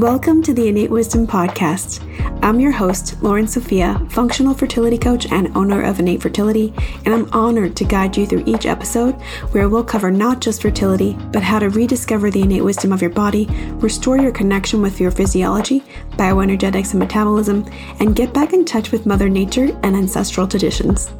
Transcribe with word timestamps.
Welcome 0.00 0.42
to 0.44 0.54
the 0.54 0.66
Innate 0.66 0.88
Wisdom 0.88 1.26
Podcast. 1.26 2.00
I'm 2.42 2.58
your 2.58 2.72
host, 2.72 3.22
Loren 3.22 3.46
Sofia, 3.46 4.00
functional 4.08 4.54
fertility 4.54 4.96
coach 4.96 5.30
and 5.30 5.54
owner 5.54 5.82
of 5.82 6.00
Innate 6.00 6.22
Fertility, 6.22 6.72
and 7.04 7.12
I'm 7.12 7.30
honored 7.34 7.76
to 7.76 7.84
guide 7.84 8.16
you 8.16 8.24
through 8.24 8.44
each 8.46 8.64
episode 8.64 9.12
where 9.52 9.68
we'll 9.68 9.84
cover 9.84 10.10
not 10.10 10.40
just 10.40 10.62
fertility, 10.62 11.18
but 11.32 11.42
how 11.42 11.58
to 11.58 11.68
rediscover 11.68 12.30
the 12.30 12.40
innate 12.40 12.64
wisdom 12.64 12.94
of 12.94 13.02
your 13.02 13.10
body, 13.10 13.44
restore 13.74 14.16
your 14.16 14.32
connection 14.32 14.80
with 14.80 14.98
your 14.98 15.10
physiology, 15.10 15.80
bioenergetics, 16.12 16.92
and 16.92 16.98
metabolism, 16.98 17.70
and 17.98 18.16
get 18.16 18.32
back 18.32 18.54
in 18.54 18.64
touch 18.64 18.92
with 18.92 19.04
Mother 19.04 19.28
Nature 19.28 19.78
and 19.82 19.94
ancestral 19.94 20.48
traditions. 20.48 21.10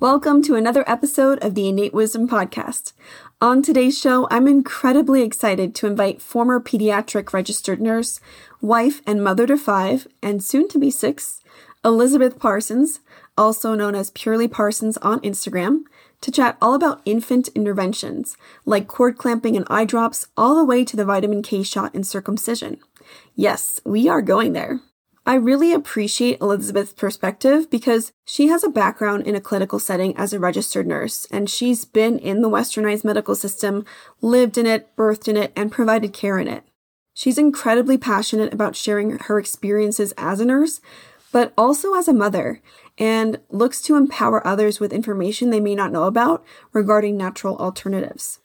Welcome 0.00 0.40
to 0.44 0.54
another 0.54 0.82
episode 0.86 1.44
of 1.44 1.54
the 1.54 1.68
Innate 1.68 1.92
Wisdom 1.92 2.26
Podcast. 2.26 2.94
On 3.42 3.60
today's 3.60 4.00
show, 4.00 4.26
I'm 4.30 4.48
incredibly 4.48 5.20
excited 5.20 5.74
to 5.74 5.86
invite 5.86 6.22
former 6.22 6.58
pediatric 6.58 7.34
registered 7.34 7.82
nurse, 7.82 8.18
wife, 8.62 9.02
and 9.06 9.22
mother 9.22 9.46
to 9.46 9.58
five, 9.58 10.08
and 10.22 10.42
soon 10.42 10.68
to 10.68 10.78
be 10.78 10.90
six, 10.90 11.42
Elizabeth 11.84 12.38
Parsons, 12.38 13.00
also 13.36 13.74
known 13.74 13.94
as 13.94 14.10
Purely 14.12 14.48
Parsons 14.48 14.96
on 15.02 15.20
Instagram, 15.20 15.82
to 16.22 16.32
chat 16.32 16.56
all 16.62 16.72
about 16.72 17.02
infant 17.04 17.48
interventions 17.48 18.38
like 18.64 18.88
cord 18.88 19.18
clamping 19.18 19.54
and 19.54 19.66
eye 19.68 19.84
drops, 19.84 20.26
all 20.34 20.54
the 20.54 20.64
way 20.64 20.82
to 20.82 20.96
the 20.96 21.04
vitamin 21.04 21.42
K 21.42 21.62
shot 21.62 21.92
and 21.92 22.06
circumcision. 22.06 22.78
Yes, 23.34 23.82
we 23.84 24.08
are 24.08 24.22
going 24.22 24.54
there. 24.54 24.80
I 25.26 25.34
really 25.34 25.72
appreciate 25.72 26.40
Elizabeth's 26.40 26.94
perspective 26.94 27.70
because 27.70 28.12
she 28.24 28.48
has 28.48 28.64
a 28.64 28.70
background 28.70 29.26
in 29.26 29.34
a 29.34 29.40
clinical 29.40 29.78
setting 29.78 30.16
as 30.16 30.32
a 30.32 30.40
registered 30.40 30.86
nurse, 30.86 31.26
and 31.30 31.48
she's 31.48 31.84
been 31.84 32.18
in 32.18 32.40
the 32.40 32.48
westernized 32.48 33.04
medical 33.04 33.34
system, 33.34 33.84
lived 34.22 34.56
in 34.56 34.66
it, 34.66 34.94
birthed 34.96 35.28
in 35.28 35.36
it, 35.36 35.52
and 35.54 35.70
provided 35.70 36.14
care 36.14 36.38
in 36.38 36.48
it. 36.48 36.64
She's 37.12 37.36
incredibly 37.36 37.98
passionate 37.98 38.54
about 38.54 38.76
sharing 38.76 39.18
her 39.18 39.38
experiences 39.38 40.14
as 40.16 40.40
a 40.40 40.44
nurse, 40.46 40.80
but 41.32 41.52
also 41.56 41.94
as 41.94 42.08
a 42.08 42.14
mother, 42.14 42.62
and 42.96 43.40
looks 43.50 43.82
to 43.82 43.96
empower 43.96 44.44
others 44.46 44.80
with 44.80 44.92
information 44.92 45.50
they 45.50 45.60
may 45.60 45.74
not 45.74 45.92
know 45.92 46.04
about 46.04 46.44
regarding 46.72 47.16
natural 47.16 47.58
alternatives. 47.58 48.40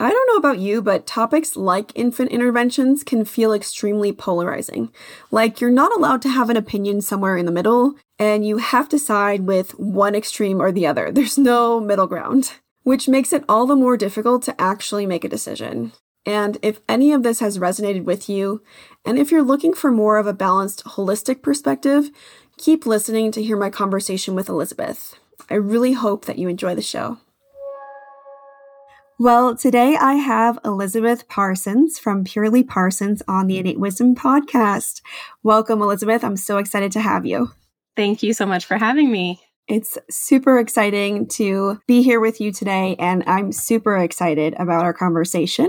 I 0.00 0.10
don't 0.10 0.28
know 0.28 0.36
about 0.36 0.60
you, 0.60 0.80
but 0.80 1.06
topics 1.06 1.56
like 1.56 1.90
infant 1.96 2.30
interventions 2.30 3.02
can 3.02 3.24
feel 3.24 3.52
extremely 3.52 4.12
polarizing. 4.12 4.92
Like 5.32 5.60
you're 5.60 5.70
not 5.70 5.90
allowed 5.96 6.22
to 6.22 6.28
have 6.28 6.50
an 6.50 6.56
opinion 6.56 7.00
somewhere 7.00 7.36
in 7.36 7.46
the 7.46 7.52
middle, 7.52 7.96
and 8.16 8.46
you 8.46 8.58
have 8.58 8.88
to 8.90 8.98
side 8.98 9.46
with 9.46 9.76
one 9.78 10.14
extreme 10.14 10.60
or 10.62 10.70
the 10.70 10.86
other. 10.86 11.10
There's 11.12 11.36
no 11.36 11.80
middle 11.80 12.06
ground, 12.06 12.52
which 12.84 13.08
makes 13.08 13.32
it 13.32 13.44
all 13.48 13.66
the 13.66 13.74
more 13.74 13.96
difficult 13.96 14.44
to 14.44 14.60
actually 14.60 15.04
make 15.04 15.24
a 15.24 15.28
decision. 15.28 15.92
And 16.24 16.58
if 16.62 16.80
any 16.88 17.12
of 17.12 17.24
this 17.24 17.40
has 17.40 17.58
resonated 17.58 18.04
with 18.04 18.28
you, 18.28 18.62
and 19.04 19.18
if 19.18 19.32
you're 19.32 19.42
looking 19.42 19.74
for 19.74 19.90
more 19.90 20.18
of 20.18 20.26
a 20.28 20.32
balanced, 20.32 20.84
holistic 20.84 21.42
perspective, 21.42 22.10
keep 22.56 22.86
listening 22.86 23.32
to 23.32 23.42
hear 23.42 23.56
my 23.56 23.70
conversation 23.70 24.36
with 24.36 24.48
Elizabeth. 24.48 25.18
I 25.50 25.54
really 25.54 25.94
hope 25.94 26.26
that 26.26 26.38
you 26.38 26.48
enjoy 26.48 26.74
the 26.74 26.82
show. 26.82 27.18
Well, 29.20 29.56
today 29.56 29.96
I 29.96 30.14
have 30.14 30.60
Elizabeth 30.64 31.26
Parsons 31.26 31.98
from 31.98 32.22
Purely 32.22 32.62
Parsons 32.62 33.20
on 33.26 33.48
the 33.48 33.58
Innate 33.58 33.80
Wisdom 33.80 34.14
podcast. 34.14 35.02
Welcome, 35.42 35.82
Elizabeth. 35.82 36.22
I'm 36.22 36.36
so 36.36 36.58
excited 36.58 36.92
to 36.92 37.00
have 37.00 37.26
you. 37.26 37.50
Thank 37.96 38.22
you 38.22 38.32
so 38.32 38.46
much 38.46 38.64
for 38.64 38.78
having 38.78 39.10
me. 39.10 39.40
It's 39.66 39.98
super 40.08 40.60
exciting 40.60 41.26
to 41.30 41.80
be 41.88 42.02
here 42.02 42.20
with 42.20 42.40
you 42.40 42.52
today, 42.52 42.94
and 43.00 43.24
I'm 43.26 43.50
super 43.50 43.96
excited 43.96 44.54
about 44.56 44.84
our 44.84 44.94
conversation. 44.94 45.68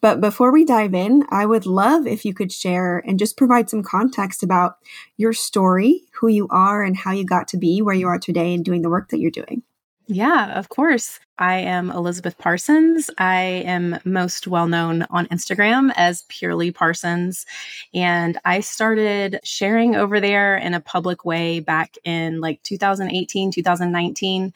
But 0.00 0.22
before 0.22 0.50
we 0.50 0.64
dive 0.64 0.94
in, 0.94 1.22
I 1.28 1.44
would 1.44 1.66
love 1.66 2.06
if 2.06 2.24
you 2.24 2.32
could 2.32 2.50
share 2.50 3.02
and 3.06 3.18
just 3.18 3.36
provide 3.36 3.68
some 3.68 3.82
context 3.82 4.42
about 4.42 4.76
your 5.18 5.34
story, 5.34 6.04
who 6.14 6.28
you 6.28 6.48
are, 6.48 6.82
and 6.82 6.96
how 6.96 7.12
you 7.12 7.26
got 7.26 7.46
to 7.48 7.58
be 7.58 7.82
where 7.82 7.94
you 7.94 8.06
are 8.06 8.18
today 8.18 8.54
and 8.54 8.64
doing 8.64 8.80
the 8.80 8.88
work 8.88 9.10
that 9.10 9.20
you're 9.20 9.30
doing. 9.30 9.64
Yeah, 10.08 10.56
of 10.56 10.68
course. 10.68 11.18
I 11.38 11.56
am 11.58 11.90
Elizabeth 11.90 12.38
Parsons. 12.38 13.10
I 13.18 13.40
am 13.66 13.98
most 14.04 14.46
well 14.46 14.68
known 14.68 15.02
on 15.10 15.26
Instagram 15.26 15.92
as 15.96 16.22
Purely 16.28 16.70
Parsons. 16.70 17.44
And 17.92 18.38
I 18.44 18.60
started 18.60 19.40
sharing 19.42 19.96
over 19.96 20.20
there 20.20 20.56
in 20.56 20.74
a 20.74 20.80
public 20.80 21.24
way 21.24 21.58
back 21.58 21.94
in 22.04 22.40
like 22.40 22.62
2018, 22.62 23.50
2019. 23.50 24.54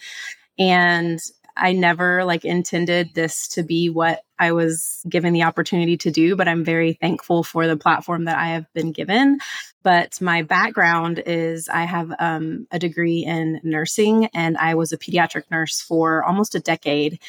And 0.59 1.21
I 1.57 1.73
never 1.73 2.25
like 2.25 2.45
intended 2.45 3.15
this 3.15 3.49
to 3.49 3.63
be 3.65 3.91
what 3.91 4.23
I 4.41 4.53
was 4.53 5.05
given 5.07 5.35
the 5.35 5.43
opportunity 5.43 5.99
to 5.99 6.11
do, 6.11 6.35
but 6.35 6.49
I'm 6.49 6.65
very 6.65 6.95
thankful 6.95 7.45
for 7.45 7.67
the 7.67 7.77
platform 7.77 8.25
that 8.25 8.39
I 8.39 8.49
have 8.49 8.73
been 8.73 8.91
given. 8.91 9.39
But 9.83 10.19
my 10.21 10.43
background 10.43 11.23
is 11.27 11.69
I 11.69 11.85
have 11.85 12.11
um, 12.19 12.67
a 12.73 12.79
degree 12.79 13.25
in 13.25 13.61
nursing 13.63 14.27
and 14.33 14.57
I 14.57 14.75
was 14.75 14.93
a 14.93 14.99
pediatric 14.99 15.45
nurse 15.51 15.83
for 15.83 16.25
almost 16.25 16.55
a 16.55 16.61
decade. 16.61 17.21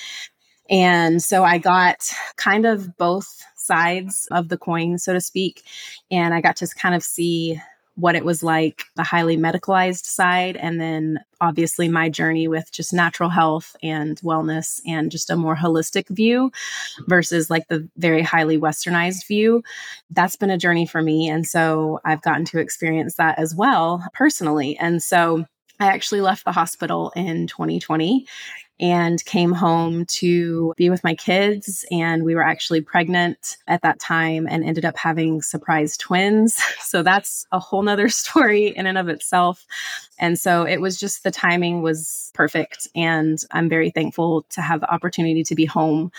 And 0.70 1.22
so 1.22 1.44
I 1.44 1.58
got 1.58 2.10
kind 2.38 2.66
of 2.66 2.96
both 2.98 3.44
sides 3.58 4.28
of 4.32 4.48
the 4.48 4.58
coin, 4.58 4.98
so 4.98 5.14
to 5.14 5.20
speak. 5.20 5.64
And 6.10 6.34
I 6.34 6.40
got 6.40 6.56
to 6.58 6.68
kind 6.68 6.96
of 6.96 7.04
see 7.04 7.62
what 8.02 8.16
it 8.16 8.26
was 8.26 8.42
like, 8.42 8.86
the 8.96 9.04
highly 9.04 9.38
medicalized 9.38 10.06
side, 10.06 10.58
and 10.58 10.82
then 10.82 11.20
obviously 11.40 11.88
my 11.88 12.10
journey 12.10 12.48
with 12.48 12.72
just 12.72 12.94
natural 12.94 13.30
health 13.30 13.76
and 13.84 14.20
wellness 14.22 14.82
and 14.88 15.12
just 15.12 15.30
a 15.30 15.36
more 15.36 15.56
holistic 15.56 16.10
view 16.10 16.52
versus 17.08 17.52
like 17.52 17.68
the 17.68 17.88
very 17.98 18.24
highly 18.24 18.58
westernized 18.58 19.28
view. 19.28 19.62
That's 20.10 20.36
been 20.36 20.50
a 20.50 20.58
journey 20.58 20.88
for 20.88 21.02
me. 21.02 21.30
And 21.30 21.46
so 21.46 22.00
I've 22.04 22.24
gotten 22.24 22.46
to 22.46 22.60
experience 22.60 23.16
that 23.16 23.38
as 23.38 23.54
well 23.56 24.04
personally. 24.14 24.76
And 24.78 25.02
so 25.02 25.46
I 25.80 25.88
actually 25.88 26.22
left 26.22 26.44
the 26.46 26.52
hospital 26.52 27.12
in 27.16 27.48
2020 27.48 28.26
and 28.82 29.24
came 29.26 29.52
home 29.52 30.06
to 30.06 30.74
be 30.76 30.90
with 30.90 31.04
my 31.04 31.14
kids. 31.14 31.86
And 31.92 32.26
we 32.26 32.34
were 32.34 32.44
actually 32.44 32.82
pregnant 32.82 33.58
at 33.68 33.84
that 33.84 34.00
time 34.00 34.48
and 34.50 34.64
ended 34.64 34.84
up 34.84 34.98
having 34.98 35.42
surprise 35.42 35.96
twins. 35.98 36.60
So 36.92 37.04
that's 37.04 37.46
a 37.54 37.60
whole 37.60 37.84
nother 37.84 38.10
story 38.10 38.68
in 38.68 38.86
and 38.86 38.98
of 38.98 39.08
itself. 39.08 39.66
And 40.20 40.38
so 40.38 40.64
it 40.64 40.82
was 40.82 41.00
just 41.00 41.24
the 41.24 41.32
timing 41.32 41.82
was 41.82 42.32
perfect. 42.34 42.88
And 42.96 43.40
I'm 43.52 43.70
very 43.70 43.92
thankful 43.92 44.46
to 44.50 44.62
have 44.62 44.82
the 44.82 44.94
opportunity 44.94 45.44
to 45.44 45.56
be 45.56 45.66
home 45.66 46.12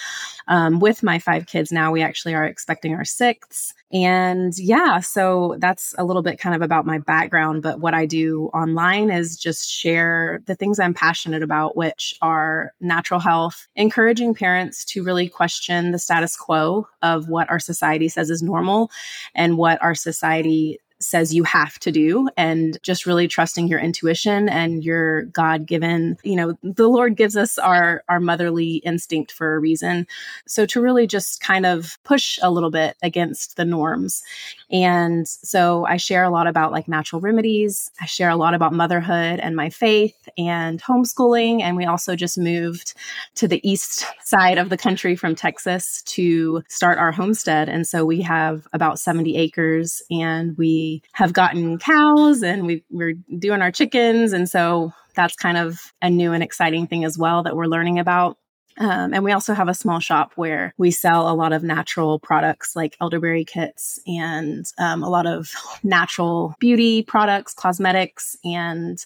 um, 0.49 0.81
with 0.81 1.03
my 1.03 1.19
five 1.19 1.47
kids 1.47 1.71
now. 1.71 1.93
We 1.93 2.03
actually 2.03 2.35
are 2.35 2.45
expecting 2.45 2.95
our 2.95 3.05
sixth. 3.05 3.75
And 3.93 4.59
yeah, 4.59 5.01
so 5.01 5.57
that's 5.59 5.95
a 5.99 6.05
little 6.05 6.23
bit 6.23 6.39
kind 6.39 6.57
of 6.57 6.63
about 6.63 6.87
my 6.87 6.99
background. 6.99 7.63
But 7.63 7.81
what 7.81 7.93
I 7.93 8.07
do 8.07 8.47
online 8.55 9.11
is 9.11 9.37
just 9.37 9.71
share 9.71 10.43
the 10.47 10.55
things 10.55 10.81
I'm 10.81 10.95
passionate 10.95 11.43
about, 11.43 11.77
which 11.77 12.17
are 12.23 12.52
natural 12.81 13.21
health, 13.21 13.69
encouraging 13.77 14.35
parents 14.35 14.85
to 14.87 15.03
really 15.03 15.29
question 15.29 15.93
the 15.93 15.99
status 15.99 16.37
quo 16.37 16.87
of 17.03 17.29
what 17.29 17.51
our 17.51 17.59
society 17.59 18.09
says 18.09 18.31
is 18.31 18.43
normal 18.43 18.91
and 19.35 19.57
what 19.57 19.83
our 19.83 19.95
society 19.95 20.79
says 21.03 21.35
you 21.35 21.45
have 21.45 21.79
to 21.81 21.91
do 21.91 22.29
and 22.37 22.79
just 22.83 23.07
really 23.07 23.29
trusting 23.29 23.69
your 23.69 23.81
intuition 23.81 24.49
and 24.49 24.85
your 24.85 25.25
god 25.25 25.67
given 25.67 26.17
you 26.23 26.37
know 26.37 26.57
the 26.63 26.89
lord 26.89 27.17
gives 27.17 27.37
us 27.37 27.59
our 27.59 28.05
our 28.09 28.21
motherly 28.21 28.77
instinct 28.77 29.33
for 29.33 29.55
a 29.55 29.59
reason. 29.59 30.07
So 30.47 30.67
to 30.67 30.81
really 30.81 31.07
just 31.07 31.41
kind 31.41 31.65
of 31.67 31.99
push 32.05 32.39
a 32.43 32.51
little 32.51 32.71
bit 32.71 32.97
against 33.03 33.57
the 33.57 33.65
norms. 33.65 34.23
And 34.71 35.27
so 35.27 35.87
i 35.87 35.97
share 35.97 36.25
a 36.25 36.31
lot 36.31 36.47
about 36.47 36.73
like 36.73 36.89
natural 36.89 37.21
remedies. 37.21 37.91
I 38.01 38.07
share 38.07 38.31
a 38.31 38.37
lot 38.37 38.55
about 38.55 38.73
motherhood 38.73 39.41
and 39.41 39.57
my 39.57 39.71
faith 39.71 40.29
and 40.37 40.83
homeschooling. 40.83 41.63
And 41.63 41.77
we 41.77 41.85
also 41.85 42.17
just 42.17 42.39
moved 42.39 42.95
to 43.37 43.49
the 43.49 43.67
east 43.69 44.05
side 44.25 44.59
of 44.59 44.69
the 44.69 44.77
country 44.77 45.17
from 45.17 45.35
texas 45.35 46.03
to 46.03 46.63
start 46.69 46.99
our 46.99 47.13
homestead. 47.13 47.69
And 47.69 47.87
so 47.87 48.05
we 48.05 48.21
have 48.23 48.69
about 48.73 48.99
70 48.99 49.37
acres 49.37 50.03
and 50.11 50.57
we 50.59 50.92
have 51.13 51.33
gotten 51.33 51.79
cows 51.79 52.43
and 52.43 52.67
we, 52.67 52.85
we're 52.91 53.15
doing 53.39 53.63
our 53.63 53.71
chickens. 53.71 54.33
And 54.33 54.49
so 54.49 54.93
that's 55.15 55.37
kind 55.37 55.57
of 55.57 55.93
a 56.03 56.11
new 56.11 56.33
and 56.33 56.43
exciting 56.43 56.87
thing 56.87 57.05
as 57.05 57.17
well 57.17 57.43
that 57.45 57.57
we're 57.57 57.67
learning 57.67 57.99
about. 57.99 58.37
Um, 58.79 59.13
and 59.13 59.23
we 59.23 59.33
also 59.33 59.53
have 59.53 59.69
a 59.69 59.75
small 59.75 60.01
shop 60.01 60.33
where 60.37 60.73
we 60.79 60.91
sell 60.91 61.31
a 61.31 61.35
lot 61.37 61.53
of 61.53 61.63
natural 61.63 62.19
products 62.19 62.75
like 62.75 62.97
elderberry 63.01 63.45
kits 63.45 63.99
and 64.07 64.65
um, 64.79 65.03
a 65.03 65.11
lot 65.11 65.27
of 65.27 65.53
natural 65.83 66.55
beauty 66.59 67.03
products, 67.03 67.55
cosmetics. 67.55 68.37
And 68.45 69.05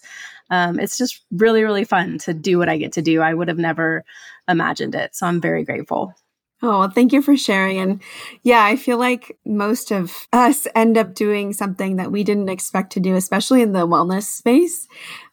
um, 0.51 0.79
it's 0.79 0.97
just 0.97 1.25
really, 1.33 1.65
really 1.65 1.85
fun 1.85 2.19
to 2.19 2.35
do 2.35 2.59
what 2.59 2.69
I 2.69 2.77
get 2.77 2.93
to 2.93 3.03
do. 3.03 3.21
I 3.21 3.35
would 3.35 3.49
have 3.49 3.59
never 3.59 4.05
imagined 4.49 4.95
it. 4.95 5.17
So 5.17 5.27
I'm 5.27 5.41
very 5.41 5.65
grateful. 5.65 6.15
Oh, 6.63 6.79
well, 6.79 6.91
thank 6.91 7.13
you 7.13 7.21
for 7.21 7.37
sharing. 7.37 7.79
And 7.79 8.03
yeah, 8.43 8.65
I 8.65 8.77
feel 8.77 8.97
like 8.97 9.37
most 9.45 9.91
of 9.91 10.27
us 10.33 10.67
end 10.75 10.97
up 10.97 11.15
doing 11.15 11.53
something 11.53 11.97
that 11.97 12.11
we 12.11 12.25
didn't 12.25 12.49
expect 12.49 12.93
to 12.93 13.01
do, 13.01 13.15
especially 13.15 13.61
in 13.61 13.73
the 13.73 13.87
wellness 13.87 14.23
space, 14.23 14.89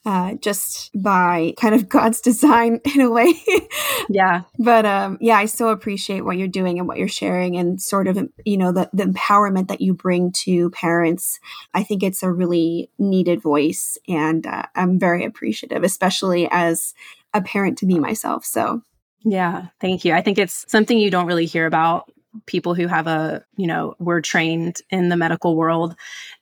uh, 0.06 0.34
just 0.34 0.92
by 0.94 1.54
kind 1.58 1.76
of 1.76 1.88
God's 1.90 2.20
design 2.20 2.82
in 2.94 3.00
a 3.00 3.10
way. 3.10 3.36
yeah. 4.10 4.42
But 4.60 4.86
um, 4.86 5.18
yeah, 5.22 5.38
I 5.38 5.46
so 5.46 5.70
appreciate 5.70 6.26
what 6.26 6.38
you're 6.38 6.50
doing 6.50 6.78
and 6.78 6.90
what 6.90 6.98
you're 6.98 7.08
sharing 7.08 7.56
and 7.56 7.82
sort 7.82 8.10
of, 8.10 8.20
you 8.44 8.58
know, 8.58 8.74
the, 8.74 8.90
the 8.92 9.06
empowerment 9.06 9.70
that 9.70 9.80
you 9.80 9.94
bring 9.94 10.34
to 10.44 10.72
parents. 10.72 11.40
I 11.74 11.84
think 11.84 12.04
it's 12.04 12.22
a 12.22 12.34
really 12.34 12.90
needed 13.00 13.42
voice. 13.42 13.98
And 14.10 14.46
uh, 14.46 14.64
I'm 14.76 15.00
very 15.00 15.24
appreciative, 15.24 15.86
especially 15.86 16.50
as 16.52 16.94
a 17.34 17.42
parent 17.42 17.78
to 17.78 17.86
be 17.86 17.98
myself. 17.98 18.44
So 18.44 18.82
yeah, 19.24 19.68
thank 19.80 20.06
you. 20.06 20.14
I 20.14 20.22
think 20.22 20.38
it's 20.38 20.66
something 20.70 20.98
you 20.98 21.12
don't 21.12 21.28
really 21.28 21.46
hear 21.46 21.66
about 21.66 22.12
people 22.46 22.74
who 22.74 22.88
have 22.88 23.08
a, 23.08 23.44
you 23.58 23.68
know, 23.68 23.96
were 24.00 24.22
trained 24.22 24.82
in 24.90 25.10
the 25.10 25.18
medical 25.18 25.56
world. 25.56 25.96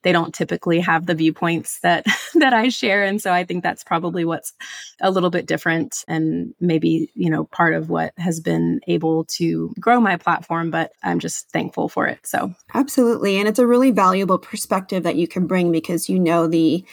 They 0.03 0.11
don't 0.11 0.33
typically 0.33 0.79
have 0.79 1.05
the 1.05 1.15
viewpoints 1.15 1.79
that 1.81 2.05
that 2.35 2.53
I 2.53 2.69
share 2.69 3.03
and 3.03 3.21
so 3.21 3.33
I 3.33 3.43
think 3.43 3.61
that's 3.61 3.83
probably 3.83 4.23
what's 4.23 4.53
a 5.01 5.11
little 5.11 5.29
bit 5.29 5.45
different 5.45 6.03
and 6.07 6.53
maybe, 6.59 7.11
you 7.13 7.29
know, 7.29 7.43
part 7.45 7.73
of 7.73 7.89
what 7.89 8.13
has 8.17 8.39
been 8.39 8.79
able 8.87 9.25
to 9.25 9.73
grow 9.79 9.99
my 9.99 10.15
platform, 10.17 10.71
but 10.71 10.93
I'm 11.03 11.19
just 11.19 11.49
thankful 11.49 11.89
for 11.89 12.07
it. 12.07 12.19
So 12.23 12.53
Absolutely. 12.73 13.37
And 13.37 13.47
it's 13.47 13.59
a 13.59 13.67
really 13.67 13.91
valuable 13.91 14.39
perspective 14.39 15.03
that 15.03 15.17
you 15.17 15.27
can 15.27 15.45
bring 15.45 15.71
because 15.71 16.09
you 16.09 16.19
know 16.19 16.47
the 16.47 16.85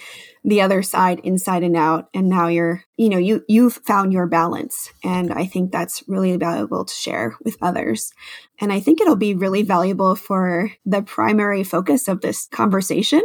the 0.48 0.62
other 0.62 0.82
side 0.82 1.20
inside 1.24 1.62
and 1.62 1.76
out 1.76 2.08
and 2.14 2.26
now 2.26 2.48
you're 2.48 2.82
you 2.96 3.10
know 3.10 3.18
you 3.18 3.44
you've 3.48 3.74
found 3.84 4.14
your 4.14 4.26
balance 4.26 4.90
and 5.04 5.30
i 5.30 5.44
think 5.44 5.70
that's 5.70 6.02
really 6.08 6.34
valuable 6.38 6.86
to 6.86 6.94
share 6.94 7.36
with 7.44 7.54
others 7.60 8.12
and 8.58 8.72
i 8.72 8.80
think 8.80 8.98
it'll 8.98 9.14
be 9.14 9.34
really 9.34 9.62
valuable 9.62 10.14
for 10.14 10.70
the 10.86 11.02
primary 11.02 11.62
focus 11.62 12.08
of 12.08 12.22
this 12.22 12.46
conversation 12.46 13.20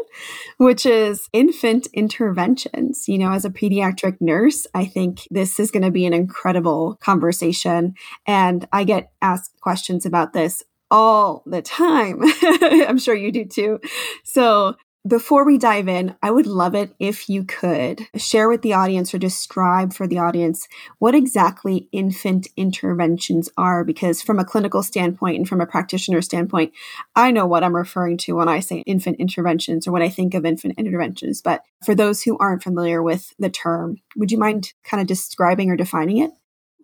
which 0.57 0.85
is 0.85 1.29
infant 1.31 1.87
interventions 1.93 3.07
you 3.07 3.17
know 3.17 3.31
as 3.31 3.45
a 3.45 3.49
pediatric 3.49 4.17
nurse 4.19 4.67
i 4.73 4.83
think 4.83 5.25
this 5.31 5.61
is 5.61 5.71
going 5.71 5.83
to 5.83 5.91
be 5.91 6.05
an 6.05 6.13
incredible 6.13 6.97
conversation 7.01 7.93
and 8.27 8.67
i 8.73 8.83
get 8.83 9.13
asked 9.21 9.53
questions 9.61 10.05
about 10.05 10.33
this 10.33 10.61
all 10.93 11.41
the 11.47 11.61
time. 11.63 12.21
I'm 12.61 12.99
sure 12.99 13.15
you 13.15 13.31
do 13.31 13.45
too. 13.45 13.79
So 14.23 14.75
before 15.05 15.45
we 15.45 15.57
dive 15.57 15.89
in, 15.89 16.15
I 16.23 16.31
would 16.31 16.47
love 16.47 16.75
it 16.75 16.95
if 16.97 17.27
you 17.27 17.43
could 17.43 18.07
share 18.15 18.47
with 18.47 18.61
the 18.61 18.73
audience 18.73 19.13
or 19.13 19.17
describe 19.17 19.93
for 19.93 20.07
the 20.07 20.19
audience 20.19 20.67
what 20.99 21.13
exactly 21.13 21.89
infant 21.91 22.47
interventions 22.55 23.49
are. 23.57 23.83
Because, 23.83 24.21
from 24.21 24.39
a 24.39 24.45
clinical 24.45 24.81
standpoint 24.81 25.37
and 25.37 25.47
from 25.47 25.59
a 25.59 25.65
practitioner 25.65 26.21
standpoint, 26.21 26.71
I 27.15 27.31
know 27.31 27.45
what 27.45 27.63
I'm 27.63 27.75
referring 27.75 28.17
to 28.19 28.35
when 28.37 28.47
I 28.47 28.61
say 28.61 28.79
infant 28.79 29.19
interventions 29.19 29.87
or 29.87 29.91
when 29.91 30.01
I 30.01 30.09
think 30.09 30.33
of 30.33 30.45
infant 30.45 30.75
interventions. 30.77 31.41
But 31.41 31.63
for 31.85 31.95
those 31.95 32.21
who 32.21 32.37
aren't 32.37 32.63
familiar 32.63 33.03
with 33.03 33.33
the 33.37 33.49
term, 33.49 33.97
would 34.15 34.31
you 34.31 34.37
mind 34.37 34.71
kind 34.85 35.01
of 35.01 35.07
describing 35.07 35.69
or 35.69 35.75
defining 35.75 36.19
it? 36.19 36.31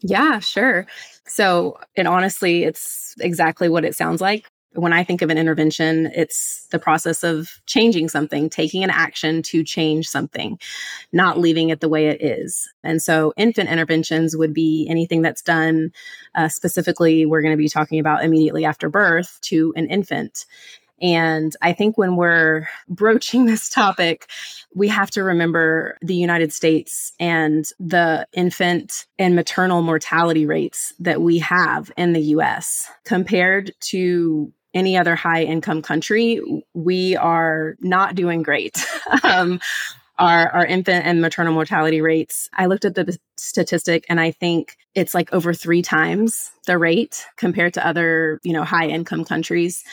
Yeah, 0.01 0.39
sure. 0.39 0.88
So, 1.25 1.80
and 1.95 2.07
honestly, 2.07 2.63
it's 2.63 3.16
exactly 3.19 3.69
what 3.69 3.86
it 3.86 3.95
sounds 3.95 4.19
like 4.19 4.45
when 4.74 4.94
I 4.94 5.04
think 5.04 5.21
of 5.21 5.30
an 5.30 5.38
intervention, 5.38 6.12
it's 6.16 6.68
the 6.71 6.80
process 6.80 7.24
of 7.24 7.60
changing 7.66 8.10
something, 8.10 8.50
taking 8.50 8.83
an 8.83 8.92
action 8.92 9.42
to 9.44 9.63
change 9.63 10.07
something, 10.07 10.60
not 11.12 11.39
leaving 11.39 11.69
it 11.69 11.81
the 11.81 11.89
way 11.89 12.07
it 12.07 12.21
is. 12.21 12.69
And 12.83 13.01
so, 13.01 13.33
infant 13.36 13.69
interventions 13.69 14.38
would 14.38 14.54
be 14.54 14.88
anything 14.89 15.21
that's 15.21 15.42
done 15.42 15.92
uh, 16.36 16.50
specifically, 16.50 17.25
we're 17.25 17.42
going 17.42 17.54
to 17.54 17.57
be 17.57 17.69
talking 17.69 18.00
about 18.00 18.24
immediately 18.24 18.66
after 18.66 18.89
birth 18.89 19.39
to 19.44 19.74
an 19.75 19.88
infant. 19.88 20.45
And 21.01 21.56
I 21.62 21.74
think 21.74 21.98
when 21.98 22.16
we're 22.16 22.68
broaching 22.88 23.45
this 23.48 23.69
topic, 23.69 24.30
we 24.75 24.88
have 24.89 25.10
to 25.12 25.24
remember 25.24 25.98
the 26.01 26.16
United 26.16 26.54
States 26.54 27.13
and 27.19 27.66
the 27.80 28.27
infant 28.33 29.06
and 29.18 29.36
maternal 29.36 29.81
mortality 29.81 30.45
rates 30.45 30.94
that 31.00 31.21
we 31.21 31.39
have 31.39 31.92
in 31.98 32.13
the 32.13 32.21
US 32.21 32.89
compared 33.04 33.71
to 33.81 34.51
any 34.74 34.98
other 34.98 35.16
high 35.16 35.44
income 35.44 35.81
country, 35.81 36.42
we 36.74 37.16
are 37.16 37.75
not 37.80 38.16
doing 38.16 38.44
great. 38.44 38.83
um, 39.24 39.60
our, 40.19 40.50
our 40.50 40.66
infant 40.66 41.06
and 41.06 41.21
maternal 41.21 41.54
mortality 41.54 42.01
rates. 42.01 42.50
I 42.54 42.66
looked 42.66 42.86
at 42.86 42.94
the 42.94 43.18
statistic 43.38 44.06
and 44.10 44.19
I 44.19 44.31
think 44.31 44.75
it's 44.94 45.13
like 45.16 45.31
over 45.33 45.54
three 45.54 45.81
times 45.81 46.51
the 46.68 46.77
rate 46.77 47.25
compared 47.38 47.74
to 47.75 47.88
other, 47.88 48.39
you 48.44 48.51
know, 48.51 48.66
high 48.66 48.88
income 48.88 49.24
countries. 49.24 49.83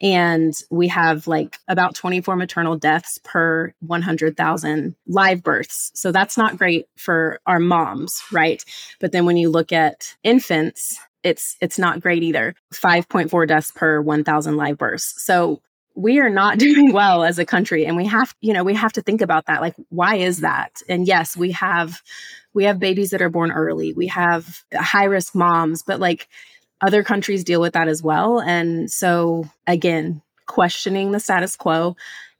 And 0.00 0.52
we 0.70 0.88
have 0.88 1.26
like 1.26 1.58
about 1.66 1.94
24 1.94 2.36
maternal 2.36 2.76
deaths 2.76 3.18
per 3.24 3.72
100,000 3.80 4.96
live 5.06 5.42
births. 5.42 5.90
So 5.94 6.12
that's 6.12 6.36
not 6.36 6.56
great 6.56 6.86
for 6.96 7.40
our 7.46 7.58
moms, 7.58 8.20
right? 8.32 8.62
But 9.00 9.12
then 9.12 9.26
when 9.26 9.36
you 9.36 9.48
look 9.48 9.72
at 9.72 10.14
infants, 10.22 10.98
it's 11.28 11.56
it's 11.60 11.78
not 11.78 12.00
great 12.00 12.22
either. 12.22 12.54
5.4 12.72 13.46
deaths 13.46 13.70
per 13.70 14.00
1000 14.00 14.56
live 14.56 14.78
births. 14.78 15.14
So 15.22 15.62
we 15.98 16.20
are 16.20 16.30
not 16.30 16.58
doing 16.66 16.92
well 16.92 17.24
as 17.24 17.38
a 17.38 17.44
country 17.44 17.84
and 17.84 17.96
we 17.96 18.06
have 18.06 18.34
you 18.40 18.52
know 18.52 18.64
we 18.64 18.74
have 18.74 18.92
to 18.92 19.02
think 19.02 19.20
about 19.20 19.46
that 19.46 19.60
like 19.60 19.74
why 19.88 20.16
is 20.16 20.40
that 20.40 20.80
and 20.88 21.06
yes 21.06 21.36
we 21.36 21.50
have 21.50 22.00
we 22.54 22.64
have 22.64 22.78
babies 22.78 23.10
that 23.10 23.20
are 23.20 23.28
born 23.28 23.50
early 23.50 23.92
we 23.92 24.06
have 24.06 24.62
high 24.74 25.04
risk 25.04 25.34
moms 25.34 25.82
but 25.82 25.98
like 25.98 26.28
other 26.80 27.02
countries 27.02 27.42
deal 27.42 27.60
with 27.60 27.72
that 27.72 27.88
as 27.88 28.02
well 28.02 28.40
and 28.40 28.90
so 28.90 29.44
again 29.66 30.22
questioning 30.46 31.10
the 31.10 31.20
status 31.20 31.56
quo 31.56 31.96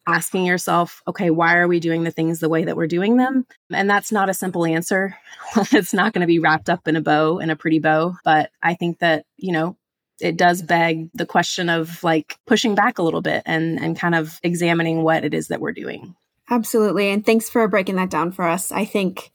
asking 0.08 0.46
yourself, 0.46 1.02
okay, 1.06 1.30
why 1.30 1.56
are 1.56 1.68
we 1.68 1.80
doing 1.80 2.02
the 2.02 2.10
things 2.10 2.40
the 2.40 2.48
way 2.48 2.64
that 2.64 2.76
we're 2.76 2.86
doing 2.86 3.18
them? 3.18 3.46
And 3.70 3.88
that's 3.88 4.10
not 4.10 4.30
a 4.30 4.34
simple 4.34 4.64
answer. 4.64 5.16
it's 5.70 5.92
not 5.92 6.12
going 6.12 6.22
to 6.22 6.26
be 6.26 6.38
wrapped 6.38 6.70
up 6.70 6.88
in 6.88 6.96
a 6.96 7.00
bow, 7.02 7.38
in 7.38 7.50
a 7.50 7.56
pretty 7.56 7.78
bow. 7.78 8.16
But 8.24 8.50
I 8.62 8.74
think 8.74 9.00
that, 9.00 9.26
you 9.36 9.52
know, 9.52 9.76
it 10.18 10.36
does 10.36 10.62
beg 10.62 11.10
the 11.14 11.26
question 11.26 11.68
of 11.68 12.02
like 12.02 12.38
pushing 12.46 12.74
back 12.74 12.98
a 12.98 13.02
little 13.02 13.20
bit 13.20 13.42
and, 13.44 13.78
and 13.78 13.98
kind 13.98 14.14
of 14.14 14.40
examining 14.42 15.02
what 15.02 15.24
it 15.24 15.34
is 15.34 15.48
that 15.48 15.60
we're 15.60 15.72
doing. 15.72 16.16
Absolutely. 16.50 17.10
And 17.10 17.24
thanks 17.24 17.50
for 17.50 17.68
breaking 17.68 17.96
that 17.96 18.10
down 18.10 18.32
for 18.32 18.46
us. 18.46 18.72
I 18.72 18.86
think, 18.86 19.30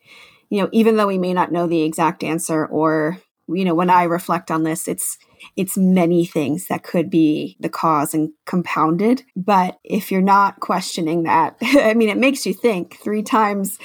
you 0.50 0.62
know, 0.62 0.69
even 0.72 0.98
though 0.98 1.08
we 1.08 1.19
may 1.19 1.34
not 1.34 1.52
know 1.52 1.68
the 1.68 1.84
exact 1.84 2.24
answer 2.24 2.66
or, 2.66 3.19
you 3.56 3.66
know, 3.66 3.76
when 3.76 3.90
I 3.90 4.04
reflect 4.04 4.52
on 4.52 4.64
this, 4.64 4.88
it's, 4.88 5.18
it's 5.56 5.78
many 5.78 6.26
things 6.26 6.68
that 6.68 6.84
could 6.84 7.10
be 7.10 7.58
the 7.60 7.70
cause 7.70 8.14
and 8.14 8.32
compounded. 8.46 9.24
But 9.36 9.80
if 9.84 10.12
you're 10.12 10.22
not 10.22 10.60
questioning 10.60 11.24
that, 11.24 11.58
I 11.62 11.94
mean, 11.94 12.10
it 12.10 12.18
makes 12.18 12.46
you 12.46 12.54
think 12.54 12.98
three 12.98 13.24
times, 13.24 13.78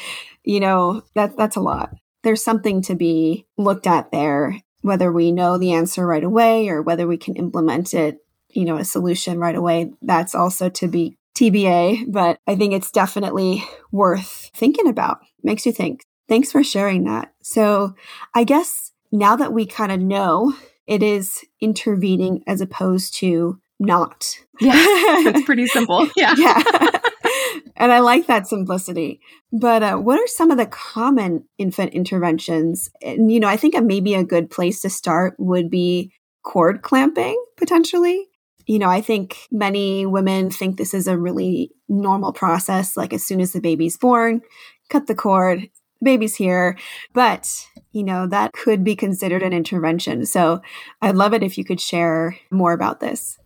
you 0.44 0.60
know, 0.60 1.02
that, 1.14 1.36
that's 1.36 1.56
a 1.56 1.60
lot. 1.60 1.94
There's 2.22 2.42
something 2.42 2.82
to 2.82 2.94
be 2.94 3.46
looked 3.56 3.86
at 3.86 4.10
there, 4.10 4.60
whether 4.82 5.12
we 5.12 5.32
know 5.32 5.58
the 5.58 5.72
answer 5.72 6.06
right 6.06 6.24
away 6.24 6.68
or 6.68 6.82
whether 6.82 7.06
we 7.06 7.16
can 7.16 7.36
implement 7.36 7.94
it, 7.94 8.18
you 8.50 8.64
know, 8.64 8.76
a 8.76 8.84
solution 8.84 9.38
right 9.38 9.54
away. 9.54 9.92
That's 10.02 10.34
also 10.34 10.68
to 10.70 10.88
be 10.88 11.16
TBA, 11.38 12.10
but 12.10 12.38
I 12.46 12.56
think 12.56 12.72
it's 12.72 12.90
definitely 12.90 13.64
worth 13.92 14.50
thinking 14.54 14.88
about. 14.88 15.18
Makes 15.42 15.66
you 15.66 15.72
think. 15.72 16.02
Thanks 16.28 16.50
for 16.50 16.64
sharing 16.64 17.04
that. 17.04 17.32
So 17.42 17.94
I 18.34 18.44
guess 18.44 18.92
now 19.12 19.36
that 19.36 19.52
we 19.52 19.66
kind 19.66 19.92
of 19.92 20.00
know 20.00 20.54
it 20.86 21.02
is 21.02 21.44
intervening 21.60 22.42
as 22.46 22.60
opposed 22.60 23.14
to 23.16 23.60
not. 23.78 24.38
Yeah, 24.60 24.72
it's 24.74 25.44
pretty 25.44 25.66
simple. 25.68 26.08
Yeah. 26.16 26.34
yeah. 26.36 26.62
and 27.76 27.92
I 27.92 28.00
like 28.00 28.26
that 28.26 28.46
simplicity. 28.46 29.20
But 29.52 29.82
uh, 29.82 29.96
what 29.96 30.18
are 30.18 30.26
some 30.26 30.50
of 30.50 30.58
the 30.58 30.66
common 30.66 31.44
infant 31.58 31.94
interventions? 31.94 32.90
And, 33.02 33.30
you 33.30 33.40
know, 33.40 33.48
I 33.48 33.56
think 33.56 33.80
maybe 33.82 34.14
a 34.14 34.24
good 34.24 34.50
place 34.50 34.80
to 34.82 34.90
start 34.90 35.34
would 35.38 35.70
be 35.70 36.12
cord 36.42 36.82
clamping 36.82 37.42
potentially. 37.56 38.26
You 38.66 38.78
know, 38.78 38.88
I 38.88 39.00
think 39.00 39.38
many 39.50 40.04
women 40.04 40.50
think 40.50 40.76
this 40.76 40.92
is 40.92 41.06
a 41.06 41.16
really 41.16 41.70
normal 41.88 42.32
process. 42.32 42.96
Like 42.96 43.12
as 43.12 43.24
soon 43.24 43.40
as 43.40 43.52
the 43.52 43.60
baby's 43.60 43.96
born, 43.96 44.42
cut 44.90 45.06
the 45.06 45.14
cord, 45.14 45.70
baby's 46.02 46.36
here. 46.36 46.76
But, 47.14 47.66
you 47.98 48.04
know, 48.04 48.28
that 48.28 48.52
could 48.52 48.84
be 48.84 48.94
considered 48.94 49.42
an 49.42 49.52
intervention. 49.52 50.24
So 50.24 50.62
I'd 51.02 51.16
love 51.16 51.34
it 51.34 51.42
if 51.42 51.58
you 51.58 51.64
could 51.64 51.80
share 51.80 52.38
more 52.48 52.72
about 52.72 53.00
this. 53.00 53.36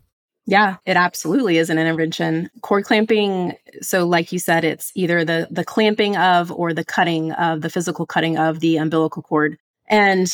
Yeah, 0.45 0.75
it 0.85 0.95
absolutely 0.95 1.57
is 1.57 1.71
an 1.71 1.79
intervention. 1.79 2.51
Cord 2.61 2.83
clamping, 2.83 3.53
so 3.81 4.05
like 4.05 4.31
you 4.31 4.37
said, 4.37 4.63
it's 4.63 4.91
either 4.93 5.25
the 5.25 5.47
the 5.49 5.65
clamping 5.65 6.15
of 6.17 6.51
or 6.51 6.71
the 6.71 6.85
cutting 6.85 7.31
of 7.31 7.61
the 7.61 7.69
physical 7.69 8.05
cutting 8.05 8.37
of 8.37 8.59
the 8.59 8.77
umbilical 8.77 9.23
cord. 9.23 9.57
And 9.87 10.31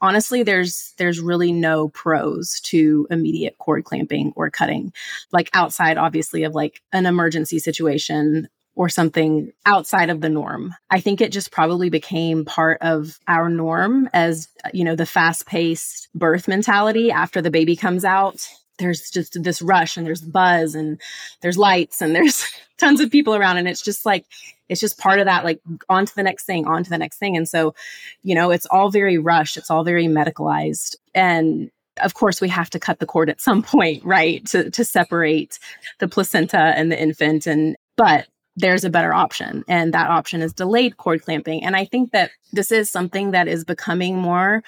honestly 0.00 0.42
there's 0.44 0.94
there's 0.96 1.20
really 1.20 1.52
no 1.52 1.88
pros 1.88 2.60
to 2.60 3.06
immediate 3.10 3.58
cord 3.58 3.84
clamping 3.84 4.32
or 4.36 4.48
cutting 4.48 4.92
like 5.32 5.50
outside 5.54 5.98
obviously 5.98 6.44
of 6.44 6.54
like 6.54 6.80
an 6.92 7.04
emergency 7.04 7.58
situation 7.58 8.48
or 8.78 8.88
something 8.88 9.52
outside 9.66 10.08
of 10.08 10.20
the 10.20 10.28
norm. 10.28 10.72
I 10.88 11.00
think 11.00 11.20
it 11.20 11.32
just 11.32 11.50
probably 11.50 11.90
became 11.90 12.44
part 12.44 12.78
of 12.80 13.18
our 13.26 13.48
norm 13.48 14.08
as, 14.12 14.46
you 14.72 14.84
know, 14.84 14.94
the 14.94 15.04
fast 15.04 15.46
paced 15.46 16.08
birth 16.14 16.46
mentality 16.46 17.10
after 17.10 17.42
the 17.42 17.50
baby 17.50 17.74
comes 17.74 18.04
out. 18.04 18.48
There's 18.78 19.10
just 19.10 19.42
this 19.42 19.60
rush 19.60 19.96
and 19.96 20.06
there's 20.06 20.20
buzz 20.20 20.76
and 20.76 21.00
there's 21.42 21.58
lights 21.58 22.00
and 22.00 22.14
there's 22.14 22.48
tons 22.78 23.00
of 23.00 23.10
people 23.10 23.34
around. 23.34 23.56
And 23.56 23.66
it's 23.66 23.82
just 23.82 24.06
like, 24.06 24.24
it's 24.68 24.80
just 24.80 24.96
part 24.96 25.18
of 25.18 25.26
that, 25.26 25.42
like 25.42 25.60
on 25.88 26.06
to 26.06 26.14
the 26.14 26.22
next 26.22 26.44
thing, 26.44 26.64
on 26.68 26.84
to 26.84 26.90
the 26.90 26.98
next 26.98 27.18
thing. 27.18 27.36
And 27.36 27.48
so, 27.48 27.74
you 28.22 28.36
know, 28.36 28.52
it's 28.52 28.66
all 28.66 28.92
very 28.92 29.18
rushed. 29.18 29.56
It's 29.56 29.72
all 29.72 29.82
very 29.82 30.06
medicalized. 30.06 30.94
And 31.16 31.72
of 32.00 32.14
course 32.14 32.40
we 32.40 32.48
have 32.48 32.70
to 32.70 32.78
cut 32.78 33.00
the 33.00 33.06
cord 33.06 33.28
at 33.28 33.40
some 33.40 33.60
point 33.74 34.04
right 34.04 34.46
to 34.46 34.70
to 34.70 34.84
separate 34.84 35.58
the 35.98 36.06
placenta 36.06 36.60
and 36.76 36.92
the 36.92 37.02
infant 37.02 37.44
and 37.44 37.76
but 37.96 38.28
there's 38.58 38.84
a 38.84 38.90
better 38.90 39.14
option 39.14 39.64
and 39.68 39.94
that 39.94 40.10
option 40.10 40.42
is 40.42 40.52
delayed 40.52 40.96
cord 40.96 41.22
clamping. 41.22 41.64
And 41.64 41.76
i 41.76 41.84
think 41.84 42.12
that 42.12 42.30
this 42.52 42.72
is 42.72 42.90
something 42.90 43.30
that 43.30 43.48
is 43.48 43.64
becoming 43.64 44.18
more 44.18 44.62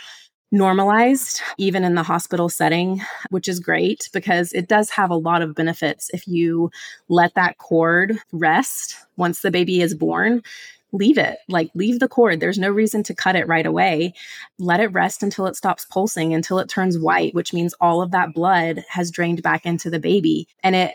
normalized 0.52 1.40
even 1.58 1.84
in 1.84 1.94
the 1.94 2.02
hospital 2.02 2.48
setting 2.48 3.00
which 3.30 3.46
is 3.46 3.60
great 3.60 4.10
because 4.12 4.52
it 4.52 4.68
does 4.68 4.90
have 4.90 5.10
a 5.10 5.16
lot 5.16 5.42
of 5.42 5.54
benefits 5.54 6.10
if 6.12 6.26
you 6.26 6.70
let 7.08 7.32
that 7.34 7.56
cord 7.58 8.18
rest 8.32 8.96
once 9.16 9.42
the 9.42 9.50
baby 9.50 9.80
is 9.80 9.94
born. 9.94 10.42
Leave 10.92 11.18
it 11.18 11.38
like 11.48 11.70
leave 11.74 12.00
the 12.00 12.08
cord. 12.08 12.40
There's 12.40 12.58
no 12.58 12.68
reason 12.68 13.04
to 13.04 13.14
cut 13.14 13.36
it 13.36 13.46
right 13.46 13.66
away. 13.66 14.12
Let 14.58 14.80
it 14.80 14.88
rest 14.88 15.22
until 15.22 15.46
it 15.46 15.54
stops 15.54 15.84
pulsing 15.84 16.34
until 16.34 16.58
it 16.58 16.68
turns 16.68 16.98
white 16.98 17.32
which 17.32 17.52
means 17.54 17.74
all 17.80 18.02
of 18.02 18.10
that 18.10 18.34
blood 18.34 18.84
has 18.88 19.12
drained 19.12 19.42
back 19.42 19.64
into 19.64 19.88
the 19.88 20.00
baby. 20.00 20.48
And 20.64 20.74
it 20.74 20.94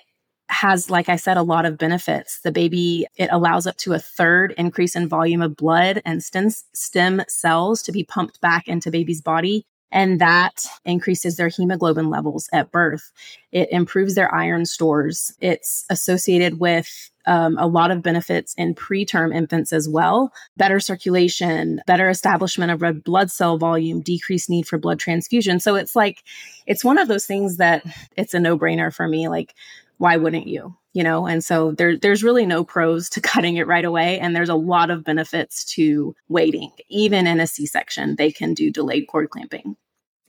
has 0.56 0.90
like 0.90 1.10
i 1.10 1.16
said 1.16 1.38
a 1.38 1.44
lot 1.44 1.66
of 1.66 1.78
benefits 1.78 2.40
the 2.42 2.52
baby 2.52 3.06
it 3.18 3.30
allows 3.32 3.68
up 3.68 3.76
to 3.78 3.94
a 3.94 4.00
third 4.00 4.54
increase 4.58 4.96
in 4.96 5.08
volume 5.08 5.42
of 5.42 5.56
blood 5.56 6.02
and 6.06 6.24
stem, 6.24 7.22
cells 7.28 7.82
to 7.82 7.92
be 7.92 8.04
pumped 8.04 8.40
back 8.42 8.68
into 8.68 8.90
baby's 8.90 9.22
body 9.22 9.66
and 9.92 10.20
that 10.20 10.66
increases 10.84 11.38
their 11.38 11.48
hemoglobin 11.48 12.10
levels 12.10 12.50
at 12.52 12.70
birth. 12.72 13.12
It 13.54 13.70
improves 13.72 14.16
their 14.16 14.34
iron 14.34 14.66
stores. 14.66 15.34
It's 15.40 15.86
associated 15.90 16.60
with 16.60 17.10
um, 17.28 17.58
a 17.58 17.66
lot 17.66 17.92
of 17.92 18.04
benefits 18.04 18.54
in 18.56 18.76
preterm 18.76 19.34
infants 19.34 19.72
as 19.72 19.88
well 19.88 20.32
better 20.58 20.80
circulation, 20.80 21.82
better 21.88 22.10
establishment 22.10 22.72
of 22.72 22.82
red 22.82 23.04
blood 23.04 23.32
cell 23.32 23.58
volume, 23.58 24.02
decreased 24.02 24.50
need 24.50 24.68
for 24.68 24.78
blood 24.78 25.00
transfusion. 25.00 25.60
So 25.60 25.76
it's 25.76 25.96
like, 25.96 26.24
it's 26.68 26.84
one 26.84 26.98
of 26.98 27.08
those 27.08 27.26
things 27.26 27.58
that 27.58 27.84
it's 28.18 28.34
a 28.34 28.40
no 28.40 28.60
brainer 28.60 28.94
for 28.94 29.08
me. 29.08 29.28
Like, 29.30 29.56
why 29.98 30.18
wouldn't 30.18 30.48
you? 30.48 30.76
You 30.94 31.04
know, 31.04 31.28
and 31.28 31.44
so 31.44 31.72
there, 31.72 31.98
there's 31.98 32.24
really 32.24 32.46
no 32.46 32.64
pros 32.64 33.10
to 33.12 33.22
cutting 33.34 33.58
it 33.58 33.68
right 33.68 33.86
away. 33.86 34.20
And 34.20 34.36
there's 34.36 34.50
a 34.50 34.56
lot 34.56 34.90
of 34.90 35.04
benefits 35.04 35.66
to 35.76 36.16
waiting. 36.30 36.72
Even 36.90 37.28
in 37.28 37.40
a 37.40 37.48
C 37.48 37.66
section, 37.66 38.16
they 38.16 38.32
can 38.32 38.54
do 38.54 38.72
delayed 38.72 39.08
cord 39.08 39.30
clamping. 39.30 39.76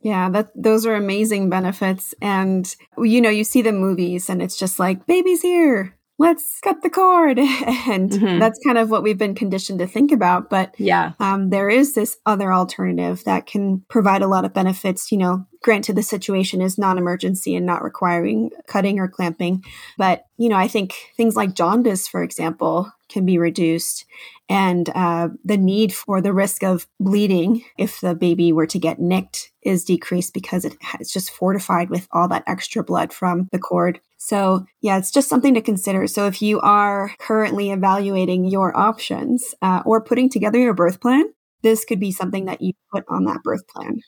Yeah, 0.01 0.29
that 0.31 0.51
those 0.55 0.87
are 0.87 0.95
amazing 0.95 1.51
benefits. 1.51 2.15
And 2.21 2.73
you 2.99 3.21
know, 3.21 3.31
you 3.31 3.45
see 3.45 3.63
the 3.63 3.73
movies 3.73 4.29
and 4.29 4.43
it's 4.43 4.57
just 4.57 4.79
like, 4.79 5.07
baby's 5.07 5.43
here 5.43 5.96
let's 6.19 6.61
cut 6.61 6.83
the 6.83 6.91
cord. 6.91 7.39
and 7.39 8.11
mm-hmm. 8.11 8.39
that's 8.39 8.59
kind 8.65 8.79
of 8.79 8.91
what 8.91 9.03
we've 9.03 9.19
been 9.19 9.35
conditioned 9.35 9.79
to 9.81 9.87
think 9.87 10.13
about. 10.13 10.51
But 10.51 10.75
yeah, 10.79 11.13
um, 11.21 11.51
there 11.51 11.69
is 11.69 11.95
this 11.95 12.17
other 12.27 12.53
alternative 12.53 13.25
that 13.25 13.47
can 13.47 13.85
provide 13.89 14.23
a 14.23 14.29
lot 14.29 14.45
of 14.45 14.55
benefits. 14.55 15.13
You 15.13 15.19
know, 15.19 15.47
granted, 15.63 15.97
the 15.97 16.03
situation 16.03 16.61
is 16.63 16.79
non 16.79 16.99
emergency 16.99 17.55
and 17.55 17.67
not 17.67 17.83
requiring 17.83 18.51
cutting 18.67 18.99
or 18.99 19.09
clamping. 19.09 19.65
But, 19.99 20.25
you 20.39 20.49
know, 20.49 20.57
I 20.57 20.69
think 20.69 20.95
things 21.17 21.37
like 21.37 21.55
jaundice, 21.55 22.09
for 22.09 22.23
example, 22.23 22.93
can 23.09 23.25
be 23.25 23.39
reduced 23.39 24.05
and 24.49 24.89
uh, 24.95 25.29
the 25.45 25.57
need 25.57 25.93
for 25.93 26.21
the 26.21 26.33
risk 26.33 26.63
of 26.63 26.87
bleeding 27.01 27.65
if 27.77 28.01
the 28.01 28.15
baby 28.15 28.53
were 28.53 28.67
to 28.67 28.79
get 28.79 29.01
nicked 29.01 29.51
is 29.63 29.85
decreased 29.85 30.33
because 30.33 30.65
it, 30.65 30.77
it's 31.01 31.13
just 31.13 31.31
fortified 31.31 31.91
with 31.91 32.07
all 32.13 32.29
that 32.29 32.45
extra 32.47 32.85
blood 32.85 33.13
from 33.13 33.49
the 33.51 33.59
cord. 33.59 34.01
So, 34.19 34.67
yeah, 34.81 34.99
it's 34.99 35.11
just 35.11 35.29
something 35.29 35.55
to 35.55 35.61
consider. 35.61 36.07
So, 36.07 36.27
if 36.27 36.41
you 36.41 36.61
are 36.61 37.11
currently 37.19 37.71
evaluating 37.71 38.45
your 38.45 38.77
options 38.77 39.55
uh, 39.63 39.83
or 39.85 40.03
putting 40.03 40.31
together 40.31 40.59
your 40.59 40.75
birth 40.75 41.01
plan, 41.01 41.25
this 41.63 41.85
could 41.85 42.01
be 42.01 42.13
something 42.13 42.45
that 42.47 42.63
you 42.63 42.73
put 42.93 43.05
on 43.09 43.25
that 43.25 43.43
birth 43.43 43.67
plan. 43.69 44.01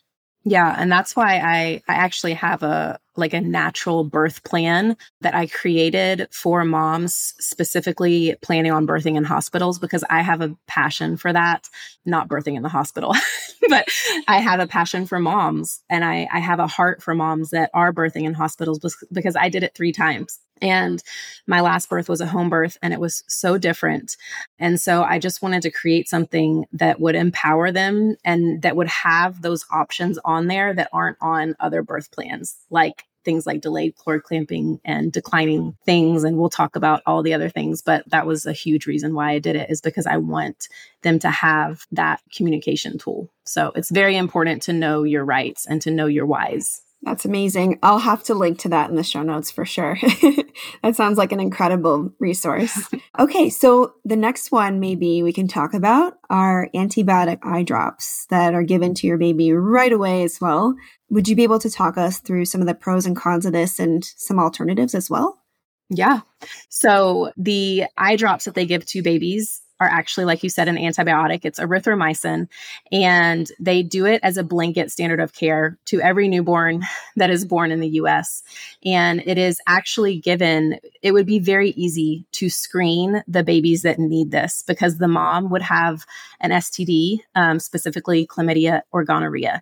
Yeah, 0.45 0.73
and 0.77 0.91
that's 0.91 1.15
why 1.15 1.37
I 1.39 1.81
I 1.87 1.95
actually 1.95 2.33
have 2.33 2.63
a 2.63 2.97
like 3.17 3.33
a 3.33 3.41
natural 3.41 4.05
birth 4.05 4.43
plan 4.45 4.95
that 5.19 5.35
I 5.35 5.47
created 5.47 6.27
for 6.31 6.63
moms 6.63 7.33
specifically 7.39 8.35
planning 8.41 8.71
on 8.71 8.87
birthing 8.87 9.17
in 9.17 9.25
hospitals 9.25 9.77
because 9.79 10.05
I 10.09 10.21
have 10.21 10.39
a 10.41 10.55
passion 10.67 11.17
for 11.17 11.33
that, 11.33 11.67
not 12.05 12.29
birthing 12.29 12.55
in 12.55 12.63
the 12.63 12.69
hospital, 12.69 13.13
but 13.69 13.89
I 14.29 14.37
have 14.39 14.61
a 14.61 14.67
passion 14.67 15.05
for 15.05 15.19
moms 15.19 15.81
and 15.89 16.05
I 16.05 16.27
I 16.31 16.39
have 16.39 16.59
a 16.59 16.67
heart 16.67 17.03
for 17.03 17.13
moms 17.13 17.49
that 17.49 17.69
are 17.73 17.91
birthing 17.93 18.23
in 18.23 18.33
hospitals 18.33 18.79
because 19.11 19.35
I 19.35 19.49
did 19.49 19.63
it 19.63 19.75
3 19.75 19.91
times. 19.91 20.39
And 20.61 21.01
my 21.47 21.61
last 21.61 21.89
birth 21.89 22.09
was 22.09 22.21
a 22.21 22.27
home 22.27 22.49
birth 22.49 22.77
and 22.81 22.93
it 22.93 22.99
was 22.99 23.23
so 23.27 23.57
different. 23.57 24.17
And 24.59 24.79
so 24.79 25.03
I 25.03 25.19
just 25.19 25.41
wanted 25.41 25.61
to 25.63 25.71
create 25.71 26.07
something 26.07 26.65
that 26.73 26.99
would 26.99 27.15
empower 27.15 27.71
them 27.71 28.15
and 28.23 28.61
that 28.61 28.75
would 28.75 28.87
have 28.87 29.41
those 29.41 29.65
options 29.71 30.19
on 30.25 30.47
there 30.47 30.73
that 30.73 30.89
aren't 30.91 31.17
on 31.21 31.55
other 31.59 31.81
birth 31.81 32.11
plans, 32.11 32.57
like 32.69 33.05
things 33.25 33.45
like 33.45 33.61
delayed 33.61 33.95
cord 33.97 34.23
clamping 34.23 34.79
and 34.85 35.11
declining 35.11 35.75
things. 35.85 36.23
And 36.23 36.37
we'll 36.37 36.49
talk 36.49 36.75
about 36.75 37.01
all 37.05 37.21
the 37.21 37.33
other 37.33 37.49
things. 37.49 37.81
But 37.81 38.09
that 38.09 38.25
was 38.25 38.45
a 38.45 38.53
huge 38.53 38.85
reason 38.85 39.13
why 39.13 39.31
I 39.31 39.39
did 39.39 39.55
it 39.55 39.69
is 39.69 39.81
because 39.81 40.07
I 40.07 40.17
want 40.17 40.67
them 41.01 41.19
to 41.19 41.29
have 41.29 41.85
that 41.91 42.21
communication 42.35 42.97
tool. 42.97 43.29
So 43.43 43.71
it's 43.75 43.91
very 43.91 44.15
important 44.15 44.63
to 44.63 44.73
know 44.73 45.03
your 45.03 45.25
rights 45.25 45.65
and 45.67 45.81
to 45.81 45.91
know 45.91 46.05
your 46.05 46.25
whys. 46.25 46.81
That's 47.01 47.23
amazing. 47.23 47.79
I'll 47.81 47.99
have 47.99 48.23
to 48.23 48.33
link 48.33 48.59
to 48.59 48.69
that 48.69 48.89
in 48.89 48.97
the 48.97 49.03
show 49.03 49.23
notes 49.23 49.49
for 49.49 49.63
sure. 49.63 49.97
that 50.83 50.95
sounds 50.95 51.17
like 51.17 51.31
an 51.31 51.39
incredible 51.39 52.13
resource. 52.19 52.89
okay, 53.19 53.49
so 53.49 53.93
the 54.03 54.17
next 54.17 54.51
one 54.51 54.81
maybe 54.81 55.23
we 55.23 55.31
can 55.31 55.47
talk 55.47 55.73
about 55.73 56.17
are 56.29 56.69
antibiotic 56.75 57.39
eye 57.41 57.63
drops 57.63 58.25
that 58.29 58.53
are 58.53 58.63
given 58.63 58.93
to 58.95 59.07
your 59.07 59.17
baby 59.17 59.53
right 59.53 59.93
away 59.93 60.23
as 60.23 60.41
well. 60.41 60.75
Would 61.09 61.29
you 61.29 61.37
be 61.37 61.43
able 61.43 61.59
to 61.59 61.69
talk 61.69 61.97
us 61.97 62.19
through 62.19 62.45
some 62.45 62.59
of 62.59 62.67
the 62.67 62.75
pros 62.75 63.05
and 63.05 63.15
cons 63.15 63.45
of 63.45 63.53
this 63.53 63.79
and 63.79 64.03
some 64.03 64.37
alternatives 64.37 64.93
as 64.93 65.09
well? 65.09 65.41
Yeah. 65.89 66.21
So 66.67 67.31
the 67.37 67.85
eye 67.97 68.17
drops 68.17 68.45
that 68.45 68.55
they 68.55 68.65
give 68.65 68.85
to 68.87 69.01
babies 69.01 69.61
are 69.79 69.87
actually, 69.87 70.25
like 70.25 70.43
you 70.43 70.49
said, 70.49 70.67
an 70.67 70.75
antibiotic. 70.75 71.41
It's 71.43 71.59
erythromycin, 71.59 72.47
and 72.91 73.51
they 73.59 73.83
do 73.83 74.05
it 74.05 74.19
as 74.23 74.37
a 74.37 74.43
blanket 74.43 74.91
standard 74.91 75.19
of 75.19 75.33
care 75.33 75.77
to 75.85 76.01
every 76.01 76.27
newborn 76.27 76.83
that 77.15 77.29
is 77.29 77.45
born 77.45 77.71
in 77.71 77.79
the 77.79 77.89
US. 77.89 78.43
And 78.83 79.21
it 79.25 79.37
is 79.37 79.59
actually 79.67 80.19
given, 80.19 80.79
it 81.01 81.11
would 81.11 81.25
be 81.25 81.39
very 81.39 81.71
easy 81.71 82.25
to 82.33 82.49
screen 82.49 83.23
the 83.27 83.43
babies 83.43 83.83
that 83.83 83.99
need 83.99 84.31
this 84.31 84.63
because 84.67 84.97
the 84.97 85.07
mom 85.07 85.49
would 85.49 85.61
have 85.61 86.05
an 86.39 86.51
STD, 86.51 87.19
um, 87.35 87.59
specifically 87.59 88.27
chlamydia 88.27 88.81
or 88.91 89.03
gonorrhea. 89.03 89.61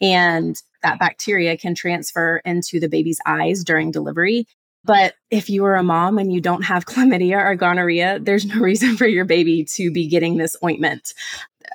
And 0.00 0.56
that 0.82 0.98
bacteria 0.98 1.56
can 1.56 1.74
transfer 1.74 2.40
into 2.44 2.78
the 2.80 2.88
baby's 2.88 3.20
eyes 3.26 3.64
during 3.64 3.90
delivery 3.90 4.46
but 4.84 5.14
if 5.30 5.50
you 5.50 5.64
are 5.64 5.76
a 5.76 5.82
mom 5.82 6.18
and 6.18 6.32
you 6.32 6.40
don't 6.40 6.62
have 6.62 6.86
chlamydia 6.86 7.44
or 7.44 7.54
gonorrhea, 7.54 8.18
there's 8.20 8.46
no 8.46 8.60
reason 8.60 8.96
for 8.96 9.06
your 9.06 9.24
baby 9.24 9.64
to 9.74 9.90
be 9.90 10.06
getting 10.06 10.36
this 10.36 10.56
ointment. 10.62 11.14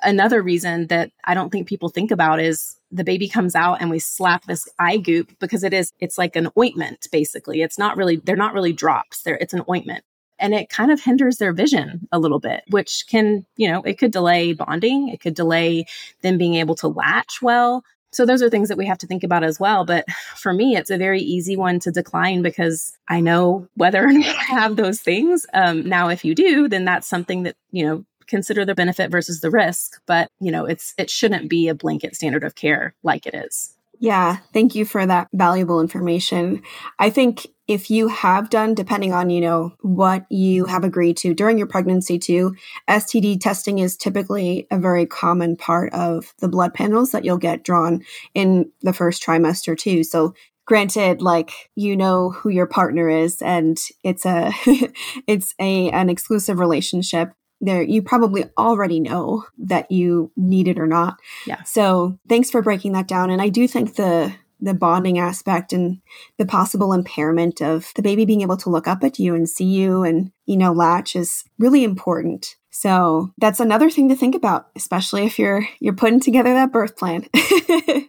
Another 0.02 0.42
reason 0.42 0.88
that 0.88 1.10
I 1.24 1.34
don't 1.34 1.50
think 1.50 1.68
people 1.68 1.88
think 1.88 2.10
about 2.10 2.40
is 2.40 2.76
the 2.90 3.04
baby 3.04 3.28
comes 3.28 3.54
out 3.54 3.80
and 3.80 3.90
we 3.90 3.98
slap 3.98 4.44
this 4.44 4.68
eye 4.78 4.96
goop 4.96 5.32
because 5.38 5.64
it 5.64 5.72
is 5.72 5.92
it's 6.00 6.18
like 6.18 6.36
an 6.36 6.48
ointment 6.58 7.06
basically. 7.12 7.62
It's 7.62 7.78
not 7.78 7.96
really 7.96 8.16
they're 8.16 8.36
not 8.36 8.54
really 8.54 8.72
drops. 8.72 9.22
They're 9.22 9.38
it's 9.40 9.54
an 9.54 9.62
ointment. 9.68 10.04
And 10.40 10.52
it 10.52 10.68
kind 10.68 10.90
of 10.90 11.00
hinders 11.00 11.36
their 11.36 11.52
vision 11.52 12.08
a 12.10 12.18
little 12.18 12.40
bit, 12.40 12.64
which 12.68 13.04
can, 13.08 13.46
you 13.56 13.70
know, 13.70 13.82
it 13.82 13.98
could 13.98 14.10
delay 14.10 14.52
bonding. 14.52 15.08
It 15.08 15.20
could 15.20 15.34
delay 15.34 15.86
them 16.22 16.38
being 16.38 16.56
able 16.56 16.74
to 16.76 16.88
latch 16.88 17.40
well. 17.40 17.84
So 18.14 18.24
those 18.24 18.42
are 18.42 18.50
things 18.50 18.68
that 18.68 18.78
we 18.78 18.86
have 18.86 18.98
to 18.98 19.06
think 19.06 19.24
about 19.24 19.44
as 19.44 19.58
well. 19.58 19.84
But 19.84 20.06
for 20.36 20.52
me, 20.52 20.76
it's 20.76 20.90
a 20.90 20.98
very 20.98 21.20
easy 21.20 21.56
one 21.56 21.78
to 21.80 21.90
decline 21.90 22.42
because 22.42 22.96
I 23.08 23.20
know 23.20 23.68
whether 23.74 24.04
or 24.04 24.12
not 24.12 24.26
I 24.26 24.44
have 24.44 24.76
those 24.76 25.00
things. 25.00 25.46
Um, 25.54 25.88
now, 25.88 26.08
if 26.08 26.24
you 26.24 26.34
do, 26.34 26.68
then 26.68 26.84
that's 26.84 27.08
something 27.08 27.42
that, 27.44 27.56
you 27.70 27.84
know, 27.84 28.04
consider 28.26 28.64
the 28.64 28.74
benefit 28.74 29.10
versus 29.10 29.40
the 29.40 29.50
risk. 29.50 30.00
But, 30.06 30.30
you 30.40 30.50
know, 30.50 30.64
it's, 30.64 30.94
it 30.96 31.10
shouldn't 31.10 31.50
be 31.50 31.68
a 31.68 31.74
blanket 31.74 32.14
standard 32.14 32.44
of 32.44 32.54
care 32.54 32.94
like 33.02 33.26
it 33.26 33.34
is. 33.34 33.73
Yeah, 34.04 34.36
thank 34.52 34.74
you 34.74 34.84
for 34.84 35.06
that 35.06 35.28
valuable 35.32 35.80
information. 35.80 36.62
I 36.98 37.08
think 37.08 37.46
if 37.66 37.90
you 37.90 38.08
have 38.08 38.50
done, 38.50 38.74
depending 38.74 39.14
on, 39.14 39.30
you 39.30 39.40
know, 39.40 39.72
what 39.80 40.26
you 40.30 40.66
have 40.66 40.84
agreed 40.84 41.16
to 41.18 41.32
during 41.32 41.56
your 41.56 41.66
pregnancy 41.66 42.18
too, 42.18 42.54
STD 42.86 43.40
testing 43.40 43.78
is 43.78 43.96
typically 43.96 44.66
a 44.70 44.78
very 44.78 45.06
common 45.06 45.56
part 45.56 45.90
of 45.94 46.34
the 46.40 46.48
blood 46.48 46.74
panels 46.74 47.12
that 47.12 47.24
you'll 47.24 47.38
get 47.38 47.64
drawn 47.64 48.04
in 48.34 48.70
the 48.82 48.92
first 48.92 49.24
trimester 49.24 49.74
too. 49.74 50.04
So 50.04 50.34
granted 50.66 51.22
like 51.22 51.70
you 51.74 51.96
know 51.96 52.30
who 52.30 52.50
your 52.50 52.66
partner 52.66 53.08
is 53.08 53.40
and 53.40 53.78
it's 54.02 54.26
a 54.26 54.52
it's 55.26 55.54
a 55.58 55.90
an 55.90 56.10
exclusive 56.10 56.58
relationship 56.58 57.32
there 57.60 57.82
you 57.82 58.02
probably 58.02 58.44
already 58.58 59.00
know 59.00 59.44
that 59.58 59.90
you 59.90 60.30
need 60.36 60.68
it 60.68 60.78
or 60.78 60.86
not. 60.86 61.16
Yeah. 61.46 61.62
So 61.62 62.18
thanks 62.28 62.50
for 62.50 62.62
breaking 62.62 62.92
that 62.92 63.08
down. 63.08 63.30
And 63.30 63.40
i 63.40 63.48
do 63.48 63.66
think 63.68 63.96
the 63.96 64.34
the 64.60 64.74
bonding 64.74 65.18
aspect 65.18 65.72
and 65.72 66.00
the 66.38 66.46
possible 66.46 66.92
impairment 66.92 67.60
of 67.60 67.92
the 67.96 68.02
baby 68.02 68.24
being 68.24 68.40
able 68.40 68.56
to 68.56 68.70
look 68.70 68.88
up 68.88 69.04
at 69.04 69.18
you 69.18 69.34
and 69.34 69.48
see 69.48 69.64
you 69.64 70.04
and 70.04 70.30
you 70.46 70.56
know 70.56 70.72
latch 70.72 71.16
is 71.16 71.44
really 71.58 71.84
important. 71.84 72.56
So 72.70 73.32
that's 73.38 73.60
another 73.60 73.90
thing 73.90 74.08
to 74.08 74.16
think 74.16 74.34
about 74.34 74.68
especially 74.76 75.24
if 75.26 75.38
you're 75.38 75.66
you're 75.80 75.94
putting 75.94 76.20
together 76.20 76.54
that 76.54 76.72
birth 76.72 76.96
plan. 76.96 77.28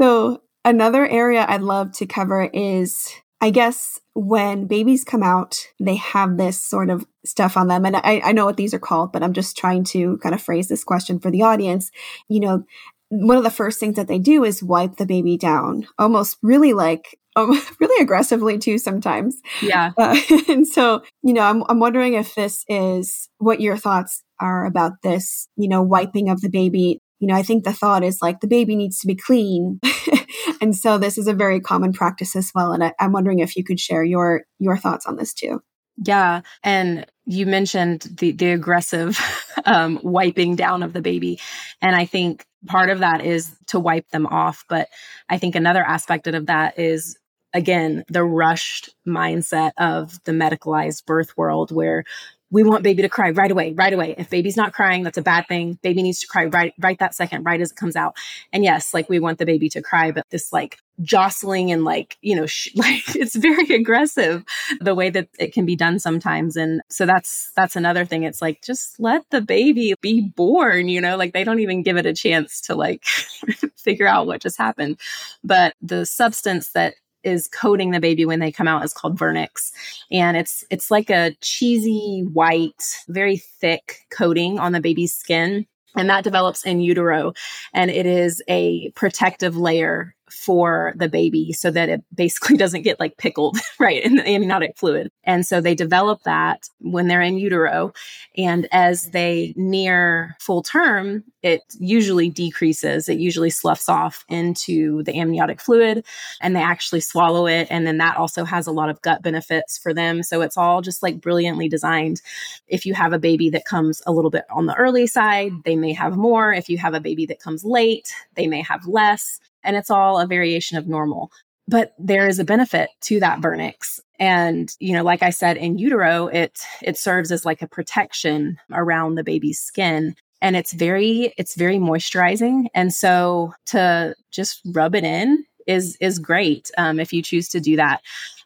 So 0.00 0.40
another 0.64 1.06
area 1.06 1.44
i'd 1.48 1.62
love 1.62 1.92
to 1.92 2.06
cover 2.06 2.48
is 2.52 3.10
i 3.40 3.50
guess 3.50 4.00
when 4.14 4.66
babies 4.66 5.04
come 5.04 5.22
out 5.22 5.66
they 5.78 5.96
have 5.96 6.36
this 6.36 6.60
sort 6.60 6.90
of 6.90 7.06
stuff 7.24 7.56
on 7.56 7.68
them 7.68 7.84
and 7.84 7.96
I, 7.96 8.20
I 8.24 8.32
know 8.32 8.46
what 8.46 8.56
these 8.56 8.74
are 8.74 8.78
called 8.78 9.12
but 9.12 9.22
i'm 9.22 9.32
just 9.32 9.56
trying 9.56 9.84
to 9.84 10.18
kind 10.18 10.34
of 10.34 10.42
phrase 10.42 10.68
this 10.68 10.84
question 10.84 11.18
for 11.20 11.30
the 11.30 11.42
audience 11.42 11.90
you 12.28 12.40
know 12.40 12.64
one 13.10 13.36
of 13.36 13.42
the 13.42 13.50
first 13.50 13.78
things 13.78 13.96
that 13.96 14.08
they 14.08 14.18
do 14.18 14.44
is 14.44 14.62
wipe 14.62 14.96
the 14.96 15.04
baby 15.04 15.36
down, 15.36 15.86
almost 15.98 16.38
really 16.42 16.72
like 16.72 17.18
um, 17.36 17.60
really 17.80 18.02
aggressively 18.02 18.58
too 18.58 18.78
sometimes. 18.78 19.40
Yeah. 19.60 19.90
Uh, 19.98 20.18
and 20.48 20.66
so, 20.66 21.02
you 21.22 21.32
know, 21.34 21.42
I'm, 21.42 21.64
I'm 21.68 21.80
wondering 21.80 22.14
if 22.14 22.34
this 22.34 22.64
is 22.68 23.28
what 23.38 23.60
your 23.60 23.76
thoughts 23.76 24.22
are 24.40 24.64
about 24.64 24.92
this, 25.02 25.48
you 25.56 25.68
know, 25.68 25.82
wiping 25.82 26.30
of 26.30 26.40
the 26.40 26.48
baby. 26.48 27.00
You 27.18 27.26
know, 27.26 27.34
I 27.34 27.42
think 27.42 27.64
the 27.64 27.72
thought 27.72 28.02
is 28.02 28.22
like 28.22 28.40
the 28.40 28.48
baby 28.48 28.76
needs 28.76 29.00
to 29.00 29.06
be 29.06 29.14
clean. 29.14 29.80
and 30.60 30.76
so 30.76 30.98
this 30.98 31.18
is 31.18 31.26
a 31.26 31.34
very 31.34 31.60
common 31.60 31.92
practice 31.92 32.36
as 32.36 32.52
well. 32.54 32.72
And 32.72 32.84
I, 32.84 32.92
I'm 33.00 33.12
wondering 33.12 33.40
if 33.40 33.56
you 33.56 33.64
could 33.64 33.80
share 33.80 34.04
your, 34.04 34.44
your 34.58 34.76
thoughts 34.76 35.06
on 35.06 35.16
this 35.16 35.34
too. 35.34 35.60
Yeah. 36.02 36.40
And 36.62 37.06
you 37.26 37.46
mentioned 37.46 38.06
the, 38.18 38.32
the 38.32 38.50
aggressive 38.52 39.18
um, 39.64 40.00
wiping 40.02 40.56
down 40.56 40.82
of 40.82 40.92
the 40.92 41.02
baby. 41.02 41.40
And 41.82 41.94
I 41.94 42.06
think 42.06 42.44
part 42.66 42.90
of 42.90 43.00
that 43.00 43.24
is 43.24 43.54
to 43.68 43.78
wipe 43.78 44.08
them 44.10 44.26
off. 44.26 44.64
But 44.68 44.88
I 45.28 45.38
think 45.38 45.54
another 45.54 45.82
aspect 45.82 46.26
of 46.26 46.46
that 46.46 46.78
is, 46.78 47.18
again, 47.52 48.04
the 48.08 48.24
rushed 48.24 48.90
mindset 49.06 49.72
of 49.78 50.22
the 50.24 50.32
medicalized 50.32 51.04
birth 51.04 51.36
world 51.36 51.70
where 51.70 52.04
we 52.50 52.62
want 52.62 52.82
baby 52.82 53.02
to 53.02 53.08
cry 53.08 53.30
right 53.30 53.50
away, 53.50 53.72
right 53.72 53.92
away. 53.92 54.14
If 54.18 54.28
baby's 54.28 54.56
not 54.56 54.72
crying, 54.72 55.04
that's 55.04 55.18
a 55.18 55.22
bad 55.22 55.46
thing. 55.46 55.78
Baby 55.82 56.02
needs 56.02 56.18
to 56.20 56.26
cry 56.26 56.46
right, 56.46 56.74
right 56.80 56.98
that 56.98 57.14
second, 57.14 57.44
right 57.44 57.60
as 57.60 57.70
it 57.70 57.76
comes 57.76 57.94
out. 57.94 58.16
And 58.52 58.64
yes, 58.64 58.92
like 58.92 59.08
we 59.08 59.20
want 59.20 59.38
the 59.38 59.46
baby 59.46 59.68
to 59.70 59.80
cry, 59.82 60.10
but 60.10 60.26
this 60.30 60.52
like 60.52 60.78
jostling 61.02 61.70
and 61.70 61.84
like, 61.84 62.18
you 62.22 62.34
know, 62.34 62.46
sh- 62.46 62.70
like 62.74 63.14
it's 63.14 63.36
very 63.36 63.74
aggressive 63.74 64.44
the 64.80 64.94
way 64.94 65.10
that 65.10 65.28
it 65.38 65.52
can 65.52 65.64
be 65.64 65.76
done 65.76 65.98
sometimes. 66.00 66.56
And 66.56 66.82
so 66.88 67.06
that's, 67.06 67.52
that's 67.54 67.76
another 67.76 68.04
thing. 68.04 68.24
It's 68.24 68.42
like, 68.42 68.62
just 68.62 68.98
let 68.98 69.22
the 69.30 69.40
baby 69.40 69.94
be 70.00 70.20
born, 70.20 70.88
you 70.88 71.00
know, 71.00 71.16
like 71.16 71.32
they 71.32 71.44
don't 71.44 71.60
even 71.60 71.82
give 71.82 71.96
it 71.96 72.06
a 72.06 72.14
chance 72.14 72.60
to 72.62 72.74
like 72.74 73.04
figure 73.76 74.08
out 74.08 74.26
what 74.26 74.42
just 74.42 74.58
happened. 74.58 74.98
But 75.44 75.74
the 75.80 76.04
substance 76.04 76.72
that 76.72 76.94
is 77.24 77.48
coating 77.48 77.90
the 77.90 78.00
baby 78.00 78.24
when 78.24 78.40
they 78.40 78.52
come 78.52 78.68
out 78.68 78.84
is 78.84 78.92
called 78.92 79.18
vernix. 79.18 79.70
And 80.10 80.36
it's 80.36 80.64
it's 80.70 80.90
like 80.90 81.10
a 81.10 81.34
cheesy 81.40 82.24
white 82.32 82.82
very 83.08 83.36
thick 83.36 84.06
coating 84.10 84.58
on 84.58 84.72
the 84.72 84.80
baby's 84.80 85.14
skin. 85.14 85.66
And 85.96 86.08
that 86.08 86.24
develops 86.24 86.64
in 86.64 86.80
utero. 86.80 87.32
And 87.74 87.90
it 87.90 88.06
is 88.06 88.42
a 88.48 88.90
protective 88.92 89.56
layer 89.56 90.14
for 90.30 90.94
the 90.96 91.08
baby 91.08 91.52
so 91.52 91.70
that 91.70 91.88
it 91.88 92.02
basically 92.14 92.56
doesn't 92.58 92.82
get 92.82 93.00
like 93.00 93.16
pickled 93.16 93.58
right 93.80 94.02
in 94.02 94.16
the 94.16 94.26
amniotic 94.26 94.76
fluid. 94.76 95.10
And 95.24 95.46
so 95.46 95.60
they 95.60 95.74
develop 95.74 96.22
that 96.24 96.68
when 96.80 97.08
they're 97.08 97.20
in 97.20 97.38
utero 97.38 97.92
and 98.36 98.68
as 98.72 99.10
they 99.10 99.52
near 99.56 100.36
full 100.38 100.62
term 100.62 101.24
it 101.42 101.62
usually 101.78 102.28
decreases. 102.28 103.08
It 103.08 103.18
usually 103.18 103.50
sloughs 103.50 103.88
off 103.88 104.24
into 104.28 105.02
the 105.04 105.18
amniotic 105.18 105.60
fluid 105.60 106.04
and 106.40 106.54
they 106.54 106.62
actually 106.62 107.00
swallow 107.00 107.46
it 107.46 107.66
and 107.70 107.86
then 107.86 107.98
that 107.98 108.16
also 108.16 108.44
has 108.44 108.66
a 108.66 108.72
lot 108.72 108.90
of 108.90 109.00
gut 109.02 109.22
benefits 109.22 109.78
for 109.78 109.94
them. 109.94 110.22
So 110.22 110.42
it's 110.42 110.56
all 110.56 110.82
just 110.82 111.02
like 111.02 111.20
brilliantly 111.20 111.68
designed. 111.68 112.20
If 112.68 112.84
you 112.84 112.94
have 112.94 113.12
a 113.12 113.18
baby 113.18 113.48
that 113.50 113.64
comes 113.64 114.02
a 114.06 114.12
little 114.12 114.30
bit 114.30 114.44
on 114.50 114.66
the 114.66 114.74
early 114.74 115.06
side 115.06 115.52
they 115.64 115.76
may 115.76 115.92
have 115.92 116.16
more. 116.16 116.52
If 116.52 116.68
you 116.68 116.78
have 116.78 116.94
a 116.94 117.00
baby 117.00 117.26
that 117.26 117.40
comes 117.40 117.64
late 117.64 118.12
they 118.34 118.46
may 118.46 118.62
have 118.62 118.86
less 118.86 119.40
and 119.64 119.76
it's 119.76 119.90
all 119.90 120.18
a 120.18 120.26
variation 120.26 120.78
of 120.78 120.86
normal. 120.88 121.30
But 121.68 121.92
there 121.98 122.26
is 122.26 122.38
a 122.38 122.44
benefit 122.44 122.90
to 123.02 123.20
that 123.20 123.40
vernix. 123.40 124.00
And, 124.18 124.74
you 124.80 124.92
know, 124.92 125.04
like 125.04 125.22
I 125.22 125.30
said, 125.30 125.56
in 125.56 125.78
utero, 125.78 126.26
it 126.26 126.60
it 126.82 126.98
serves 126.98 127.30
as 127.30 127.44
like 127.44 127.62
a 127.62 127.68
protection 127.68 128.58
around 128.72 129.14
the 129.14 129.24
baby's 129.24 129.60
skin. 129.60 130.14
And 130.42 130.56
it's 130.56 130.72
very, 130.72 131.32
it's 131.38 131.54
very 131.54 131.76
moisturizing. 131.76 132.66
And 132.74 132.92
so 132.92 133.52
to 133.66 134.14
just 134.30 134.60
rub 134.72 134.94
it 134.94 135.04
in 135.04 135.44
is 135.66 135.96
is 136.00 136.18
great 136.18 136.70
um, 136.76 136.98
if 136.98 137.12
you 137.12 137.22
choose 137.22 137.48
to 137.50 137.60
do 137.60 137.76
that. 137.76 138.00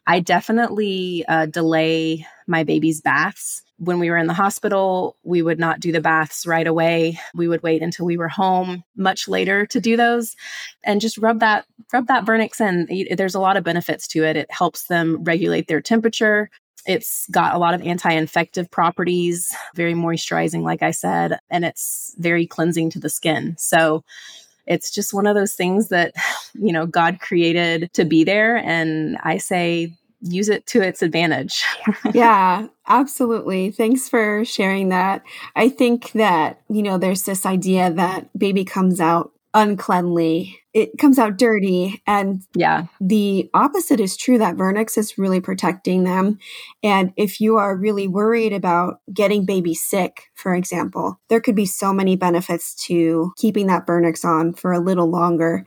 I 0.07 0.21
definitely 0.21 1.25
uh, 1.29 1.47
delay 1.47 2.27
my 2.47 2.63
baby's 2.63 3.01
baths 3.01 3.63
when 3.79 3.99
we 3.99 4.11
were 4.11 4.17
in 4.17 4.27
the 4.27 4.35
hospital, 4.35 5.17
we 5.25 5.43
would 5.43 5.59
not 5.59 5.81
do 5.81 5.91
the 5.91 6.01
baths 6.01 6.47
right 6.47 6.67
away. 6.67 7.19
We 7.35 7.49
would 7.49 7.63
wait 7.63 7.83
until 7.83 8.07
we 8.07 8.17
were 8.17 8.29
home 8.29 8.85
much 8.97 9.27
later 9.27 9.67
to 9.67 9.81
do 9.81 9.97
those 9.97 10.37
and 10.85 11.01
just 11.01 11.19
rub 11.19 11.41
that 11.41 11.67
rub 11.93 12.07
that 12.07 12.25
vernix 12.25 12.61
in. 12.61 13.17
There's 13.17 13.35
a 13.35 13.41
lot 13.41 13.57
of 13.57 13.65
benefits 13.65 14.07
to 14.09 14.25
it. 14.25 14.37
It 14.37 14.51
helps 14.51 14.85
them 14.85 15.25
regulate 15.25 15.67
their 15.67 15.81
temperature. 15.81 16.51
It's 16.87 17.27
got 17.31 17.55
a 17.55 17.59
lot 17.59 17.75
of 17.75 17.83
anti-infective 17.83 18.71
properties, 18.71 19.51
very 19.75 19.95
moisturizing 19.95 20.63
like 20.63 20.83
I 20.83 20.91
said, 20.91 21.39
and 21.51 21.65
it's 21.65 22.15
very 22.19 22.47
cleansing 22.47 22.91
to 22.91 23.01
the 23.01 23.09
skin. 23.09 23.57
So 23.59 24.05
it's 24.67 24.91
just 24.91 25.15
one 25.15 25.27
of 25.27 25.35
those 25.35 25.55
things 25.55 25.89
that 25.89 26.15
you 26.55 26.73
know 26.73 26.87
God 26.87 27.19
created 27.21 27.91
to 27.95 28.05
be 28.05 28.23
there 28.23 28.57
and 28.57 29.19
I 29.25 29.39
say 29.39 29.93
use 30.25 30.49
it 30.49 30.67
to 30.69 30.81
its 30.81 31.03
advantage. 31.03 31.65
yeah, 32.15 32.67
absolutely. 32.87 33.71
Thanks 33.71 34.09
for 34.09 34.45
sharing 34.45 34.89
that. 34.89 35.23
I 35.55 35.69
think 35.69 36.13
that, 36.13 36.61
you 36.69 36.83
know, 36.83 36.99
there's 36.99 37.25
this 37.25 37.47
idea 37.47 37.91
that 37.93 38.37
baby 38.37 38.65
comes 38.65 39.01
out 39.01 39.33
uncleanly. 39.55 40.59
It 40.73 40.99
comes 40.99 41.21
out 41.21 41.39
dirty. 41.39 42.03
And 42.09 42.43
yeah, 42.57 42.87
the 43.01 43.49
opposite 43.55 44.01
is 44.01 44.17
true 44.17 44.39
that 44.39 44.57
Vernix 44.57 44.99
is 44.99 45.17
really 45.17 45.41
protecting 45.41 46.03
them. 46.03 46.41
And 46.83 47.13
if 47.17 47.41
you 47.41 47.57
are 47.59 47.77
really 47.77 48.09
worried 48.09 48.53
about 48.53 48.99
getting 49.13 49.47
baby 49.47 49.73
sick, 49.73 50.25
for 50.35 50.53
example, 50.53 51.21
there 51.29 51.41
could 51.41 51.55
be 51.55 51.67
so 51.67 51.93
many 51.93 52.17
benefits 52.17 52.75
to 52.87 53.33
keeping 53.37 53.69
that 53.69 53.87
Vernix 53.87 54.25
on 54.25 54.53
for 54.53 54.73
a 54.73 54.81
little 54.81 55.09
longer 55.09 55.65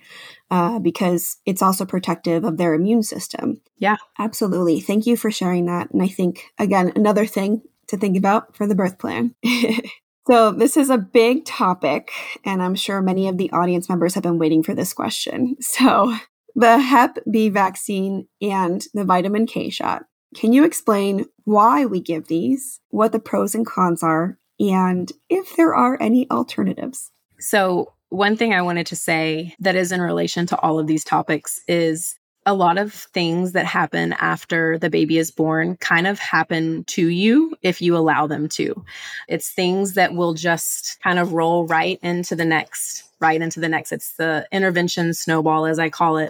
uh, 0.49 0.79
because 0.79 1.37
it's 1.45 1.61
also 1.61 1.85
protective 1.85 2.43
of 2.43 2.57
their 2.57 2.73
immune 2.73 3.03
system. 3.03 3.61
Yeah. 3.77 3.97
Absolutely. 4.17 4.79
Thank 4.79 5.05
you 5.05 5.17
for 5.17 5.31
sharing 5.31 5.65
that. 5.65 5.91
And 5.91 6.01
I 6.01 6.07
think, 6.07 6.51
again, 6.57 6.91
another 6.95 7.25
thing 7.25 7.61
to 7.87 7.97
think 7.97 8.17
about 8.17 8.55
for 8.55 8.67
the 8.67 8.75
birth 8.75 8.97
plan. 8.97 9.35
so, 10.27 10.51
this 10.51 10.77
is 10.77 10.89
a 10.89 10.97
big 10.97 11.45
topic, 11.45 12.11
and 12.43 12.61
I'm 12.61 12.75
sure 12.75 13.01
many 13.01 13.27
of 13.27 13.37
the 13.37 13.51
audience 13.51 13.89
members 13.89 14.13
have 14.13 14.23
been 14.23 14.39
waiting 14.39 14.63
for 14.63 14.73
this 14.73 14.93
question. 14.93 15.55
So, 15.61 16.15
the 16.55 16.79
Hep 16.79 17.19
B 17.29 17.49
vaccine 17.49 18.27
and 18.41 18.83
the 18.93 19.05
vitamin 19.05 19.45
K 19.45 19.69
shot. 19.69 20.03
Can 20.35 20.53
you 20.53 20.65
explain 20.65 21.25
why 21.43 21.85
we 21.85 22.01
give 22.01 22.27
these, 22.27 22.79
what 22.89 23.11
the 23.11 23.19
pros 23.19 23.53
and 23.53 23.65
cons 23.65 24.01
are, 24.01 24.39
and 24.59 25.11
if 25.29 25.55
there 25.55 25.75
are 25.75 26.01
any 26.01 26.29
alternatives? 26.31 27.11
So, 27.39 27.93
one 28.09 28.37
thing 28.37 28.53
I 28.53 28.61
wanted 28.61 28.87
to 28.87 28.95
say 28.95 29.55
that 29.59 29.75
is 29.75 29.91
in 29.91 30.01
relation 30.01 30.45
to 30.47 30.59
all 30.59 30.79
of 30.79 30.87
these 30.87 31.03
topics 31.03 31.59
is 31.67 32.15
a 32.47 32.53
lot 32.53 32.77
of 32.77 32.93
things 32.93 33.51
that 33.51 33.65
happen 33.65 34.13
after 34.13 34.79
the 34.79 34.89
baby 34.89 35.17
is 35.17 35.31
born 35.31 35.75
kind 35.75 36.07
of 36.07 36.17
happen 36.17 36.85
to 36.85 37.05
you 37.05 37.53
if 37.61 37.81
you 37.81 37.97
allow 37.97 38.25
them 38.25 38.47
to. 38.47 38.85
It's 39.27 39.51
things 39.51 39.95
that 39.95 40.13
will 40.13 40.33
just 40.33 40.97
kind 41.03 41.19
of 41.19 41.33
roll 41.33 41.67
right 41.67 41.99
into 42.01 42.37
the 42.37 42.45
next 42.45 43.03
right 43.19 43.41
into 43.41 43.59
the 43.59 43.67
next. 43.67 43.91
It's 43.91 44.13
the 44.13 44.47
intervention 44.51 45.11
snowball, 45.13 45.65
as 45.65 45.79
I 45.79 45.89
call 45.89 46.17
it. 46.17 46.29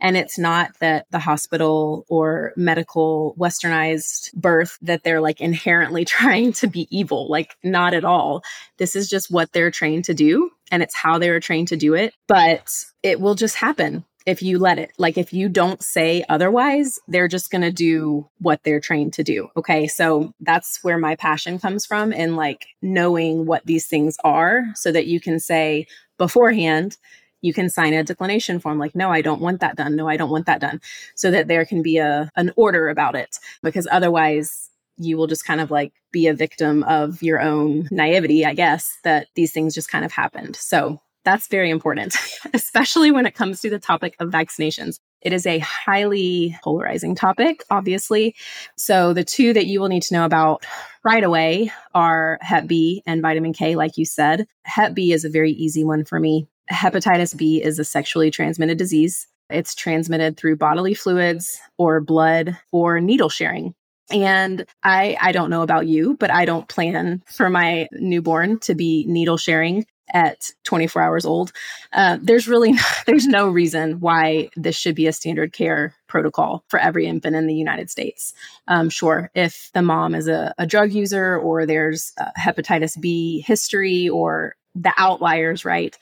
And 0.00 0.16
it's 0.16 0.36
not 0.36 0.76
that 0.80 1.06
the 1.12 1.20
hospital 1.20 2.04
or 2.08 2.52
medical 2.56 3.36
westernized 3.38 4.34
birth 4.34 4.76
that 4.82 5.04
they're 5.04 5.20
like 5.20 5.40
inherently 5.40 6.04
trying 6.04 6.52
to 6.54 6.66
be 6.66 6.88
evil. 6.90 7.28
Like, 7.28 7.56
not 7.62 7.94
at 7.94 8.04
all. 8.04 8.42
This 8.78 8.96
is 8.96 9.08
just 9.08 9.30
what 9.30 9.52
they're 9.52 9.70
trained 9.70 10.06
to 10.06 10.14
do 10.14 10.50
and 10.72 10.82
it's 10.82 10.96
how 10.96 11.18
they 11.18 11.30
were 11.30 11.38
trained 11.38 11.68
to 11.68 11.76
do 11.76 11.94
it. 11.94 12.12
But 12.26 12.68
it 13.04 13.20
will 13.20 13.36
just 13.36 13.54
happen 13.54 14.04
if 14.26 14.42
you 14.42 14.58
let 14.58 14.78
it. 14.78 14.92
Like 14.98 15.18
if 15.18 15.32
you 15.32 15.48
don't 15.48 15.82
say 15.82 16.24
otherwise, 16.28 16.98
they're 17.08 17.28
just 17.28 17.50
going 17.50 17.62
to 17.62 17.72
do 17.72 18.28
what 18.38 18.62
they're 18.64 18.80
trained 18.80 19.12
to 19.14 19.24
do. 19.24 19.48
Okay. 19.56 19.86
So 19.86 20.32
that's 20.40 20.82
where 20.82 20.98
my 20.98 21.16
passion 21.16 21.58
comes 21.58 21.84
from 21.84 22.12
and 22.12 22.36
like 22.36 22.66
knowing 22.80 23.46
what 23.46 23.66
these 23.66 23.86
things 23.86 24.16
are 24.24 24.64
so 24.74 24.90
that 24.92 25.06
you 25.06 25.20
can 25.20 25.38
say 25.38 25.86
beforehand, 26.16 26.96
you 27.42 27.52
can 27.52 27.68
sign 27.68 27.92
a 27.92 28.02
declination 28.02 28.58
form 28.58 28.78
like, 28.78 28.94
no, 28.94 29.10
I 29.10 29.20
don't 29.20 29.42
want 29.42 29.60
that 29.60 29.76
done. 29.76 29.96
No, 29.96 30.08
I 30.08 30.16
don't 30.16 30.30
want 30.30 30.46
that 30.46 30.60
done. 30.60 30.80
So 31.14 31.30
that 31.30 31.48
there 31.48 31.66
can 31.66 31.82
be 31.82 31.98
a, 31.98 32.30
an 32.36 32.52
order 32.56 32.88
about 32.88 33.14
it 33.14 33.38
because 33.62 33.86
otherwise 33.90 34.70
you 34.96 35.18
will 35.18 35.26
just 35.26 35.44
kind 35.44 35.60
of 35.60 35.70
like 35.70 35.92
be 36.12 36.28
a 36.28 36.34
victim 36.34 36.84
of 36.84 37.22
your 37.22 37.42
own 37.42 37.88
naivety, 37.90 38.46
I 38.46 38.54
guess, 38.54 38.96
that 39.02 39.26
these 39.34 39.52
things 39.52 39.74
just 39.74 39.90
kind 39.90 40.04
of 40.04 40.12
happened. 40.12 40.56
So 40.56 41.00
that's 41.24 41.48
very 41.48 41.70
important, 41.70 42.16
especially 42.54 43.10
when 43.10 43.26
it 43.26 43.34
comes 43.34 43.60
to 43.60 43.70
the 43.70 43.78
topic 43.78 44.14
of 44.20 44.30
vaccinations. 44.30 44.98
It 45.22 45.32
is 45.32 45.46
a 45.46 45.58
highly 45.58 46.56
polarizing 46.62 47.14
topic, 47.14 47.64
obviously. 47.70 48.36
So 48.76 49.14
the 49.14 49.24
two 49.24 49.54
that 49.54 49.66
you 49.66 49.80
will 49.80 49.88
need 49.88 50.02
to 50.04 50.14
know 50.14 50.26
about 50.26 50.66
right 51.02 51.24
away 51.24 51.72
are 51.94 52.38
Hep 52.42 52.66
B 52.66 53.02
and 53.06 53.22
vitamin 53.22 53.54
K, 53.54 53.74
like 53.74 53.96
you 53.96 54.04
said. 54.04 54.46
Hep 54.64 54.94
B 54.94 55.12
is 55.12 55.24
a 55.24 55.30
very 55.30 55.52
easy 55.52 55.82
one 55.82 56.04
for 56.04 56.20
me. 56.20 56.46
Hepatitis 56.70 57.36
B 57.36 57.62
is 57.62 57.78
a 57.78 57.84
sexually 57.84 58.30
transmitted 58.30 58.76
disease. 58.76 59.26
It's 59.50 59.74
transmitted 59.74 60.36
through 60.36 60.56
bodily 60.56 60.94
fluids 60.94 61.58
or 61.78 62.00
blood 62.00 62.58
or 62.70 63.00
needle 63.00 63.28
sharing. 63.28 63.74
And 64.10 64.66
I 64.82 65.16
I 65.20 65.32
don't 65.32 65.50
know 65.50 65.62
about 65.62 65.86
you, 65.86 66.16
but 66.18 66.30
I 66.30 66.44
don't 66.44 66.68
plan 66.68 67.22
for 67.26 67.48
my 67.48 67.88
newborn 67.92 68.58
to 68.60 68.74
be 68.74 69.06
needle 69.08 69.38
sharing 69.38 69.86
at 70.12 70.50
24 70.64 71.02
hours 71.02 71.24
old. 71.24 71.52
Uh, 71.92 72.18
there's 72.20 72.48
really 72.48 72.74
there's 73.06 73.26
no 73.26 73.48
reason 73.48 74.00
why 74.00 74.50
this 74.56 74.76
should 74.76 74.94
be 74.94 75.06
a 75.06 75.12
standard 75.12 75.52
care 75.52 75.94
protocol 76.06 76.64
for 76.68 76.78
every 76.78 77.06
infant 77.06 77.36
in 77.36 77.46
the 77.46 77.54
United 77.54 77.90
States. 77.90 78.32
Um, 78.68 78.90
sure, 78.90 79.30
if 79.34 79.70
the 79.72 79.82
mom 79.82 80.14
is 80.14 80.28
a, 80.28 80.54
a 80.58 80.66
drug 80.66 80.92
user 80.92 81.36
or 81.38 81.66
there's 81.66 82.12
hepatitis 82.38 83.00
B 83.00 83.40
history 83.40 84.08
or 84.08 84.56
the 84.74 84.92
outliers, 84.96 85.64
right? 85.64 85.96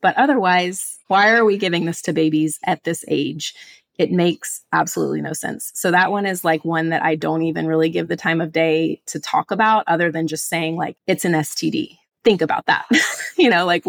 But 0.00 0.16
otherwise, 0.16 0.98
why 1.08 1.32
are 1.32 1.44
we 1.44 1.58
giving 1.58 1.84
this 1.84 2.02
to 2.02 2.12
babies 2.12 2.58
at 2.64 2.84
this 2.84 3.04
age? 3.08 3.54
It 3.98 4.10
makes 4.10 4.62
absolutely 4.72 5.20
no 5.20 5.34
sense. 5.34 5.72
So 5.74 5.90
that 5.90 6.10
one 6.10 6.24
is 6.24 6.42
like 6.42 6.64
one 6.64 6.88
that 6.88 7.02
I 7.02 7.16
don't 7.16 7.42
even 7.42 7.66
really 7.66 7.90
give 7.90 8.08
the 8.08 8.16
time 8.16 8.40
of 8.40 8.52
day 8.52 9.02
to 9.06 9.20
talk 9.20 9.50
about 9.50 9.84
other 9.86 10.10
than 10.10 10.26
just 10.26 10.48
saying 10.48 10.76
like 10.76 10.96
it's 11.06 11.26
an 11.26 11.32
STD. 11.32 11.98
Think 12.24 12.42
about 12.42 12.66
that. 12.66 12.86
you 13.38 13.50
know, 13.50 13.66
like 13.66 13.84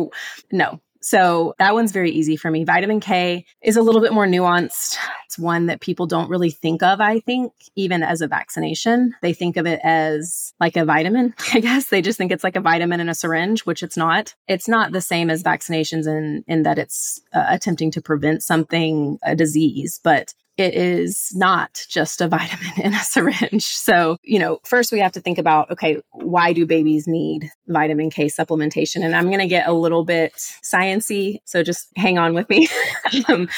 no, 0.51 0.79
so 1.01 1.55
that 1.57 1.73
one's 1.73 1.91
very 1.91 2.11
easy 2.11 2.35
for 2.35 2.51
me. 2.51 2.63
Vitamin 2.63 2.99
K 2.99 3.45
is 3.61 3.75
a 3.75 3.81
little 3.81 4.01
bit 4.01 4.13
more 4.13 4.27
nuanced. 4.27 4.97
It's 5.25 5.37
one 5.37 5.65
that 5.65 5.81
people 5.81 6.05
don't 6.05 6.29
really 6.29 6.51
think 6.51 6.83
of, 6.83 7.01
I 7.01 7.19
think, 7.19 7.53
even 7.75 8.03
as 8.03 8.21
a 8.21 8.27
vaccination. 8.27 9.15
They 9.23 9.33
think 9.33 9.57
of 9.57 9.65
it 9.65 9.79
as 9.83 10.53
like 10.59 10.77
a 10.77 10.85
vitamin, 10.85 11.33
I 11.53 11.59
guess. 11.59 11.87
They 11.87 12.03
just 12.03 12.19
think 12.19 12.31
it's 12.31 12.43
like 12.43 12.55
a 12.55 12.61
vitamin 12.61 12.99
in 12.99 13.09
a 13.09 13.15
syringe, 13.15 13.65
which 13.65 13.81
it's 13.81 13.97
not. 13.97 14.35
It's 14.47 14.67
not 14.67 14.91
the 14.91 15.01
same 15.01 15.31
as 15.31 15.41
vaccinations 15.41 16.05
in, 16.05 16.43
in 16.47 16.63
that 16.63 16.77
it's 16.77 17.19
uh, 17.33 17.45
attempting 17.49 17.89
to 17.91 18.01
prevent 18.01 18.43
something, 18.43 19.17
a 19.23 19.35
disease, 19.35 19.99
but 20.03 20.35
it 20.61 20.75
is 20.75 21.31
not 21.33 21.85
just 21.89 22.21
a 22.21 22.27
vitamin 22.27 22.71
in 22.77 22.93
a 22.93 22.99
syringe. 23.03 23.65
So, 23.65 24.17
you 24.23 24.37
know, 24.37 24.59
first 24.63 24.91
we 24.91 24.99
have 24.99 25.11
to 25.13 25.21
think 25.21 25.37
about 25.37 25.71
okay, 25.71 26.01
why 26.11 26.53
do 26.53 26.65
babies 26.65 27.07
need 27.07 27.49
vitamin 27.67 28.09
K 28.11 28.27
supplementation? 28.27 29.03
And 29.03 29.15
I'm 29.15 29.27
going 29.27 29.39
to 29.39 29.47
get 29.47 29.67
a 29.67 29.73
little 29.73 30.05
bit 30.05 30.33
sciency, 30.63 31.39
so 31.45 31.63
just 31.63 31.87
hang 31.95 32.17
on 32.17 32.33
with 32.33 32.47
me. 32.49 32.67
um, 33.27 33.49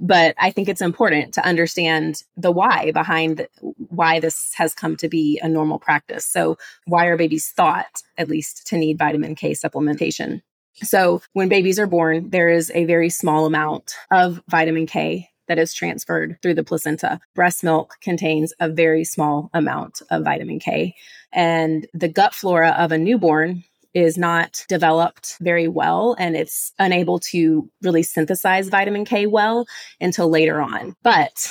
but 0.00 0.34
I 0.38 0.50
think 0.50 0.68
it's 0.68 0.82
important 0.82 1.34
to 1.34 1.46
understand 1.46 2.22
the 2.36 2.50
why 2.50 2.90
behind 2.90 3.46
why 3.60 4.18
this 4.18 4.52
has 4.54 4.74
come 4.74 4.96
to 4.96 5.08
be 5.08 5.38
a 5.42 5.48
normal 5.48 5.78
practice. 5.78 6.26
So, 6.26 6.58
why 6.86 7.06
are 7.06 7.16
babies 7.16 7.48
thought 7.48 8.02
at 8.16 8.28
least 8.28 8.66
to 8.68 8.76
need 8.76 8.98
vitamin 8.98 9.36
K 9.36 9.52
supplementation? 9.52 10.42
So, 10.82 11.22
when 11.32 11.48
babies 11.48 11.78
are 11.78 11.86
born, 11.86 12.30
there 12.30 12.48
is 12.48 12.72
a 12.74 12.84
very 12.84 13.10
small 13.10 13.46
amount 13.46 13.94
of 14.10 14.42
vitamin 14.48 14.86
K 14.86 15.30
that 15.48 15.58
is 15.58 15.74
transferred 15.74 16.38
through 16.42 16.54
the 16.54 16.64
placenta. 16.64 17.20
Breast 17.34 17.64
milk 17.64 17.96
contains 18.00 18.52
a 18.60 18.68
very 18.68 19.04
small 19.04 19.50
amount 19.52 20.02
of 20.10 20.24
vitamin 20.24 20.58
K, 20.60 20.94
and 21.32 21.86
the 21.92 22.08
gut 22.08 22.34
flora 22.34 22.70
of 22.78 22.92
a 22.92 22.98
newborn 22.98 23.64
is 23.94 24.18
not 24.18 24.64
developed 24.68 25.36
very 25.40 25.66
well 25.66 26.14
and 26.18 26.36
it's 26.36 26.72
unable 26.78 27.18
to 27.18 27.68
really 27.82 28.02
synthesize 28.02 28.68
vitamin 28.68 29.04
K 29.04 29.26
well 29.26 29.66
until 30.00 30.28
later 30.28 30.60
on. 30.60 30.94
But 31.02 31.50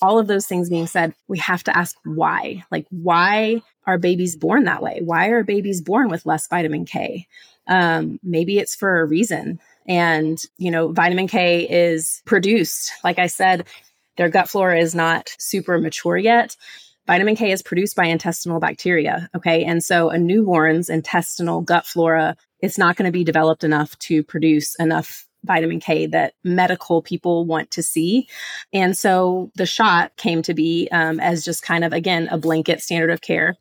all 0.00 0.18
of 0.18 0.26
those 0.26 0.46
things 0.46 0.70
being 0.70 0.86
said, 0.86 1.14
we 1.26 1.38
have 1.38 1.64
to 1.64 1.76
ask 1.76 1.96
why. 2.04 2.64
Like, 2.70 2.86
why 2.90 3.62
are 3.86 3.98
babies 3.98 4.36
born 4.36 4.64
that 4.64 4.82
way? 4.82 5.00
Why 5.02 5.28
are 5.28 5.42
babies 5.42 5.80
born 5.80 6.08
with 6.08 6.26
less 6.26 6.46
vitamin 6.46 6.84
K? 6.84 7.26
Um, 7.66 8.18
maybe 8.22 8.58
it's 8.58 8.76
for 8.76 9.00
a 9.00 9.06
reason. 9.06 9.58
And, 9.88 10.38
you 10.58 10.70
know, 10.70 10.92
vitamin 10.92 11.26
K 11.26 11.62
is 11.62 12.22
produced. 12.26 12.92
Like 13.02 13.18
I 13.18 13.26
said, 13.26 13.66
their 14.16 14.28
gut 14.28 14.48
flora 14.48 14.78
is 14.78 14.94
not 14.94 15.34
super 15.38 15.78
mature 15.78 16.18
yet. 16.18 16.56
Vitamin 17.06 17.36
K 17.36 17.52
is 17.52 17.62
produced 17.62 17.96
by 17.96 18.04
intestinal 18.04 18.60
bacteria. 18.60 19.30
Okay. 19.34 19.64
And 19.64 19.82
so 19.82 20.10
a 20.10 20.18
newborn's 20.18 20.90
intestinal 20.90 21.62
gut 21.62 21.86
flora 21.86 22.36
is 22.60 22.76
not 22.76 22.96
going 22.96 23.06
to 23.06 23.12
be 23.12 23.24
developed 23.24 23.64
enough 23.64 23.98
to 24.00 24.22
produce 24.22 24.74
enough 24.78 25.24
vitamin 25.44 25.80
K 25.80 26.06
that 26.06 26.34
medical 26.44 27.00
people 27.00 27.46
want 27.46 27.70
to 27.70 27.82
see. 27.82 28.28
And 28.72 28.98
so 28.98 29.50
the 29.54 29.64
shot 29.64 30.14
came 30.16 30.42
to 30.42 30.52
be 30.52 30.88
um, 30.92 31.20
as 31.20 31.44
just 31.44 31.62
kind 31.62 31.84
of, 31.84 31.94
again, 31.94 32.28
a 32.30 32.36
blanket 32.36 32.82
standard 32.82 33.10
of 33.10 33.22
care 33.22 33.56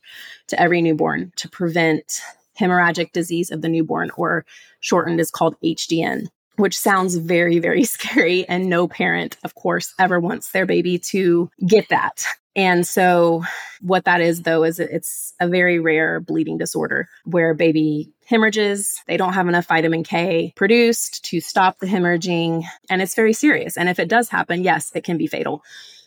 to 0.48 0.60
every 0.60 0.82
newborn 0.82 1.32
to 1.38 1.48
prevent 1.48 2.20
hemorrhagic 2.60 3.12
disease 3.12 3.52
of 3.52 3.62
the 3.62 3.70
newborn, 3.70 4.12
or 4.18 4.46
shortened 4.80 5.20
is 5.20 5.32
called 5.32 5.56
HDN, 5.64 6.28
which 6.58 6.78
sounds 6.78 7.16
very, 7.16 7.60
very 7.60 7.84
scary. 7.96 8.48
And 8.48 8.70
no 8.70 8.88
parent, 8.88 9.38
of 9.44 9.56
course, 9.56 9.94
ever 10.00 10.20
wants 10.20 10.52
their 10.52 10.66
baby 10.66 11.00
to 11.00 11.50
get 11.66 11.90
that. 11.90 12.26
And 12.58 12.88
so, 12.88 13.44
what 13.82 14.06
that 14.06 14.20
is, 14.20 14.42
though, 14.42 14.64
is 14.64 14.80
it's 14.80 15.36
a 15.40 15.48
very 15.48 15.78
rare 15.78 16.20
bleeding 16.20 16.58
disorder 16.58 17.08
where 17.24 17.54
baby 17.54 18.12
hemorrhages, 18.26 19.00
they 19.06 19.16
don't 19.16 19.34
have 19.34 19.48
enough 19.48 19.68
vitamin 19.68 20.04
K 20.04 20.54
produced 20.56 21.24
to 21.26 21.40
stop 21.40 21.78
the 21.78 21.86
hemorrhaging, 21.86 22.64
and 22.90 23.00
it's 23.00 23.14
very 23.14 23.34
serious. 23.34 23.78
And 23.78 23.88
if 23.88 24.00
it 24.00 24.10
does 24.10 24.30
happen, 24.30 24.64
yes, 24.64 24.92
it 24.96 25.04
can 25.04 25.18
be 25.18 25.28
fatal. 25.28 25.62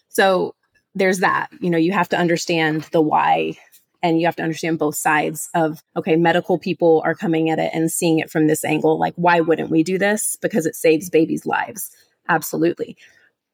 So, 0.09 0.57
there's 0.97 1.21
that. 1.21 1.51
You 1.61 1.71
know, 1.71 1.79
you 1.79 1.93
have 1.93 2.09
to 2.09 2.19
understand 2.19 2.83
the 2.91 3.01
why 3.01 3.57
and 4.03 4.21
you 4.21 4.27
have 4.27 4.37
to 4.37 4.43
understand 4.43 4.79
both 4.79 4.97
sides 4.97 5.49
of 5.55 5.83
okay 5.97 6.17
medical 6.17 6.59
people 6.59 7.03
are 7.05 7.15
coming 7.15 7.51
at 7.51 7.59
it 7.59 7.71
and 7.75 7.91
seeing 7.91 8.19
it 8.19 8.31
from 8.31 8.47
this 8.47 8.65
angle. 8.65 8.99
Like 8.99 9.15
why 9.17 9.41
wouldn't 9.41 9.71
we 9.71 9.83
do 9.83 9.99
this? 9.99 10.37
Because 10.41 10.67
it 10.67 10.75
saves 10.75 11.11
babies 11.11 11.47
lives. 11.47 11.91
Absolutely 12.29 12.97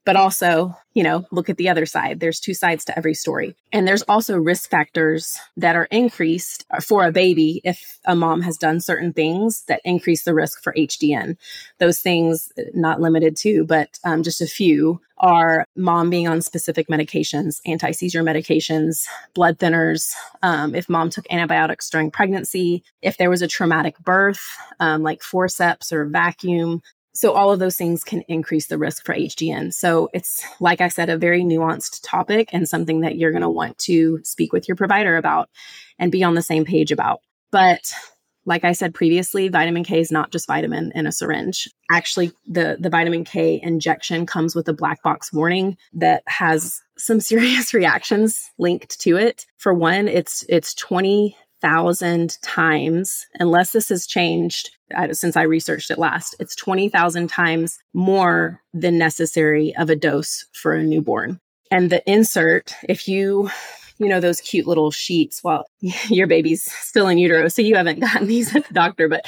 but 0.07 0.15
also, 0.15 0.73
you 0.95 1.03
know, 1.03 1.27
look 1.33 1.51
at 1.51 1.57
the 1.57 1.69
other 1.69 1.85
side. 1.85 2.21
There's 2.21 2.39
two 2.39 2.55
sides 2.55 2.85
to 2.87 2.97
every 2.97 3.13
story. 3.13 3.57
And 3.73 3.87
there's 3.87 4.03
also 4.03 4.39
risk 4.39 4.71
factors 4.71 5.37
that 5.57 5.75
are 5.75 5.89
increased 5.91 6.65
for 6.81 7.05
a 7.05 7.13
baby 7.13 7.61
if 7.65 7.99
a 8.07 8.15
mom 8.15 8.41
has 8.43 8.57
done 8.57 8.81
certain 8.81 9.13
things 9.13 9.65
that 9.65 9.83
increase 9.85 10.23
the 10.23 10.33
risk 10.33 10.63
for 10.63 10.73
HDN. 10.75 11.37
Those 11.79 11.99
things, 11.99 12.53
not 12.73 13.01
limited 13.01 13.37
to, 13.39 13.65
but 13.65 13.99
um, 14.05 14.23
just 14.23 14.41
a 14.41 14.47
few, 14.47 15.01
are 15.19 15.65
mom 15.77 16.11
being 16.11 16.29
on 16.29 16.43
specific 16.43 16.89
medications, 16.89 17.61
anti 17.67 17.91
seizure 17.91 18.23
medications, 18.23 19.07
blood 19.35 19.59
thinners, 19.59 20.13
um, 20.43 20.75
if 20.75 20.89
mom 20.89 21.11
took 21.11 21.27
antibiotics 21.31 21.89
during 21.89 22.11
pregnancy, 22.11 22.83
if 23.03 23.17
there 23.17 23.31
was 23.31 23.43
a 23.43 23.49
traumatic 23.49 23.99
birth, 23.99 24.57
um, 24.79 25.03
like 25.03 25.23
forceps 25.23 25.93
or 25.93 26.05
vacuum, 26.05 26.83
so 27.17 27.33
all 27.33 27.51
of 27.51 27.59
those 27.59 27.77
things 27.77 28.05
can 28.05 28.23
increase 28.29 28.67
the 28.67 28.77
risk 28.77 29.05
for 29.05 29.15
HDN. 29.15 29.73
So 29.73 30.11
it's, 30.13 30.45
like 30.61 30.83
I 30.83 30.89
said, 30.89 31.09
a 31.09 31.17
very 31.17 31.43
nuanced 31.43 32.01
topic 32.03 32.51
and 32.53 32.69
something 32.69 33.01
that 33.01 33.17
you're 33.17 33.33
going 33.33 33.43
to 33.43 33.49
want 33.49 33.79
to 33.79 34.21
speak 34.23 34.53
with 34.53 34.69
your 34.69 34.77
provider 34.77 35.17
about 35.17 35.49
and 35.99 36.13
be 36.13 36.23
on 36.23 36.35
the 36.35 36.43
same 36.43 36.67
page 36.67 36.93
about. 36.93 37.21
But 37.51 37.91
like 38.45 38.65
I 38.65 38.73
said 38.73 38.95
previously, 38.95 39.49
vitamin 39.49 39.83
K 39.83 39.99
is 39.99 40.13
not 40.13 40.31
just 40.31 40.47
vitamin 40.47 40.93
in 40.95 41.07
a 41.07 41.13
syringe. 41.13 41.69
Actually, 41.91 42.33
the, 42.47 42.77
the 42.79 42.91
vitamin 42.91 43.25
K 43.25 43.61
injection 43.63 44.27
comes 44.27 44.55
with 44.55 44.69
a 44.69 44.75
black 44.75 45.03
box 45.03 45.33
warning 45.33 45.79
that 45.95 46.23
has 46.27 46.83
some 46.99 47.21
serious 47.31 47.73
reactions 47.73 48.51
linked 48.59 49.01
to 49.01 49.17
it. 49.17 49.47
For 49.57 49.73
one, 49.73 50.07
it's 50.07 50.45
it's 50.49 50.75
20 50.75 51.35
thousand 51.67 52.39
times, 52.43 53.27
unless 53.41 53.73
this 53.73 53.89
has 53.89 54.07
changed 54.07 54.71
uh, 54.97 55.13
since 55.13 55.37
I 55.37 55.43
researched 55.43 55.91
it 55.91 55.99
last, 55.99 56.37
it's 56.39 56.55
20,000 56.55 57.27
times 57.27 57.79
more 57.93 58.63
than 58.73 58.99
necessary 58.99 59.75
of 59.77 59.91
a 59.91 59.97
dose 59.97 60.47
for 60.53 60.75
a 60.75 60.85
newborn. 60.85 61.41
And 61.73 61.91
the 61.91 62.09
insert, 62.09 62.73
if 62.89 63.09
you, 63.09 63.51
you 63.99 64.09
know, 64.09 64.21
those 64.21 64.41
cute 64.41 64.69
little 64.69 64.93
sheets 64.93 65.43
while 65.43 65.65
your 66.09 66.29
baby's 66.29 66.63
still 66.63 67.09
in 67.09 67.19
utero, 67.19 67.49
so 67.49 67.63
you 67.63 67.75
haven't 67.75 67.99
gotten 68.13 68.29
these 68.29 68.55
at 68.55 68.69
the 68.69 68.75
doctor, 68.75 69.09
but 69.09 69.27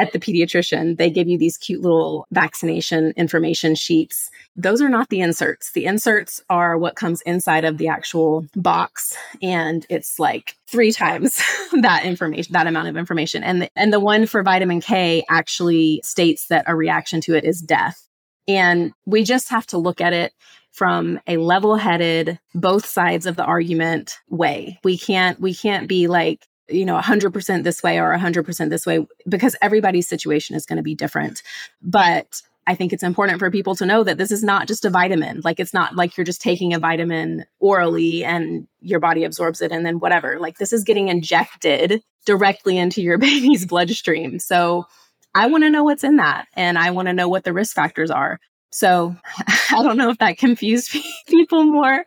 at 0.00 0.12
the 0.12 0.18
pediatrician, 0.18 0.96
they 0.96 1.10
give 1.10 1.28
you 1.28 1.36
these 1.36 1.58
cute 1.58 1.82
little 1.82 2.26
vaccination 2.32 3.12
information 3.16 3.74
sheets. 3.74 4.30
Those 4.56 4.80
are 4.80 4.88
not 4.88 5.10
the 5.10 5.20
inserts. 5.20 5.72
The 5.72 5.84
inserts 5.84 6.42
are 6.48 6.78
what 6.78 6.96
comes 6.96 7.20
inside 7.22 7.66
of 7.66 7.76
the 7.76 7.88
actual 7.88 8.46
box 8.56 9.16
and 9.42 9.86
it's 9.90 10.18
like 10.18 10.56
three 10.66 10.90
times 10.90 11.42
that 11.82 12.04
information 12.04 12.52
that 12.54 12.66
amount 12.66 12.88
of 12.88 12.96
information. 12.96 13.42
And 13.42 13.62
the, 13.62 13.70
and 13.76 13.92
the 13.92 14.00
one 14.00 14.26
for 14.26 14.42
vitamin 14.42 14.80
K 14.80 15.22
actually 15.28 16.00
states 16.02 16.46
that 16.46 16.64
a 16.66 16.74
reaction 16.74 17.20
to 17.22 17.34
it 17.34 17.44
is 17.44 17.60
death. 17.60 18.06
And 18.48 18.92
we 19.04 19.22
just 19.22 19.50
have 19.50 19.66
to 19.66 19.78
look 19.78 20.00
at 20.00 20.14
it 20.14 20.32
from 20.72 21.20
a 21.26 21.36
level-headed 21.36 22.38
both 22.54 22.86
sides 22.86 23.26
of 23.26 23.36
the 23.36 23.44
argument 23.44 24.18
way. 24.28 24.78
We 24.82 24.96
can't 24.96 25.38
we 25.40 25.54
can't 25.54 25.88
be 25.88 26.06
like 26.06 26.46
you 26.70 26.84
know 26.84 26.98
100% 26.98 27.64
this 27.64 27.82
way 27.82 27.98
or 27.98 28.16
100% 28.16 28.70
this 28.70 28.86
way 28.86 29.06
because 29.28 29.56
everybody's 29.60 30.08
situation 30.08 30.56
is 30.56 30.66
going 30.66 30.76
to 30.76 30.82
be 30.82 30.94
different. 30.94 31.42
But 31.82 32.42
I 32.66 32.74
think 32.74 32.92
it's 32.92 33.02
important 33.02 33.38
for 33.38 33.50
people 33.50 33.74
to 33.76 33.86
know 33.86 34.04
that 34.04 34.18
this 34.18 34.30
is 34.30 34.44
not 34.44 34.68
just 34.68 34.84
a 34.84 34.90
vitamin. 34.90 35.40
Like 35.44 35.58
it's 35.58 35.74
not 35.74 35.96
like 35.96 36.16
you're 36.16 36.24
just 36.24 36.42
taking 36.42 36.72
a 36.72 36.78
vitamin 36.78 37.44
orally 37.58 38.24
and 38.24 38.68
your 38.80 39.00
body 39.00 39.24
absorbs 39.24 39.60
it 39.60 39.72
and 39.72 39.84
then 39.84 39.98
whatever. 39.98 40.38
Like 40.38 40.58
this 40.58 40.72
is 40.72 40.84
getting 40.84 41.08
injected 41.08 42.02
directly 42.26 42.78
into 42.78 43.02
your 43.02 43.18
baby's 43.26 43.66
bloodstream. 43.66 44.38
So 44.38 44.86
I 45.34 45.46
want 45.46 45.64
to 45.64 45.70
know 45.70 45.84
what's 45.84 46.04
in 46.04 46.16
that 46.16 46.46
and 46.54 46.78
I 46.78 46.90
want 46.90 47.08
to 47.08 47.14
know 47.14 47.28
what 47.28 47.44
the 47.44 47.52
risk 47.52 47.74
factors 47.74 48.10
are. 48.10 48.38
So 48.70 49.16
I 49.72 49.82
don't 49.82 49.96
know 49.96 50.10
if 50.10 50.18
that 50.18 50.38
confused 50.38 50.96
people 51.26 51.64
more 51.64 52.04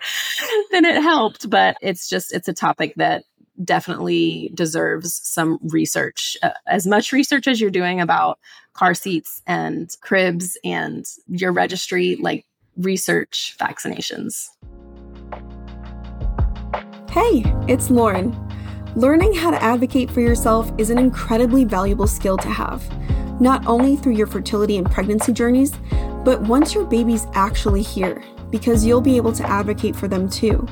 than 0.72 0.86
it 0.86 1.02
helped, 1.02 1.50
but 1.50 1.78
it's 1.82 2.08
just, 2.08 2.34
it's 2.34 2.48
a 2.48 2.54
topic 2.54 2.94
that 2.98 3.24
definitely 3.64 4.52
deserves 4.54 5.22
some 5.24 5.60
research, 5.64 6.38
uh, 6.42 6.52
as 6.68 6.88
much 6.88 7.12
research 7.12 7.48
as 7.48 7.60
you're 7.62 7.70
doing 7.70 8.02
about 8.02 8.40
car 8.74 8.94
seats 8.94 9.42
and 9.46 9.92
cribs 10.02 10.58
and 10.64 11.06
your 11.28 11.52
registry, 11.52 12.16
like 12.16 12.46
research 12.78 13.56
vaccinations. 13.60 14.48
Hey, 17.12 17.44
it's 17.68 17.90
Loren. 17.92 18.36
Learning 18.96 19.34
how 19.34 19.52
to 19.52 19.62
advocate 19.62 20.10
for 20.10 20.22
yourself 20.22 20.72
is 20.78 20.90
an 20.90 20.98
incredibly 20.98 21.64
valuable 21.64 22.08
skill 22.08 22.38
to 22.38 22.48
have, 22.48 22.84
not 23.42 23.66
only 23.68 23.96
through 23.96 24.14
your 24.14 24.28
fertility 24.28 24.78
and 24.78 24.90
pregnancy 24.90 25.32
journeys, 25.32 25.74
but 26.24 26.42
once 26.42 26.74
your 26.74 26.86
baby's 26.86 27.28
actually 27.34 27.82
here, 27.82 28.24
because 28.54 28.86
you'll 28.86 29.02
be 29.02 29.18
able 29.18 29.34
to 29.34 29.44
advocate 29.50 29.96
for 29.96 30.08
them 30.08 30.30
too. 30.30 30.68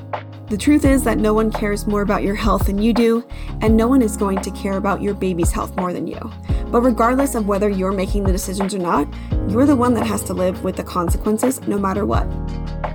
The 0.50 0.58
truth 0.58 0.86
is 0.86 1.04
that 1.04 1.18
no 1.18 1.34
one 1.34 1.52
cares 1.52 1.88
more 1.88 2.04
about 2.04 2.22
your 2.22 2.36
health 2.36 2.68
than 2.68 2.80
you 2.80 2.94
do, 2.94 3.26
and 3.62 3.76
no 3.76 3.88
one 3.88 4.04
is 4.04 4.16
going 4.16 4.40
to 4.42 4.52
care 4.52 4.78
about 4.78 5.02
your 5.02 5.16
baby's 5.16 5.52
health 5.52 5.76
more 5.78 5.92
than 5.92 6.06
you. 6.06 6.20
But 6.68 6.82
regardless 6.82 7.34
of 7.34 7.48
whether 7.48 7.70
you're 7.70 7.92
making 7.92 8.26
the 8.26 8.32
decisions 8.32 8.76
or 8.76 8.78
not, 8.78 9.08
you're 9.50 9.66
the 9.66 9.76
one 9.76 9.96
that 9.96 10.06
has 10.06 10.22
to 10.26 10.34
live 10.36 10.64
with 10.64 10.76
the 10.76 10.84
consequences 10.84 11.60
no 11.62 11.80
matter 11.80 12.06
what. 12.06 12.28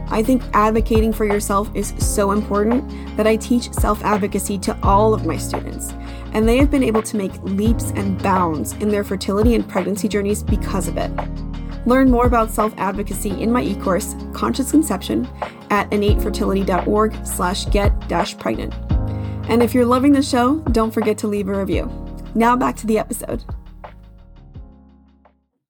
I 0.08 0.22
think 0.22 0.44
advocating 0.52 1.12
for 1.12 1.24
yourself 1.24 1.68
is 1.74 1.92
so 1.98 2.30
important 2.30 2.88
that 3.16 3.26
I 3.26 3.34
teach 3.34 3.72
self 3.72 4.04
advocacy 4.04 4.56
to 4.58 4.78
all 4.84 5.14
of 5.14 5.26
my 5.26 5.36
students, 5.36 5.94
and 6.32 6.48
they 6.48 6.58
have 6.58 6.70
been 6.70 6.84
able 6.84 7.02
to 7.02 7.16
make 7.16 7.42
leaps 7.42 7.90
and 7.96 8.22
bounds 8.22 8.74
in 8.74 8.88
their 8.90 9.02
fertility 9.02 9.56
and 9.56 9.68
pregnancy 9.68 10.06
journeys 10.06 10.44
because 10.44 10.86
of 10.86 10.96
it. 10.96 11.10
Learn 11.86 12.10
more 12.10 12.26
about 12.26 12.50
self-advocacy 12.50 13.40
in 13.40 13.50
my 13.50 13.62
e-course, 13.62 14.14
Conscious 14.32 14.70
Conception, 14.70 15.26
at 15.70 15.88
innatefertility.org 15.90 17.26
slash 17.26 17.64
get 17.66 18.08
dash 18.08 18.36
pregnant. 18.36 18.74
And 19.48 19.62
if 19.62 19.72
you're 19.72 19.86
loving 19.86 20.12
the 20.12 20.22
show, 20.22 20.58
don't 20.72 20.90
forget 20.90 21.16
to 21.18 21.28
leave 21.28 21.48
a 21.48 21.56
review. 21.56 21.90
Now 22.34 22.56
back 22.56 22.76
to 22.76 22.86
the 22.86 22.98
episode. 22.98 23.44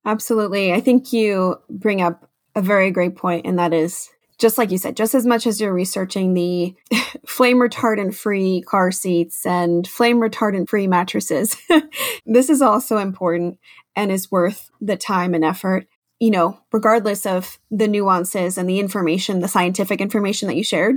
Absolutely. 0.07 0.72
I 0.72 0.81
think 0.81 1.12
you 1.12 1.57
bring 1.68 2.00
up 2.00 2.31
a 2.55 2.62
very 2.62 2.90
great 2.90 3.16
point, 3.16 3.46
and 3.46 3.59
that 3.59 3.74
is 3.74 4.09
just 4.38 4.59
like 4.59 4.70
you 4.70 4.79
said, 4.79 4.96
just 4.96 5.14
as 5.14 5.26
much 5.26 5.46
as 5.46 5.61
you're 5.61 5.72
researching 5.72 6.35
the 6.35 6.74
flame 7.26 7.59
retardant 7.59 8.14
free 8.14 8.62
car 8.62 8.90
seats 8.90 9.44
and 9.44 9.87
flame 9.87 10.18
retardant 10.18 10.68
free 10.68 10.87
mattresses, 10.87 11.57
this 12.26 12.48
is 12.48 12.62
also 12.62 12.98
important 12.98 13.59
and 13.94 14.12
is 14.12 14.31
worth 14.31 14.70
the 14.81 14.96
time 14.96 15.35
and 15.35 15.44
effort 15.44 15.87
you 16.18 16.31
know, 16.31 16.59
regardless 16.72 17.26
of 17.26 17.59
the 17.70 17.88
nuances 17.88 18.57
and 18.57 18.68
the 18.68 18.79
information, 18.79 19.40
the 19.40 19.48
scientific 19.48 20.00
information 20.00 20.48
that 20.48 20.57
you 20.57 20.64
shared, 20.64 20.96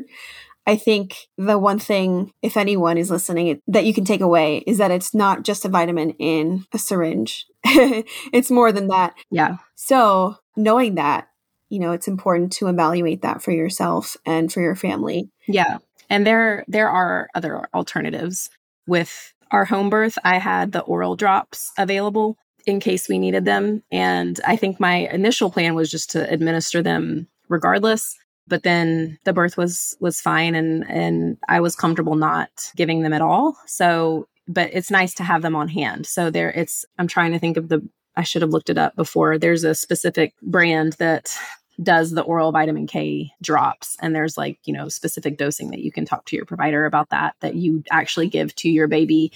I 0.66 0.76
think 0.76 1.28
the 1.38 1.58
one 1.58 1.80
thing, 1.80 2.32
if 2.42 2.56
anyone 2.56 2.98
is 2.98 3.10
listening, 3.10 3.60
that 3.68 3.86
you 3.86 3.94
can 3.94 4.06
take 4.06 4.22
away 4.22 4.60
is 4.68 4.78
that 4.78 4.92
it's 4.92 5.16
not 5.16 5.44
just 5.44 5.66
a 5.66 5.70
vitamin 5.70 6.12
in 6.12 6.66
a 6.74 6.78
syringe. 6.78 7.48
it's 7.64 8.52
more 8.52 8.72
than 8.72 8.88
that. 8.88 9.16
Yeah. 9.32 9.58
So 9.76 10.36
knowing 10.56 10.96
that, 10.96 11.28
you 11.70 11.80
know, 11.80 11.92
it's 11.92 12.08
important 12.08 12.52
to 12.54 12.68
evaluate 12.68 13.24
that 13.24 13.42
for 13.42 13.52
yourself 13.52 14.16
and 14.26 14.52
for 14.52 14.62
your 14.62 14.76
family. 14.76 15.30
Yeah. 15.48 15.80
And 16.10 16.26
there 16.26 16.66
there 16.68 16.90
are 16.90 17.30
other 17.34 17.68
alternatives. 17.74 18.50
With 18.88 19.34
our 19.52 19.66
home 19.66 19.90
birth, 19.90 20.18
I 20.24 20.38
had 20.38 20.72
the 20.72 20.82
oral 20.82 21.16
drops 21.16 21.72
available 21.78 22.38
in 22.70 22.80
case 22.80 23.10
we 23.10 23.20
needed 23.20 23.46
them. 23.46 23.84
And 23.92 24.40
I 24.48 24.56
think 24.56 24.80
my 24.80 25.10
initial 25.12 25.52
plan 25.52 25.76
was 25.76 25.92
just 25.92 26.12
to 26.12 26.32
administer 26.32 26.82
them 26.82 27.28
regardless. 27.50 28.18
But 28.48 28.64
then 28.64 29.20
the 29.26 29.34
birth 29.34 29.58
was 29.58 29.98
was 30.00 30.22
fine 30.22 30.56
and 30.56 30.90
and 30.90 31.38
I 31.48 31.60
was 31.60 31.76
comfortable 31.76 32.16
not 32.16 32.50
giving 32.76 33.02
them 33.02 33.14
at 33.14 33.22
all. 33.22 33.58
So 33.66 34.28
but 34.48 34.72
it's 34.74 34.90
nice 34.90 35.14
to 35.16 35.24
have 35.24 35.44
them 35.44 35.56
on 35.56 35.68
hand. 35.68 36.08
So 36.08 36.32
there 36.32 36.52
it's 36.52 36.86
I'm 36.98 37.08
trying 37.08 37.32
to 37.34 37.40
think 37.40 37.58
of 37.58 37.70
the 37.70 37.88
I 38.16 38.24
should 38.24 38.42
have 38.42 38.52
looked 38.52 38.70
it 38.70 38.78
up 38.78 38.96
before. 38.96 39.38
There's 39.38 39.64
a 39.64 39.76
specific 39.76 40.34
brand 40.42 40.94
that 40.94 41.38
does 41.82 42.12
the 42.12 42.22
oral 42.22 42.52
vitamin 42.52 42.88
K 42.88 43.32
drops. 43.42 43.96
And 44.02 44.16
there's 44.16 44.38
like, 44.38 44.60
you 44.66 44.74
know, 44.74 44.90
specific 44.90 45.38
dosing 45.38 45.72
that 45.72 45.80
you 45.80 45.92
can 45.92 46.06
talk 46.06 46.26
to 46.26 46.36
your 46.36 46.46
provider 46.46 46.86
about 46.86 47.10
that, 47.10 47.36
that 47.40 47.56
you 47.56 47.84
actually 47.92 48.28
give 48.28 48.54
to 48.56 48.70
your 48.70 48.88
baby 48.88 49.32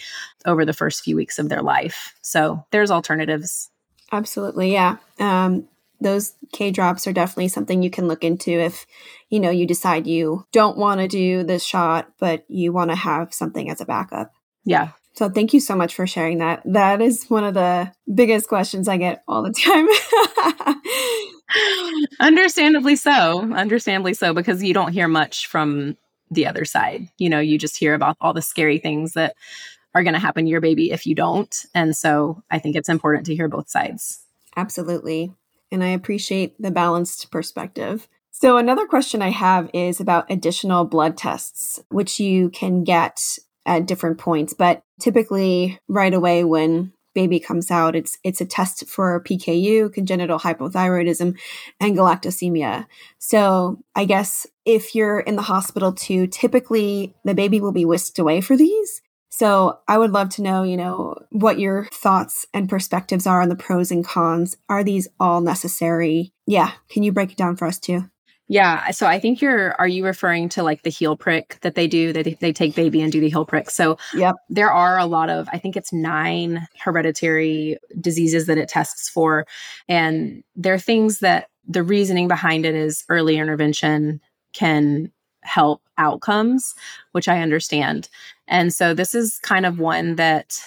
over 0.45 0.65
the 0.65 0.73
first 0.73 1.03
few 1.03 1.15
weeks 1.15 1.39
of 1.39 1.49
their 1.49 1.61
life. 1.61 2.13
So 2.21 2.65
there's 2.71 2.91
alternatives. 2.91 3.69
Absolutely. 4.11 4.73
Yeah. 4.73 4.97
Um, 5.19 5.67
those 6.01 6.33
K 6.51 6.71
drops 6.71 7.07
are 7.07 7.13
definitely 7.13 7.47
something 7.47 7.81
you 7.81 7.89
can 7.89 8.07
look 8.07 8.25
into 8.25 8.51
if, 8.51 8.85
you 9.29 9.39
know, 9.39 9.49
you 9.49 9.65
decide 9.65 10.05
you 10.05 10.45
don't 10.51 10.77
want 10.77 10.99
to 10.99 11.07
do 11.07 11.43
this 11.43 11.63
shot, 11.63 12.11
but 12.19 12.43
you 12.49 12.73
want 12.73 12.91
to 12.91 12.95
have 12.95 13.33
something 13.33 13.69
as 13.69 13.79
a 13.79 13.85
backup. 13.85 14.33
Yeah. 14.65 14.89
So 15.13 15.29
thank 15.29 15.53
you 15.53 15.59
so 15.59 15.75
much 15.75 15.95
for 15.95 16.07
sharing 16.07 16.39
that. 16.39 16.61
That 16.65 17.01
is 17.01 17.25
one 17.29 17.43
of 17.43 17.53
the 17.53 17.91
biggest 18.13 18.49
questions 18.49 18.87
I 18.87 18.97
get 18.97 19.23
all 19.27 19.43
the 19.43 19.51
time. 19.51 19.87
Understandably 22.19 22.95
so. 22.95 23.51
Understandably 23.53 24.13
so, 24.13 24.33
because 24.33 24.63
you 24.63 24.73
don't 24.73 24.93
hear 24.93 25.07
much 25.07 25.47
from 25.47 25.97
the 26.31 26.47
other 26.47 26.65
side. 26.65 27.07
You 27.17 27.29
know, 27.29 27.39
you 27.39 27.57
just 27.57 27.77
hear 27.77 27.93
about 27.93 28.17
all 28.19 28.33
the 28.33 28.41
scary 28.41 28.77
things 28.77 29.13
that 29.13 29.35
are 29.95 30.03
going 30.03 30.13
to 30.13 30.19
happen 30.19 30.45
to 30.45 30.49
your 30.49 30.61
baby 30.61 30.91
if 30.91 31.05
you 31.05 31.15
don't. 31.15 31.65
And 31.75 31.95
so 31.95 32.41
I 32.49 32.59
think 32.59 32.75
it's 32.75 32.89
important 32.89 33.25
to 33.27 33.35
hear 33.35 33.47
both 33.47 33.69
sides. 33.69 34.23
Absolutely. 34.55 35.33
And 35.71 35.83
I 35.83 35.89
appreciate 35.89 36.59
the 36.61 36.71
balanced 36.71 37.31
perspective. 37.31 38.07
So, 38.31 38.57
another 38.57 38.87
question 38.87 39.21
I 39.21 39.29
have 39.29 39.69
is 39.73 39.99
about 39.99 40.29
additional 40.29 40.85
blood 40.85 41.17
tests, 41.17 41.79
which 41.89 42.19
you 42.19 42.49
can 42.49 42.83
get 42.83 43.19
at 43.65 43.85
different 43.85 44.17
points, 44.17 44.53
but 44.53 44.83
typically 44.99 45.79
right 45.87 46.13
away 46.13 46.43
when 46.43 46.92
baby 47.13 47.39
comes 47.39 47.71
out, 47.71 47.95
it's 47.95 48.17
it's 48.23 48.41
a 48.41 48.45
test 48.45 48.87
for 48.87 49.21
PKU, 49.23 49.93
congenital 49.93 50.39
hypothyroidism, 50.39 51.37
and 51.79 51.97
galactosemia. 51.97 52.85
So 53.19 53.79
I 53.95 54.05
guess 54.05 54.47
if 54.65 54.95
you're 54.95 55.19
in 55.19 55.35
the 55.35 55.41
hospital 55.43 55.93
too, 55.93 56.27
typically 56.27 57.15
the 57.23 57.35
baby 57.35 57.59
will 57.59 57.71
be 57.71 57.85
whisked 57.85 58.19
away 58.19 58.41
for 58.41 58.57
these. 58.57 59.01
So 59.29 59.79
I 59.87 59.97
would 59.97 60.11
love 60.11 60.29
to 60.29 60.43
know, 60.43 60.61
you 60.61 60.77
know, 60.77 61.15
what 61.31 61.57
your 61.57 61.85
thoughts 61.91 62.45
and 62.53 62.69
perspectives 62.69 63.25
are 63.25 63.41
on 63.41 63.49
the 63.49 63.55
pros 63.55 63.89
and 63.89 64.05
cons. 64.05 64.57
Are 64.69 64.83
these 64.83 65.07
all 65.19 65.41
necessary? 65.41 66.33
Yeah. 66.45 66.73
Can 66.87 67.01
you 67.01 67.11
break 67.11 67.31
it 67.31 67.37
down 67.37 67.55
for 67.55 67.65
us 67.65 67.79
too? 67.79 68.09
Yeah. 68.53 68.91
So 68.91 69.07
I 69.07 69.19
think 69.19 69.41
you're, 69.41 69.73
are 69.81 69.87
you 69.87 70.05
referring 70.05 70.47
to 70.49 70.61
like 70.61 70.83
the 70.83 70.91
heel 70.91 71.17
prick 71.17 71.57
that 71.61 71.73
they 71.73 71.87
do? 71.87 72.13
They, 72.13 72.21
they 72.21 72.53
take 72.53 72.75
baby 72.75 73.01
and 73.01 73.11
do 73.11 73.19
the 73.19 73.27
heel 73.27 73.45
prick. 73.45 73.71
So 73.71 73.97
yep. 74.13 74.35
there 74.47 74.71
are 74.71 74.99
a 74.99 75.07
lot 75.07 75.31
of, 75.31 75.49
I 75.51 75.57
think 75.57 75.75
it's 75.75 75.91
nine 75.91 76.67
hereditary 76.79 77.79
diseases 77.99 78.45
that 78.45 78.59
it 78.59 78.69
tests 78.69 79.09
for. 79.09 79.47
And 79.89 80.43
there 80.55 80.75
are 80.75 80.79
things 80.79 81.17
that 81.19 81.49
the 81.67 81.81
reasoning 81.81 82.27
behind 82.27 82.67
it 82.67 82.75
is 82.75 83.03
early 83.09 83.37
intervention 83.37 84.21
can 84.53 85.11
help 85.41 85.81
outcomes, 85.97 86.75
which 87.11 87.27
I 87.27 87.41
understand. 87.41 88.07
And 88.47 88.71
so 88.71 88.93
this 88.93 89.15
is 89.15 89.39
kind 89.39 89.65
of 89.65 89.79
one 89.79 90.17
that 90.17 90.59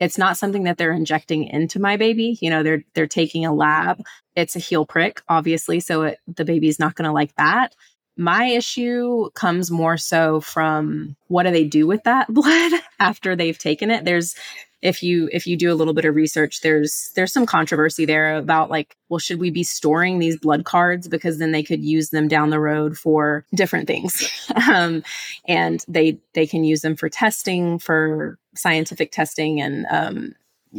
it's 0.00 0.16
not 0.16 0.38
something 0.38 0.62
that 0.62 0.78
they're 0.78 0.90
injecting 0.90 1.44
into 1.44 1.78
my 1.80 1.98
baby. 1.98 2.38
You 2.40 2.48
know, 2.48 2.62
they're 2.62 2.82
they're 2.94 3.06
taking 3.06 3.44
a 3.44 3.52
lab. 3.52 4.02
It's 4.36 4.54
a 4.54 4.60
heel 4.60 4.86
prick, 4.86 5.22
obviously, 5.28 5.80
so 5.80 6.02
it, 6.02 6.20
the 6.28 6.44
baby's 6.44 6.78
not 6.78 6.94
going 6.94 7.06
to 7.06 7.12
like 7.12 7.34
that. 7.36 7.74
My 8.16 8.46
issue 8.46 9.30
comes 9.30 9.70
more 9.70 9.96
so 9.96 10.40
from 10.40 11.16
what 11.28 11.42
do 11.42 11.50
they 11.50 11.64
do 11.64 11.86
with 11.86 12.04
that 12.04 12.28
blood 12.32 12.72
after 13.00 13.34
they've 13.34 13.58
taken 13.58 13.90
it? 13.90 14.04
There's 14.04 14.36
if 14.82 15.02
you 15.02 15.28
if 15.32 15.46
you 15.46 15.56
do 15.56 15.72
a 15.72 15.74
little 15.74 15.94
bit 15.94 16.04
of 16.04 16.14
research 16.14 16.60
there's 16.60 17.10
there's 17.16 17.32
some 17.32 17.46
controversy 17.46 18.04
there 18.04 18.36
about 18.36 18.70
like 18.70 18.96
well 19.08 19.18
should 19.18 19.40
we 19.40 19.50
be 19.50 19.62
storing 19.62 20.18
these 20.18 20.38
blood 20.38 20.64
cards 20.64 21.08
because 21.08 21.38
then 21.38 21.52
they 21.52 21.62
could 21.62 21.82
use 21.82 22.10
them 22.10 22.28
down 22.28 22.50
the 22.50 22.60
road 22.60 22.96
for 22.96 23.44
different 23.54 23.86
things 23.86 24.48
um, 24.70 25.02
and 25.48 25.84
they 25.88 26.18
they 26.34 26.46
can 26.46 26.62
use 26.62 26.82
them 26.82 26.94
for 26.94 27.08
testing 27.08 27.78
for 27.78 28.38
scientific 28.54 29.10
testing 29.12 29.60
and 29.60 29.86
um, 29.90 30.34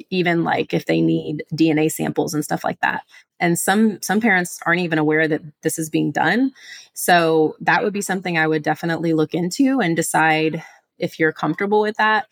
even 0.10 0.44
like 0.44 0.74
if 0.74 0.86
they 0.86 1.02
need 1.02 1.44
dna 1.54 1.92
samples 1.92 2.34
and 2.34 2.44
stuff 2.44 2.64
like 2.64 2.80
that. 2.82 3.04
And 3.40 3.58
some 3.58 4.02
some 4.02 4.20
parents 4.20 4.60
aren't 4.66 4.82
even 4.82 5.00
aware 5.00 5.28
that 5.28 5.42
this 5.62 5.78
is 5.78 5.90
being 5.90 6.12
done. 6.12 6.52
So 6.94 7.56
that 7.62 7.84
would 7.84 7.94
be 7.94 8.02
something 8.02 8.38
i 8.38 8.48
would 8.48 8.64
definitely 8.64 9.14
look 9.14 9.34
into 9.34 9.80
and 9.80 9.96
decide 9.96 10.64
if 10.98 11.20
you're 11.20 11.34
comfortable 11.34 11.82
with 11.82 11.98
that 11.98 12.28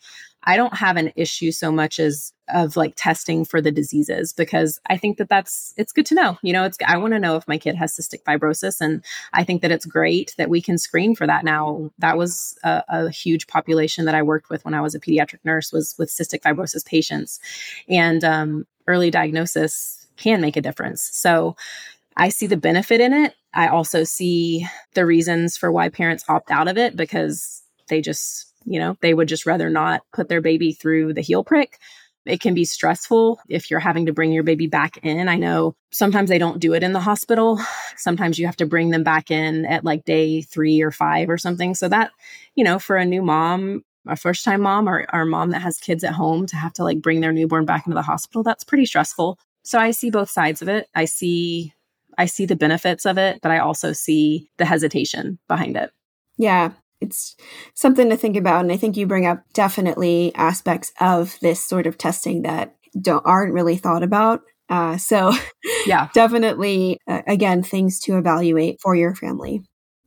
I 0.46 0.56
don't 0.56 0.76
have 0.76 0.96
an 0.96 1.12
issue 1.16 1.50
so 1.50 1.72
much 1.72 1.98
as 1.98 2.32
of 2.54 2.76
like 2.76 2.94
testing 2.96 3.44
for 3.44 3.60
the 3.60 3.72
diseases 3.72 4.32
because 4.32 4.80
I 4.88 4.96
think 4.96 5.18
that 5.18 5.28
that's 5.28 5.74
it's 5.76 5.92
good 5.92 6.06
to 6.06 6.14
know. 6.14 6.38
You 6.42 6.52
know, 6.52 6.62
it's 6.62 6.78
I 6.86 6.96
want 6.98 7.12
to 7.14 7.18
know 7.18 7.34
if 7.34 7.48
my 7.48 7.58
kid 7.58 7.74
has 7.74 7.96
cystic 7.96 8.22
fibrosis, 8.22 8.80
and 8.80 9.04
I 9.32 9.42
think 9.42 9.62
that 9.62 9.72
it's 9.72 9.84
great 9.84 10.34
that 10.38 10.48
we 10.48 10.62
can 10.62 10.78
screen 10.78 11.16
for 11.16 11.26
that 11.26 11.44
now. 11.44 11.90
That 11.98 12.16
was 12.16 12.56
a, 12.62 12.84
a 12.88 13.10
huge 13.10 13.48
population 13.48 14.04
that 14.04 14.14
I 14.14 14.22
worked 14.22 14.48
with 14.48 14.64
when 14.64 14.74
I 14.74 14.80
was 14.80 14.94
a 14.94 15.00
pediatric 15.00 15.40
nurse 15.44 15.72
was 15.72 15.96
with 15.98 16.10
cystic 16.10 16.42
fibrosis 16.42 16.86
patients, 16.86 17.40
and 17.88 18.22
um, 18.22 18.66
early 18.86 19.10
diagnosis 19.10 20.06
can 20.16 20.40
make 20.40 20.56
a 20.56 20.62
difference. 20.62 21.02
So. 21.12 21.56
I 22.18 22.30
see 22.30 22.46
the 22.46 22.56
benefit 22.56 23.02
in 23.02 23.12
it. 23.12 23.34
I 23.52 23.68
also 23.68 24.02
see 24.02 24.66
the 24.94 25.04
reasons 25.04 25.58
for 25.58 25.70
why 25.70 25.90
parents 25.90 26.24
opt 26.30 26.50
out 26.50 26.66
of 26.66 26.78
it 26.78 26.96
because 26.96 27.62
they 27.88 28.00
just 28.00 28.54
you 28.66 28.78
know, 28.78 28.96
they 29.00 29.14
would 29.14 29.28
just 29.28 29.46
rather 29.46 29.70
not 29.70 30.02
put 30.12 30.28
their 30.28 30.40
baby 30.40 30.72
through 30.72 31.14
the 31.14 31.22
heel 31.22 31.44
prick. 31.44 31.78
It 32.26 32.40
can 32.40 32.54
be 32.54 32.64
stressful 32.64 33.38
if 33.48 33.70
you're 33.70 33.80
having 33.80 34.06
to 34.06 34.12
bring 34.12 34.32
your 34.32 34.42
baby 34.42 34.66
back 34.66 34.98
in. 35.04 35.28
I 35.28 35.36
know 35.36 35.76
sometimes 35.92 36.28
they 36.28 36.38
don't 36.38 36.58
do 36.58 36.74
it 36.74 36.82
in 36.82 36.92
the 36.92 37.00
hospital. 37.00 37.60
Sometimes 37.96 38.38
you 38.38 38.46
have 38.46 38.56
to 38.56 38.66
bring 38.66 38.90
them 38.90 39.04
back 39.04 39.30
in 39.30 39.64
at 39.64 39.84
like 39.84 40.04
day 40.04 40.42
three 40.42 40.82
or 40.82 40.90
five 40.90 41.30
or 41.30 41.38
something. 41.38 41.74
So 41.76 41.88
that, 41.88 42.10
you 42.56 42.64
know, 42.64 42.80
for 42.80 42.96
a 42.96 43.04
new 43.04 43.22
mom, 43.22 43.84
a 44.08 44.16
first 44.16 44.44
time 44.44 44.62
mom 44.62 44.88
or, 44.88 45.06
a 45.12 45.24
mom 45.24 45.50
that 45.50 45.62
has 45.62 45.78
kids 45.78 46.02
at 46.02 46.12
home 46.12 46.46
to 46.46 46.56
have 46.56 46.72
to 46.74 46.84
like 46.84 47.00
bring 47.00 47.20
their 47.20 47.32
newborn 47.32 47.64
back 47.64 47.86
into 47.86 47.94
the 47.94 48.02
hospital, 48.02 48.42
that's 48.42 48.64
pretty 48.64 48.86
stressful. 48.86 49.38
So 49.62 49.78
I 49.78 49.92
see 49.92 50.10
both 50.10 50.30
sides 50.30 50.62
of 50.62 50.68
it. 50.68 50.88
I 50.94 51.04
see 51.04 51.72
I 52.18 52.26
see 52.26 52.46
the 52.46 52.56
benefits 52.56 53.04
of 53.04 53.18
it, 53.18 53.40
but 53.42 53.52
I 53.52 53.58
also 53.58 53.92
see 53.92 54.50
the 54.56 54.64
hesitation 54.64 55.38
behind 55.48 55.76
it. 55.76 55.90
Yeah 56.38 56.72
it's 57.00 57.36
something 57.74 58.08
to 58.10 58.16
think 58.16 58.36
about. 58.36 58.60
And 58.60 58.72
I 58.72 58.76
think 58.76 58.96
you 58.96 59.06
bring 59.06 59.26
up 59.26 59.42
definitely 59.52 60.34
aspects 60.34 60.92
of 61.00 61.38
this 61.40 61.64
sort 61.64 61.86
of 61.86 61.98
testing 61.98 62.42
that 62.42 62.76
don't 63.00 63.24
aren't 63.26 63.52
really 63.52 63.76
thought 63.76 64.02
about. 64.02 64.42
Uh, 64.68 64.96
so, 64.96 65.32
yeah, 65.86 66.08
definitely, 66.14 66.98
uh, 67.06 67.22
again, 67.26 67.62
things 67.62 68.00
to 68.00 68.18
evaluate 68.18 68.80
for 68.80 68.94
your 68.94 69.14
family. 69.14 69.62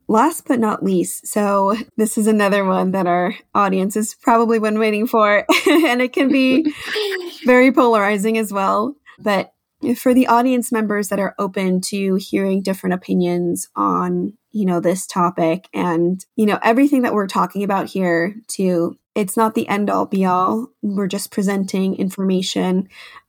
Last 0.08 0.48
but 0.48 0.58
not 0.58 0.82
least, 0.82 1.28
so 1.28 1.76
this 1.96 2.18
is 2.18 2.26
another 2.26 2.64
one 2.64 2.90
that 2.90 3.06
our 3.06 3.32
audience 3.54 3.94
has 3.94 4.16
probably 4.20 4.58
been 4.58 4.80
waiting 4.80 5.06
for, 5.06 5.46
and 5.70 6.02
it 6.02 6.12
can 6.12 6.28
be 6.28 6.74
very 7.44 7.70
polarizing 7.70 8.36
as 8.36 8.52
well. 8.52 8.96
But 9.20 9.52
for 9.96 10.12
the 10.12 10.26
audience 10.26 10.72
members 10.72 11.08
that 11.08 11.20
are 11.20 11.34
open 11.38 11.80
to 11.80 12.16
hearing 12.16 12.60
different 12.60 12.94
opinions 12.94 13.68
on 13.76 14.32
you 14.52 14.66
know 14.66 14.80
this 14.80 15.06
topic 15.06 15.68
and 15.72 16.24
you 16.36 16.46
know 16.46 16.58
everything 16.62 17.02
that 17.02 17.14
we're 17.14 17.26
talking 17.26 17.62
about 17.62 17.86
here 17.86 18.34
too 18.48 18.98
it's 19.14 19.36
not 19.36 19.54
the 19.54 19.68
end 19.68 19.90
all 19.90 20.06
be 20.06 20.24
all. 20.24 20.68
We're 20.82 21.08
just 21.08 21.30
presenting 21.30 21.96
information. 21.96 22.88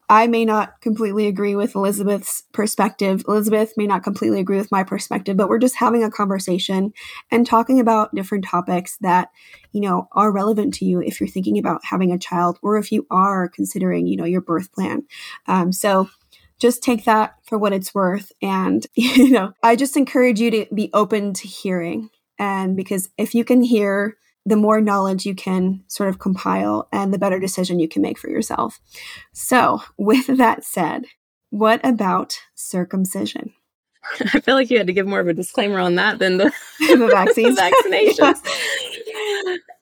I 0.09 0.27
may 0.27 0.43
not 0.43 0.81
completely 0.81 1.27
agree 1.27 1.55
with 1.55 1.73
elizabeth's 1.73 2.43
perspective. 2.51 3.23
Elizabeth 3.27 3.73
may 3.77 3.87
not 3.87 4.03
completely 4.03 4.41
agree 4.41 4.57
with 4.57 4.71
my 4.71 4.83
perspective 4.83 5.37
but 5.37 5.47
we're 5.47 5.57
just 5.57 5.77
having 5.77 6.03
a 6.03 6.11
conversation 6.11 6.93
and 7.31 7.47
talking 7.47 7.79
about 7.79 8.13
different 8.13 8.43
topics 8.45 8.97
that 9.01 9.29
you 9.71 9.81
know 9.81 10.09
are 10.11 10.31
relevant 10.31 10.73
to 10.75 10.85
you 10.85 11.01
if 11.01 11.19
you're 11.19 11.29
thinking 11.29 11.57
about 11.57 11.81
having 11.85 12.11
a 12.11 12.19
child 12.19 12.59
or 12.61 12.77
if 12.77 12.91
you 12.91 13.07
are 13.09 13.47
considering 13.47 14.05
you 14.05 14.17
know 14.17 14.25
your 14.25 14.41
birth 14.41 14.71
plan. 14.73 15.03
Um, 15.47 15.71
so 15.71 16.09
just 16.61 16.83
take 16.83 17.05
that 17.05 17.33
for 17.43 17.57
what 17.57 17.73
it's 17.73 17.93
worth. 17.93 18.31
And, 18.41 18.85
you 18.95 19.31
know, 19.31 19.53
I 19.63 19.75
just 19.75 19.97
encourage 19.97 20.39
you 20.39 20.51
to 20.51 20.67
be 20.73 20.91
open 20.93 21.33
to 21.33 21.47
hearing. 21.47 22.09
And 22.37 22.77
because 22.77 23.09
if 23.17 23.33
you 23.35 23.43
can 23.43 23.63
hear, 23.63 24.17
the 24.45 24.55
more 24.55 24.81
knowledge 24.81 25.25
you 25.25 25.35
can 25.35 25.83
sort 25.87 26.09
of 26.09 26.19
compile 26.19 26.87
and 26.91 27.13
the 27.13 27.19
better 27.19 27.39
decision 27.39 27.79
you 27.79 27.87
can 27.87 28.01
make 28.01 28.17
for 28.17 28.29
yourself. 28.29 28.79
So, 29.33 29.81
with 29.97 30.37
that 30.37 30.63
said, 30.63 31.05
what 31.49 31.81
about 31.83 32.39
circumcision? 32.55 33.53
I 34.33 34.39
feel 34.39 34.55
like 34.55 34.69
you 34.69 34.77
had 34.77 34.87
to 34.87 34.93
give 34.93 35.07
more 35.07 35.19
of 35.19 35.27
a 35.27 35.33
disclaimer 35.33 35.79
on 35.79 35.95
that 35.95 36.19
than 36.19 36.37
the, 36.37 36.45
the 36.79 37.07
vaccines. 37.07 37.55
the 37.55 37.61
vaccinations. 37.61 38.41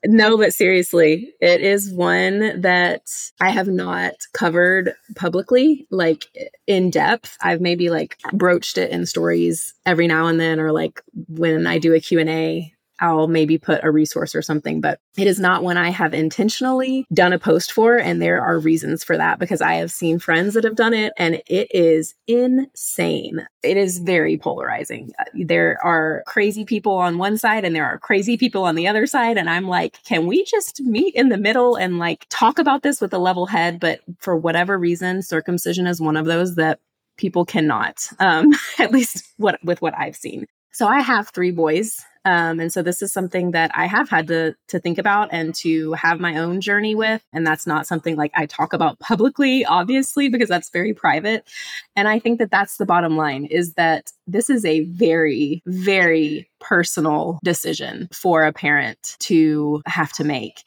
No, 0.05 0.37
but 0.37 0.53
seriously, 0.53 1.33
it 1.41 1.61
is 1.61 1.91
one 1.91 2.61
that 2.61 3.03
I 3.41 3.49
have 3.49 3.67
not 3.67 4.13
covered 4.33 4.93
publicly, 5.15 5.87
like 5.89 6.25
in 6.67 6.89
depth. 6.89 7.37
I've 7.41 7.59
maybe 7.59 7.89
like 7.89 8.17
broached 8.31 8.77
it 8.77 8.91
in 8.91 9.05
stories 9.05 9.73
every 9.85 10.07
now 10.07 10.27
and 10.27 10.39
then, 10.39 10.59
or 10.59 10.71
like 10.71 11.01
when 11.27 11.67
I 11.67 11.79
do 11.79 11.93
a 11.93 11.99
Q&A 11.99 12.73
I'll 12.99 13.27
maybe 13.27 13.57
put 13.57 13.83
a 13.83 13.91
resource 13.91 14.35
or 14.35 14.41
something, 14.41 14.81
but 14.81 14.99
it 15.17 15.27
is 15.27 15.39
not 15.39 15.63
one 15.63 15.77
I 15.77 15.89
have 15.89 16.13
intentionally 16.13 17.05
done 17.13 17.33
a 17.33 17.39
post 17.39 17.71
for. 17.71 17.97
And 17.97 18.21
there 18.21 18.41
are 18.41 18.59
reasons 18.59 19.03
for 19.03 19.17
that 19.17 19.39
because 19.39 19.61
I 19.61 19.75
have 19.75 19.91
seen 19.91 20.19
friends 20.19 20.53
that 20.53 20.63
have 20.63 20.75
done 20.75 20.93
it 20.93 21.13
and 21.17 21.41
it 21.47 21.67
is 21.71 22.15
insane. 22.27 23.47
It 23.63 23.77
is 23.77 23.99
very 23.99 24.37
polarizing. 24.37 25.11
Uh, 25.19 25.25
there 25.33 25.77
are 25.83 26.23
crazy 26.27 26.65
people 26.65 26.93
on 26.93 27.17
one 27.17 27.37
side 27.37 27.65
and 27.65 27.75
there 27.75 27.85
are 27.85 27.99
crazy 27.99 28.37
people 28.37 28.63
on 28.63 28.75
the 28.75 28.87
other 28.87 29.05
side. 29.05 29.37
And 29.37 29.49
I'm 29.49 29.67
like, 29.67 30.03
can 30.03 30.27
we 30.27 30.43
just 30.43 30.81
meet 30.81 31.15
in 31.15 31.29
the 31.29 31.37
middle 31.37 31.75
and 31.75 31.99
like 31.99 32.25
talk 32.29 32.59
about 32.59 32.83
this 32.83 33.01
with 33.01 33.13
a 33.13 33.19
level 33.19 33.45
head? 33.45 33.79
But 33.79 34.01
for 34.19 34.35
whatever 34.35 34.77
reason, 34.77 35.21
circumcision 35.21 35.87
is 35.87 36.01
one 36.01 36.17
of 36.17 36.25
those 36.25 36.55
that 36.55 36.79
people 37.17 37.45
cannot, 37.45 38.07
um, 38.19 38.51
at 38.79 38.91
least 38.91 39.23
what 39.37 39.59
with 39.63 39.81
what 39.81 39.97
I've 39.97 40.15
seen. 40.15 40.45
So 40.71 40.87
I 40.87 41.01
have 41.01 41.29
three 41.29 41.51
boys 41.51 42.03
um, 42.25 42.59
and 42.59 42.71
so 42.71 42.81
this 42.81 43.01
is 43.01 43.13
something 43.13 43.51
that 43.51 43.71
I 43.73 43.85
have 43.85 44.09
had 44.09 44.27
to 44.27 44.55
to 44.67 44.79
think 44.79 44.97
about 44.97 45.29
and 45.31 45.55
to 45.55 45.93
have 45.93 46.19
my 46.19 46.37
own 46.37 46.59
journey 46.59 46.93
with. 46.93 47.23
And 47.31 47.47
that's 47.47 47.65
not 47.65 47.87
something 47.87 48.17
like 48.17 48.31
I 48.35 48.45
talk 48.45 48.73
about 48.73 48.99
publicly, 48.99 49.63
obviously, 49.65 50.27
because 50.27 50.49
that's 50.49 50.69
very 50.69 50.93
private. 50.93 51.47
And 51.95 52.07
I 52.07 52.19
think 52.19 52.39
that 52.39 52.51
that's 52.51 52.77
the 52.77 52.85
bottom 52.85 53.15
line 53.15 53.45
is 53.45 53.73
that 53.75 54.11
this 54.27 54.49
is 54.49 54.65
a 54.65 54.81
very, 54.81 55.63
very 55.65 56.49
personal 56.59 57.39
decision 57.43 58.09
for 58.11 58.43
a 58.43 58.53
parent 58.53 59.15
to 59.19 59.81
have 59.85 60.11
to 60.13 60.23
make. 60.23 60.63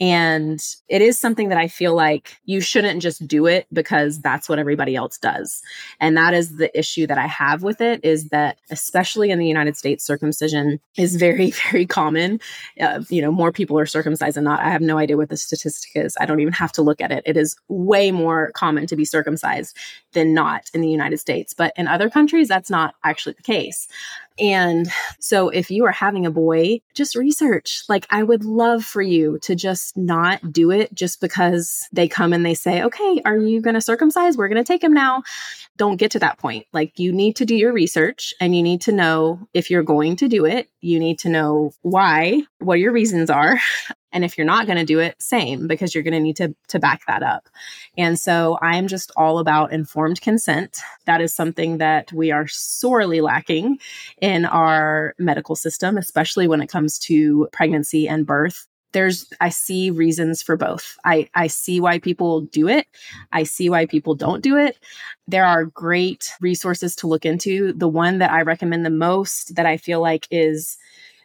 And 0.00 0.60
it 0.88 1.00
is 1.00 1.18
something 1.18 1.48
that 1.50 1.58
I 1.58 1.68
feel 1.68 1.94
like 1.94 2.38
you 2.44 2.60
shouldn't 2.60 3.02
just 3.02 3.26
do 3.28 3.46
it 3.46 3.66
because 3.72 4.20
that's 4.20 4.48
what 4.48 4.58
everybody 4.58 4.96
else 4.96 5.18
does. 5.18 5.62
And 6.00 6.16
that 6.16 6.34
is 6.34 6.56
the 6.56 6.76
issue 6.76 7.06
that 7.06 7.18
I 7.18 7.26
have 7.26 7.62
with 7.62 7.80
it 7.80 8.04
is 8.04 8.30
that, 8.30 8.58
especially 8.70 9.30
in 9.30 9.38
the 9.38 9.46
United 9.46 9.76
States, 9.76 10.04
circumcision 10.04 10.80
is 10.96 11.16
very, 11.16 11.50
very 11.70 11.86
common. 11.86 12.40
Uh, 12.80 13.02
you 13.10 13.22
know, 13.22 13.30
more 13.30 13.52
people 13.52 13.78
are 13.78 13.86
circumcised 13.86 14.36
than 14.36 14.44
not. 14.44 14.60
I 14.60 14.70
have 14.70 14.82
no 14.82 14.98
idea 14.98 15.16
what 15.16 15.28
the 15.28 15.36
statistic 15.36 15.92
is. 15.94 16.16
I 16.18 16.26
don't 16.26 16.40
even 16.40 16.54
have 16.54 16.72
to 16.72 16.82
look 16.82 17.00
at 17.00 17.12
it. 17.12 17.22
It 17.26 17.36
is 17.36 17.54
way 17.68 18.10
more 18.10 18.50
common 18.52 18.86
to 18.88 18.96
be 18.96 19.04
circumcised 19.04 19.76
than 20.14 20.34
not 20.34 20.70
in 20.74 20.80
the 20.80 20.90
United 20.90 21.18
States. 21.18 21.54
But 21.54 21.72
in 21.76 21.86
other 21.86 22.10
countries, 22.10 22.48
that's 22.48 22.70
not 22.70 22.94
actually 23.04 23.34
the 23.34 23.42
case. 23.42 23.88
And 24.38 24.90
so 25.20 25.48
if 25.48 25.70
you 25.70 25.84
are 25.84 25.92
having 25.92 26.26
a 26.26 26.30
boy, 26.30 26.80
just 26.94 27.14
research. 27.14 27.82
Like 27.88 28.06
I 28.10 28.22
would 28.22 28.44
love 28.44 28.84
for 28.84 29.02
you 29.02 29.38
to 29.42 29.54
just 29.54 29.96
not 29.96 30.52
do 30.52 30.70
it 30.70 30.94
just 30.94 31.20
because 31.20 31.86
they 31.92 32.08
come 32.08 32.32
and 32.32 32.44
they 32.44 32.54
say, 32.54 32.82
okay, 32.82 33.20
are 33.24 33.36
you 33.36 33.60
going 33.60 33.74
to 33.74 33.80
circumcise? 33.80 34.36
We're 34.36 34.48
going 34.48 34.62
to 34.62 34.72
take 34.72 34.82
him 34.82 34.92
now. 34.92 35.22
Don't 35.76 35.96
get 35.96 36.10
to 36.12 36.18
that 36.20 36.38
point. 36.38 36.66
Like 36.72 36.98
you 36.98 37.12
need 37.12 37.36
to 37.36 37.44
do 37.44 37.54
your 37.54 37.72
research 37.72 38.34
and 38.40 38.54
you 38.54 38.62
need 38.62 38.80
to 38.82 38.92
know 38.92 39.46
if 39.54 39.70
you're 39.70 39.82
going 39.82 40.16
to 40.16 40.28
do 40.28 40.44
it. 40.44 40.68
You 40.80 40.98
need 40.98 41.18
to 41.20 41.28
know 41.28 41.72
why, 41.82 42.42
what 42.58 42.78
your 42.78 42.92
reasons 42.92 43.30
are. 43.30 43.58
And 44.12 44.24
if 44.24 44.36
you're 44.36 44.46
not 44.46 44.66
going 44.66 44.78
to 44.78 44.84
do 44.84 44.98
it, 44.98 45.20
same, 45.20 45.66
because 45.66 45.94
you're 45.94 46.04
going 46.04 46.12
to 46.14 46.20
need 46.20 46.36
to, 46.36 46.54
to 46.68 46.78
back 46.78 47.02
that 47.06 47.22
up. 47.22 47.48
And 47.96 48.18
so 48.18 48.58
I'm 48.60 48.88
just 48.88 49.10
all 49.16 49.38
about 49.38 49.72
informed 49.72 50.20
consent. 50.20 50.78
That 51.06 51.20
is 51.20 51.34
something 51.34 51.78
that 51.78 52.12
we 52.12 52.30
are 52.30 52.46
sorely 52.46 53.20
lacking 53.20 53.78
in 54.20 54.44
our 54.44 55.14
medical 55.18 55.56
system, 55.56 55.96
especially 55.96 56.46
when 56.46 56.60
it 56.60 56.68
comes 56.68 56.98
to 57.00 57.48
pregnancy 57.52 58.08
and 58.08 58.26
birth. 58.26 58.66
There's 58.92 59.26
i 59.40 59.48
see 59.48 59.90
reasons 59.90 60.42
for 60.42 60.54
both. 60.54 60.98
I 61.04 61.28
i 61.34 61.46
see 61.46 61.80
why 61.80 61.98
people 61.98 62.42
do 62.42 62.68
it. 62.68 62.86
I 63.32 63.44
see 63.44 63.70
why 63.70 63.86
people 63.86 64.14
don't 64.14 64.42
do 64.42 64.58
it. 64.58 64.78
There 65.26 65.46
are 65.46 65.64
great 65.64 66.30
resources 66.42 66.94
to 66.96 67.06
look 67.06 67.24
into. 67.24 67.72
The 67.72 67.88
one 67.88 68.18
that 68.18 68.30
i 68.30 68.42
recommend 68.42 68.84
the 68.84 68.90
most 68.90 69.54
that 69.54 69.64
i 69.64 69.78
feel 69.78 70.02
like 70.02 70.28
is 70.30 70.76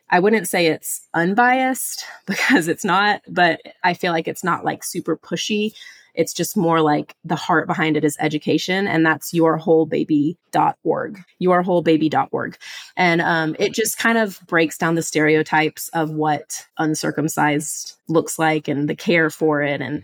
I 0.10 0.20
wouldn't 0.20 0.48
say 0.48 0.68
it's 0.68 1.08
unbiased 1.14 2.06
because 2.26 2.68
it's 2.68 2.86
not, 2.86 3.22
but 3.28 3.62
I 3.84 3.94
feel 3.94 4.12
like 4.12 4.28
it's 4.28 4.44
not 4.44 4.66
like 4.66 4.84
super 4.84 5.18
pushy. 5.18 5.74
It's 6.14 6.34
just 6.34 6.58
more 6.58 6.82
like 6.82 7.16
the 7.24 7.36
heart 7.36 7.68
behind 7.68 7.96
it 7.96 8.04
is 8.04 8.18
education, 8.20 8.88
and 8.88 9.06
that's 9.06 9.32
yourwholebaby.org, 9.34 11.24
yourwholebaby.org. 11.40 12.58
And 12.96 13.22
um, 13.22 13.56
it 13.60 13.76
just 13.76 14.00
kind 14.00 14.18
of 14.18 14.42
breaks 14.48 14.80
down 14.80 14.96
the 14.96 15.04
stereotypes 15.04 15.90
of 15.90 16.10
what 16.10 16.66
uncircumcised 16.80 17.98
looks 18.08 18.40
like 18.40 18.68
and 18.68 18.90
the 18.90 18.96
care 18.96 19.30
for 19.30 19.62
it. 19.62 19.80
And, 19.80 20.02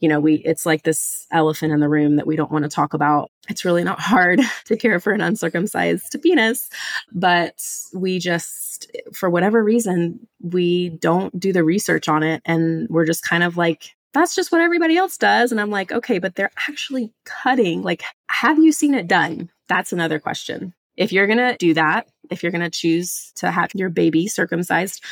you 0.00 0.08
know, 0.08 0.18
we, 0.18 0.36
it's 0.36 0.64
like 0.64 0.82
this 0.82 1.26
elephant 1.30 1.72
in 1.72 1.80
the 1.80 1.88
room 1.88 2.16
that 2.16 2.26
we 2.26 2.34
don't 2.34 2.50
want 2.50 2.64
to 2.64 2.70
talk 2.70 2.94
about. 2.94 3.30
It's 3.48 3.66
really 3.66 3.84
not 3.84 4.00
hard 4.00 4.40
to 4.64 4.76
care 4.76 4.98
for 4.98 5.12
an 5.12 5.20
uncircumcised 5.20 6.16
penis, 6.22 6.70
but 7.12 7.62
we 7.94 8.18
just, 8.18 8.90
for 9.12 9.28
whatever 9.28 9.62
reason, 9.62 10.26
we 10.42 10.88
don't 10.88 11.38
do 11.38 11.52
the 11.52 11.62
research 11.62 12.08
on 12.08 12.22
it. 12.22 12.40
And 12.46 12.88
we're 12.88 13.04
just 13.04 13.22
kind 13.22 13.44
of 13.44 13.58
like, 13.58 13.94
that's 14.12 14.34
just 14.34 14.50
what 14.50 14.62
everybody 14.62 14.96
else 14.96 15.18
does. 15.18 15.52
And 15.52 15.60
I'm 15.60 15.70
like, 15.70 15.92
okay, 15.92 16.18
but 16.18 16.34
they're 16.34 16.50
actually 16.68 17.12
cutting. 17.24 17.82
Like, 17.82 18.02
have 18.28 18.58
you 18.58 18.72
seen 18.72 18.94
it 18.94 19.06
done? 19.06 19.50
That's 19.68 19.92
another 19.92 20.18
question. 20.18 20.74
If 20.96 21.12
you're 21.12 21.26
going 21.26 21.38
to 21.38 21.56
do 21.58 21.74
that, 21.74 22.08
if 22.30 22.42
you're 22.42 22.52
going 22.52 22.62
to 22.62 22.70
choose 22.70 23.32
to 23.36 23.50
have 23.50 23.70
your 23.74 23.90
baby 23.90 24.26
circumcised, 24.26 25.04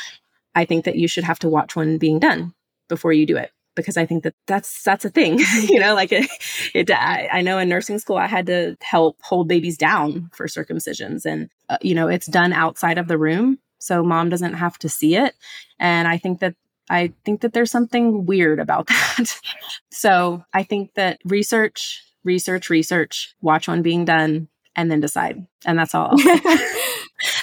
I 0.55 0.65
think 0.65 0.85
that 0.85 0.97
you 0.97 1.07
should 1.07 1.23
have 1.23 1.39
to 1.39 1.49
watch 1.49 1.75
one 1.75 1.99
being 1.99 2.19
done 2.19 2.53
before 2.89 3.13
you 3.13 3.25
do 3.25 3.37
it 3.37 3.51
because 3.79 3.97
I 3.97 4.05
think 4.05 4.23
that 4.23 4.35
that's 4.47 4.83
that's 4.83 5.05
a 5.05 5.09
thing. 5.09 5.39
you 5.63 5.79
know, 5.79 5.93
like 5.93 6.11
it, 6.11 6.29
it 6.73 6.91
I, 6.91 7.29
I, 7.31 7.41
know 7.41 7.57
in 7.57 7.69
nursing 7.69 7.99
school 7.99 8.17
I 8.17 8.27
had 8.27 8.45
to 8.47 8.77
help 8.81 9.17
hold 9.21 9.47
babies 9.47 9.77
down 9.77 10.29
for 10.33 10.47
circumcisions, 10.47 11.25
and 11.25 11.49
uh, 11.69 11.77
you 11.81 11.95
know 11.95 12.07
it's 12.07 12.27
done 12.27 12.53
outside 12.53 12.97
of 12.97 13.07
the 13.07 13.17
room, 13.17 13.59
so 13.79 14.03
mom 14.03 14.29
doesn't 14.29 14.53
have 14.53 14.77
to 14.79 14.89
see 14.89 15.15
it. 15.15 15.35
And 15.79 16.07
I 16.07 16.17
think 16.17 16.39
that 16.39 16.55
I 16.89 17.13
think 17.25 17.41
that 17.41 17.53
there's 17.53 17.71
something 17.71 18.25
weird 18.25 18.59
about 18.59 18.87
that. 19.17 19.39
so 19.91 20.43
I 20.53 20.63
think 20.63 20.93
that 20.95 21.19
research, 21.25 22.03
research, 22.23 22.69
research, 22.69 23.35
watch 23.41 23.67
one 23.67 23.81
being 23.81 24.05
done, 24.05 24.47
and 24.75 24.89
then 24.89 24.99
decide. 24.99 25.45
And 25.65 25.77
that's 25.77 25.93
all. 25.95 26.15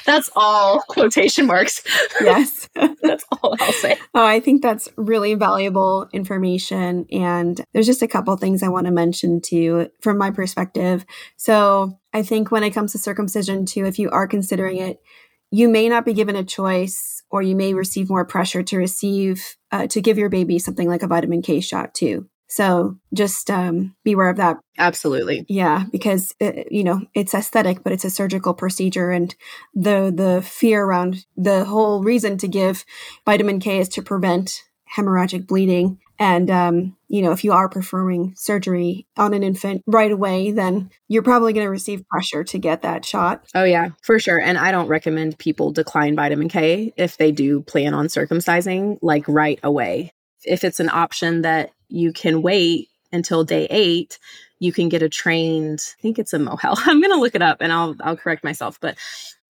that's 0.07 0.31
all 0.35 0.81
quotation 0.89 1.47
marks. 1.47 1.83
Yes. 2.21 2.69
that's 2.75 3.25
all 3.31 3.57
I'll 3.61 3.73
say. 3.73 3.99
Oh, 4.15 4.25
I 4.25 4.41
think 4.41 4.63
that's 4.63 4.89
really 4.97 5.35
valuable 5.35 6.09
information. 6.13 7.07
And 7.13 7.63
there's 7.73 7.87
just 7.87 8.03
a 8.03 8.09
couple 8.09 8.37
things 8.37 8.63
I 8.63 8.69
want 8.69 8.87
to 8.87 8.93
mention 8.93 9.41
to 9.43 9.57
you 9.57 9.91
from 10.01 10.17
my 10.19 10.31
perspective. 10.31 11.05
So 11.37 11.99
I 12.13 12.23
think 12.23 12.51
when 12.51 12.65
it 12.65 12.71
comes 12.71 12.93
to 12.93 12.99
circumcision, 12.99 13.67
too, 13.67 13.85
if 13.85 13.99
you 13.99 14.09
are 14.11 14.27
considering 14.27 14.79
it, 14.79 15.03
you 15.51 15.69
may 15.69 15.89
not 15.89 16.05
be 16.05 16.13
given 16.13 16.37
a 16.37 16.45
choice 16.45 17.23
or 17.31 17.43
you 17.43 17.57
may 17.57 17.75
receive 17.75 18.09
more 18.09 18.25
pressure 18.25 18.63
to 18.63 18.77
receive 18.77 19.57
uh, 19.73 19.87
to 19.89 20.01
give 20.01 20.19
your 20.19 20.29
baby 20.29 20.59
something 20.59 20.89
like 20.89 21.03
a 21.03 21.07
vitamin 21.07 21.43
k 21.43 21.61
shot 21.61 21.95
too 21.95 22.29
so 22.49 22.97
just 23.15 23.51
um, 23.51 23.95
beware 24.05 24.31
of 24.31 24.37
that 24.37 24.57
absolutely 24.79 25.45
yeah 25.49 25.85
because 25.91 26.35
it, 26.41 26.59
uh, 26.59 26.63
you 26.71 26.85
know 26.85 27.01
it's 27.15 27.35
aesthetic 27.35 27.83
but 27.83 27.93
it's 27.93 28.05
a 28.05 28.11
surgical 28.11 28.55
procedure 28.55 29.11
and 29.11 29.35
the 29.75 30.13
the 30.15 30.43
fear 30.43 30.85
around 30.85 31.25
the 31.37 31.65
whole 31.65 32.03
reason 32.03 32.37
to 32.39 32.49
give 32.49 32.85
vitamin 33.25 33.61
k 33.61 33.79
is 33.79 33.89
to 33.89 34.03
prevent 34.03 34.65
hemorrhagic 34.97 35.47
bleeding 35.47 35.99
and, 36.19 36.51
um, 36.51 36.97
you 37.09 37.23
know, 37.23 37.33
if 37.33 37.45
you 37.45 37.53
are 37.53 37.69
performing 37.69 38.35
surgery 38.37 39.07
on 39.17 39.35
an 39.35 39.43
infant 39.43 39.83
right 39.87 40.11
away, 40.11 40.51
then 40.51 40.91
you're 41.09 41.23
probably 41.23 41.53
going 41.53 41.67
to 41.67 41.71
receive 41.71 42.09
pressure 42.09 42.43
to 42.45 42.59
get 42.59 42.83
that 42.83 43.05
shot. 43.05 43.45
Oh, 43.55 43.65
yeah, 43.65 43.91
for 44.03 44.19
sure. 44.19 44.41
And 44.41 44.57
I 44.57 44.73
don't 44.73 44.89
recommend 44.89 45.39
people 45.39 45.73
decline 45.73 46.17
vitamin 46.17 46.49
K 46.49 46.93
if 46.97 47.19
they 47.19 47.33
do 47.33 47.61
plan 47.61 47.95
on 47.95 48.07
circumcising, 48.07 48.99
like 49.03 49.29
right 49.29 49.61
away. 49.63 50.13
If 50.45 50.65
it's 50.65 50.81
an 50.81 50.91
option 50.91 51.43
that 51.43 51.71
you 51.89 52.13
can 52.13 52.43
wait 52.43 52.89
until 53.13 53.45
day 53.45 53.67
eight, 53.71 54.19
you 54.59 54.73
can 54.73 54.89
get 54.89 55.03
a 55.03 55.09
trained, 55.09 55.81
I 55.99 56.03
think 56.03 56.19
it's 56.19 56.33
a 56.33 56.39
Mohel. 56.39 56.77
I'm 56.87 57.01
going 57.01 57.13
to 57.13 57.21
look 57.21 57.35
it 57.35 57.43
up 57.43 57.59
and 57.61 57.73
I'll, 57.73 57.97
I'll 58.01 58.17
correct 58.17 58.45
myself, 58.45 58.79
but 58.81 58.97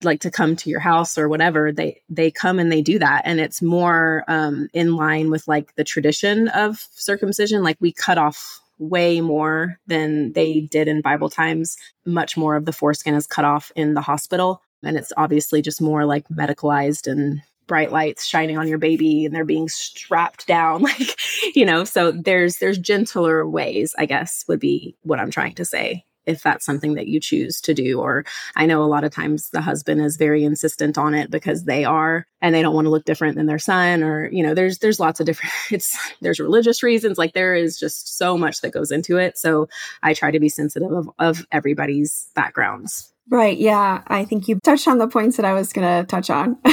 like 0.03 0.21
to 0.21 0.31
come 0.31 0.55
to 0.55 0.69
your 0.69 0.79
house 0.79 1.17
or 1.17 1.27
whatever 1.27 1.71
they 1.71 2.01
they 2.09 2.29
come 2.29 2.59
and 2.59 2.71
they 2.71 2.81
do 2.81 2.99
that 2.99 3.23
and 3.25 3.39
it's 3.39 3.61
more 3.61 4.23
um 4.27 4.69
in 4.73 4.95
line 4.95 5.31
with 5.31 5.47
like 5.47 5.73
the 5.75 5.83
tradition 5.83 6.47
of 6.49 6.87
circumcision 6.91 7.63
like 7.63 7.77
we 7.79 7.91
cut 7.91 8.17
off 8.17 8.59
way 8.77 9.21
more 9.21 9.79
than 9.87 10.33
they 10.33 10.61
did 10.61 10.87
in 10.87 11.01
bible 11.01 11.29
times 11.29 11.77
much 12.05 12.37
more 12.37 12.55
of 12.55 12.65
the 12.65 12.71
foreskin 12.71 13.15
is 13.15 13.25
cut 13.25 13.43
off 13.43 13.71
in 13.75 13.95
the 13.95 14.01
hospital 14.01 14.61
and 14.83 14.97
it's 14.97 15.11
obviously 15.17 15.63
just 15.63 15.81
more 15.81 16.05
like 16.05 16.27
medicalized 16.27 17.11
and 17.11 17.41
bright 17.67 17.91
lights 17.91 18.25
shining 18.25 18.57
on 18.57 18.67
your 18.67 18.77
baby 18.77 19.25
and 19.25 19.35
they're 19.35 19.45
being 19.45 19.69
strapped 19.69 20.47
down 20.47 20.81
like 20.81 21.19
you 21.55 21.65
know 21.65 21.83
so 21.83 22.11
there's 22.11 22.57
there's 22.57 22.77
gentler 22.77 23.47
ways 23.47 23.93
i 23.97 24.05
guess 24.05 24.43
would 24.47 24.59
be 24.59 24.95
what 25.03 25.19
i'm 25.19 25.31
trying 25.31 25.53
to 25.53 25.65
say 25.65 26.03
if 26.27 26.43
that's 26.43 26.65
something 26.65 26.93
that 26.95 27.07
you 27.07 27.19
choose 27.19 27.59
to 27.61 27.73
do. 27.73 27.99
Or 27.99 28.25
I 28.55 28.67
know 28.67 28.83
a 28.83 28.85
lot 28.85 29.03
of 29.03 29.11
times 29.11 29.49
the 29.49 29.61
husband 29.61 30.01
is 30.01 30.17
very 30.17 30.43
insistent 30.43 30.97
on 30.97 31.15
it 31.15 31.31
because 31.31 31.63
they 31.63 31.85
are 31.85 32.27
and 32.41 32.53
they 32.53 32.61
don't 32.61 32.75
want 32.75 32.85
to 32.85 32.91
look 32.91 33.05
different 33.05 33.37
than 33.37 33.47
their 33.47 33.57
son 33.57 34.03
or 34.03 34.29
you 34.31 34.43
know 34.43 34.53
there's 34.53 34.77
there's 34.79 34.99
lots 34.99 35.19
of 35.19 35.25
different 35.25 35.53
it's 35.71 35.97
there's 36.21 36.39
religious 36.39 36.83
reasons 36.83 37.17
like 37.17 37.33
there 37.33 37.55
is 37.55 37.79
just 37.79 38.17
so 38.17 38.37
much 38.37 38.61
that 38.61 38.73
goes 38.73 38.91
into 38.91 39.17
it 39.17 39.37
so 39.37 39.67
i 40.03 40.13
try 40.13 40.29
to 40.29 40.39
be 40.39 40.49
sensitive 40.49 40.91
of, 40.91 41.09
of 41.17 41.45
everybody's 41.51 42.29
backgrounds 42.35 43.11
Right. 43.29 43.57
Yeah. 43.57 44.03
I 44.07 44.23
think 44.23 44.47
you 44.47 44.59
touched 44.63 44.87
on 44.87 44.99
the 44.99 45.07
points 45.07 45.35
that 45.35 45.45
I 45.45 45.53
was 45.53 45.73
going 45.73 45.85
to 45.85 46.07
touch 46.07 46.29
on. 46.29 46.57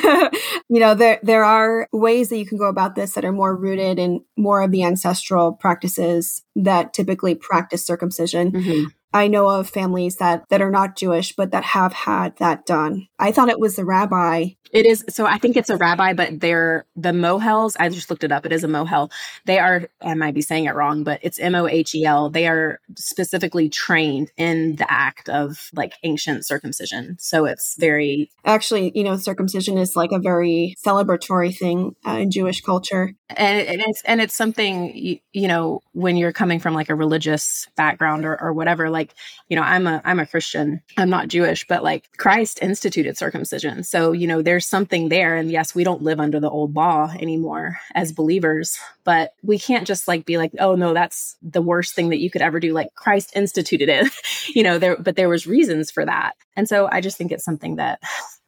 you 0.68 0.78
know, 0.78 0.94
there, 0.94 1.18
there 1.22 1.44
are 1.44 1.88
ways 1.92 2.28
that 2.28 2.38
you 2.38 2.46
can 2.46 2.59
go 2.59 2.68
about 2.68 2.94
this 2.94 3.14
that 3.14 3.24
are 3.24 3.32
more 3.32 3.57
rooted 3.57 3.98
in 3.98 4.24
more 4.36 4.62
of 4.62 4.70
the 4.70 4.84
ancestral 4.84 5.52
practices 5.52 6.42
that 6.55 6.94
typically 6.94 7.34
practice 7.34 7.84
circumcision. 7.84 8.52
Mm-hmm. 8.52 8.84
I 9.15 9.29
know 9.29 9.49
of 9.49 9.71
families 9.71 10.17
that 10.17 10.45
that 10.51 10.61
are 10.61 10.73
not 10.73 10.97
Jewish 10.97 11.35
but 11.35 11.53
that 11.53 11.65
have 11.65 11.93
had 11.93 12.37
that 12.39 12.67
done. 12.67 13.07
I 13.19 13.31
thought 13.31 13.49
it 13.49 13.61
was 13.61 13.77
the 13.77 13.85
rabbi. 13.85 14.49
It 14.73 14.87
is 14.87 15.05
so 15.09 15.25
I 15.25 15.39
think 15.39 15.57
it's 15.57 15.71
a 15.71 15.77
rabbi, 15.77 16.15
but 16.15 16.41
they're 16.41 16.85
the 16.97 17.12
mohels. 17.12 17.77
I 17.79 17.89
just 17.91 18.11
looked 18.11 18.25
it 18.25 18.33
up. 18.33 18.45
It 18.45 18.53
is 18.53 18.65
a 18.65 18.69
mohel. 18.69 19.12
They 19.45 19.61
are 19.61 19.89
I 20.03 20.15
might 20.15 20.35
be 20.35 20.43
saying 20.43 20.65
it 20.65 20.75
wrong, 20.75 21.05
but 21.05 21.21
it's 21.23 21.39
M 21.39 21.55
O 21.55 21.69
H 21.69 21.95
E 21.95 22.05
L. 22.05 22.29
They 22.29 22.49
are 22.49 22.81
specifically 22.97 23.69
trained 23.69 24.33
in 24.37 24.75
the 24.77 24.93
act 24.93 25.29
of 25.29 25.71
like 25.73 25.95
ancient 26.03 26.45
circumcision. 26.45 27.17
So 27.21 27.45
it's 27.45 27.77
very 27.79 28.33
actually, 28.45 28.91
you 28.97 29.05
know, 29.05 29.17
circumcision 29.17 29.79
is 29.79 29.95
like 29.95 30.11
a 30.11 30.19
very 30.19 30.75
celebratory 30.85 31.57
thing 31.57 31.95
uh, 32.05 32.19
in 32.19 32.33
Jewish 32.33 32.61
culture, 32.61 33.15
and, 33.37 33.68
and 33.68 33.80
it's 33.80 34.03
and 34.03 34.20
it's 34.20 34.35
something 34.35 34.97
you, 34.97 35.18
you 35.32 35.47
know 35.47 35.82
when 35.93 36.16
you're 36.16 36.32
coming 36.32 36.59
from 36.59 36.74
like 36.74 36.91
a 36.91 36.95
religious 36.95 37.68
background 37.76 38.24
or, 38.24 38.41
or 38.41 38.53
whatever 38.53 38.91
like 38.91 39.05
like 39.05 39.14
you 39.49 39.57
know 39.57 39.62
i'm 39.62 39.87
a 39.87 40.01
i'm 40.05 40.18
a 40.18 40.26
christian. 40.26 40.80
I'm 40.97 41.11
not 41.11 41.28
jewish 41.28 41.66
but 41.66 41.82
like 41.82 42.09
christ 42.16 42.59
instituted 42.62 43.16
circumcision. 43.16 43.85
So 43.85 44.12
you 44.12 44.26
know 44.26 44.43
there's 44.43 44.66
something 44.66 45.09
there. 45.09 45.37
And 45.37 45.51
yes 45.51 45.74
we 45.74 45.85
don't 45.85 46.03
live 46.03 46.20
under 46.20 46.41
the 46.41 46.51
old 46.51 46.74
law 46.74 47.12
anymore 47.18 47.78
as 47.95 48.12
believers 48.12 48.78
but 49.05 49.35
we 49.43 49.59
can't 49.59 49.87
just 49.87 50.09
like 50.09 50.24
be 50.24 50.39
like 50.39 50.53
oh 50.59 50.74
no 50.74 50.95
that's 50.95 51.37
the 51.43 51.62
worst 51.62 51.95
thing 51.95 52.09
that 52.11 52.20
you 52.20 52.30
could 52.30 52.43
ever 52.43 52.61
do. 52.61 52.72
Like 52.72 52.95
christ 52.95 53.32
instituted 53.37 53.89
it 53.89 54.12
you 54.55 54.62
know 54.62 54.78
there 54.78 54.97
but 54.97 55.16
there 55.16 55.28
was 55.28 55.47
reasons 55.47 55.91
for 55.91 56.05
that. 56.05 56.35
And 56.57 56.68
so 56.68 56.89
i 56.91 57.01
just 57.01 57.16
think 57.16 57.32
it's 57.32 57.45
something 57.45 57.76
that 57.76 58.01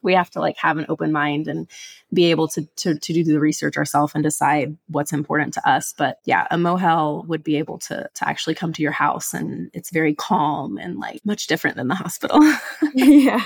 we 0.02 0.14
have 0.14 0.30
to 0.30 0.40
like 0.40 0.56
have 0.58 0.78
an 0.78 0.86
open 0.88 1.10
mind 1.12 1.48
and 1.48 1.68
be 2.12 2.30
able 2.30 2.48
to 2.48 2.62
to, 2.76 2.98
to 2.98 3.12
do 3.12 3.24
the 3.24 3.40
research 3.40 3.76
ourselves 3.76 4.12
and 4.14 4.22
decide 4.22 4.76
what's 4.88 5.12
important 5.12 5.52
to 5.54 5.68
us 5.68 5.92
but 5.96 6.18
yeah 6.24 6.46
a 6.50 6.56
mohel 6.56 7.26
would 7.26 7.42
be 7.42 7.56
able 7.56 7.78
to 7.78 8.08
to 8.14 8.28
actually 8.28 8.54
come 8.54 8.72
to 8.72 8.82
your 8.82 8.92
house 8.92 9.34
and 9.34 9.70
it's 9.74 9.90
very 9.90 10.14
calm 10.14 10.78
and 10.78 10.98
like 10.98 11.20
much 11.24 11.46
different 11.46 11.76
than 11.76 11.88
the 11.88 11.94
hospital 11.94 12.40
yeah 12.94 13.40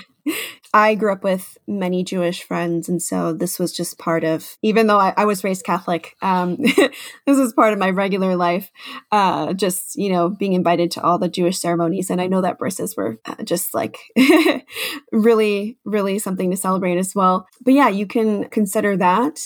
I 0.73 0.95
grew 0.95 1.13
up 1.13 1.25
with 1.25 1.59
many 1.67 2.05
Jewish 2.05 2.43
friends, 2.43 2.89
and 2.89 3.03
so 3.03 3.33
this 3.33 3.59
was 3.59 3.73
just 3.73 3.99
part 3.99 4.23
of. 4.23 4.57
Even 4.63 4.87
though 4.87 4.99
I, 4.99 5.13
I 5.17 5.25
was 5.25 5.43
raised 5.43 5.65
Catholic, 5.65 6.17
um, 6.23 6.57
this 6.61 6.91
was 7.27 7.53
part 7.53 7.73
of 7.73 7.79
my 7.79 7.91
regular 7.91 8.37
life. 8.37 8.71
Uh, 9.11 9.53
just 9.53 9.97
you 9.97 10.11
know, 10.11 10.29
being 10.29 10.53
invited 10.53 10.91
to 10.93 11.03
all 11.03 11.19
the 11.19 11.29
Jewish 11.29 11.59
ceremonies, 11.59 12.11
and 12.11 12.21
I 12.21 12.27
know 12.27 12.41
that 12.43 12.59
brisses 12.59 12.97
were 12.97 13.19
uh, 13.25 13.43
just 13.43 13.75
like 13.75 13.99
really, 15.13 15.79
really 15.85 16.19
something 16.19 16.51
to 16.51 16.57
celebrate 16.57 16.99
as 16.99 17.15
well. 17.15 17.49
But 17.63 17.75
yeah, 17.75 17.89
you 17.89 18.07
can 18.07 18.49
consider 18.61 18.95
that. 18.95 19.41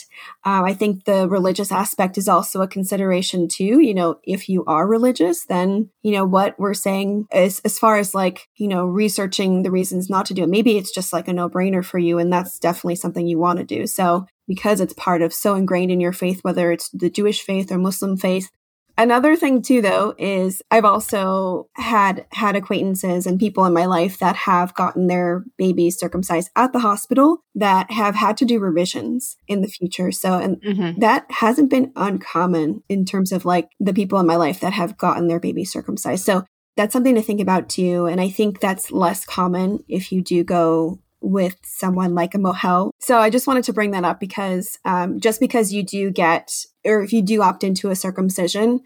Uh, 0.44 0.62
I 0.64 0.74
think 0.74 1.04
the 1.04 1.28
religious 1.28 1.70
aspect 1.70 2.18
is 2.18 2.28
also 2.28 2.62
a 2.62 2.68
consideration 2.68 3.46
too. 3.46 3.80
You 3.80 3.94
know, 3.94 4.18
if 4.24 4.48
you 4.48 4.64
are 4.64 4.88
religious, 4.88 5.44
then 5.44 5.90
you 6.02 6.10
know 6.10 6.24
what 6.24 6.58
we're 6.58 6.74
saying 6.74 7.26
is 7.32 7.60
as 7.64 7.78
far 7.78 7.96
as 7.96 8.12
like 8.12 8.48
you 8.56 8.66
know 8.66 8.84
researching 8.86 9.62
the 9.62 9.70
reasons 9.70 10.10
not 10.10 10.26
to 10.26 10.34
do 10.34 10.42
it. 10.42 10.48
Maybe 10.48 10.76
it's 10.76 10.92
just 10.92 11.12
like 11.12 11.28
a 11.28 11.32
no 11.32 11.48
brainer 11.48 11.84
for 11.84 11.98
you. 11.98 12.18
And 12.18 12.32
that's 12.32 12.58
definitely 12.58 12.96
something 12.96 13.26
you 13.28 13.38
want 13.38 13.60
to 13.60 13.64
do. 13.64 13.86
So 13.86 14.26
because 14.48 14.80
it's 14.80 14.94
part 14.94 15.22
of 15.22 15.32
so 15.32 15.54
ingrained 15.54 15.92
in 15.92 16.00
your 16.00 16.12
faith, 16.12 16.40
whether 16.42 16.72
it's 16.72 16.90
the 16.90 17.08
Jewish 17.08 17.40
faith 17.42 17.70
or 17.70 17.78
Muslim 17.78 18.16
faith, 18.16 18.50
Another 18.96 19.34
thing 19.34 19.60
too 19.60 19.82
though 19.82 20.14
is 20.18 20.62
I've 20.70 20.84
also 20.84 21.68
had 21.74 22.26
had 22.30 22.54
acquaintances 22.54 23.26
and 23.26 23.40
people 23.40 23.64
in 23.64 23.72
my 23.72 23.86
life 23.86 24.18
that 24.18 24.36
have 24.36 24.74
gotten 24.74 25.08
their 25.08 25.44
babies 25.58 25.98
circumcised 25.98 26.50
at 26.54 26.72
the 26.72 26.78
hospital 26.78 27.42
that 27.54 27.90
have 27.90 28.14
had 28.14 28.36
to 28.38 28.44
do 28.44 28.60
revisions 28.60 29.36
in 29.48 29.62
the 29.62 29.68
future. 29.68 30.12
So 30.12 30.38
and 30.38 30.62
mm-hmm. 30.62 31.00
that 31.00 31.26
hasn't 31.30 31.70
been 31.70 31.92
uncommon 31.96 32.82
in 32.88 33.04
terms 33.04 33.32
of 33.32 33.44
like 33.44 33.68
the 33.80 33.94
people 33.94 34.20
in 34.20 34.26
my 34.26 34.36
life 34.36 34.60
that 34.60 34.72
have 34.72 34.96
gotten 34.96 35.26
their 35.26 35.40
baby 35.40 35.64
circumcised. 35.64 36.24
So 36.24 36.44
that's 36.76 36.92
something 36.92 37.14
to 37.14 37.22
think 37.22 37.40
about 37.40 37.68
too. 37.68 38.06
And 38.06 38.20
I 38.20 38.28
think 38.28 38.60
that's 38.60 38.90
less 38.92 39.24
common 39.24 39.84
if 39.88 40.12
you 40.12 40.22
do 40.22 40.44
go 40.44 41.00
with 41.24 41.56
someone 41.64 42.14
like 42.14 42.34
a 42.34 42.38
mohel. 42.38 42.90
So 42.98 43.18
I 43.18 43.30
just 43.30 43.46
wanted 43.46 43.64
to 43.64 43.72
bring 43.72 43.92
that 43.92 44.04
up 44.04 44.20
because 44.20 44.78
um, 44.84 45.18
just 45.18 45.40
because 45.40 45.72
you 45.72 45.82
do 45.82 46.10
get, 46.10 46.52
or 46.84 47.02
if 47.02 47.12
you 47.12 47.22
do 47.22 47.42
opt 47.42 47.64
into 47.64 47.90
a 47.90 47.96
circumcision, 47.96 48.80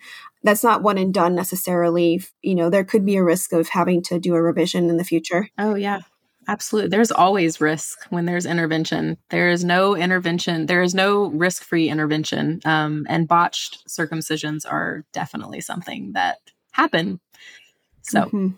that's 0.44 0.62
not 0.62 0.82
one 0.82 0.98
and 0.98 1.12
done 1.12 1.34
necessarily. 1.34 2.22
You 2.42 2.54
know, 2.54 2.70
there 2.70 2.84
could 2.84 3.04
be 3.04 3.16
a 3.16 3.24
risk 3.24 3.52
of 3.52 3.68
having 3.68 4.02
to 4.04 4.20
do 4.20 4.34
a 4.34 4.42
revision 4.42 4.88
in 4.88 4.96
the 4.96 5.04
future. 5.04 5.48
Oh, 5.58 5.74
yeah. 5.74 6.00
Absolutely. 6.46 6.88
There's 6.88 7.10
always 7.10 7.60
risk 7.60 8.06
when 8.08 8.24
there's 8.24 8.46
intervention. 8.46 9.18
There 9.28 9.50
is 9.50 9.64
no 9.64 9.94
intervention. 9.94 10.64
There 10.64 10.80
is 10.80 10.94
no 10.94 11.26
risk 11.26 11.62
free 11.62 11.90
intervention. 11.90 12.60
Um, 12.64 13.04
and 13.10 13.28
botched 13.28 13.86
circumcisions 13.86 14.64
are 14.66 15.04
definitely 15.12 15.60
something 15.60 16.12
that 16.12 16.38
happen. 16.72 17.20
So, 18.02 18.22
mm-hmm 18.22 18.48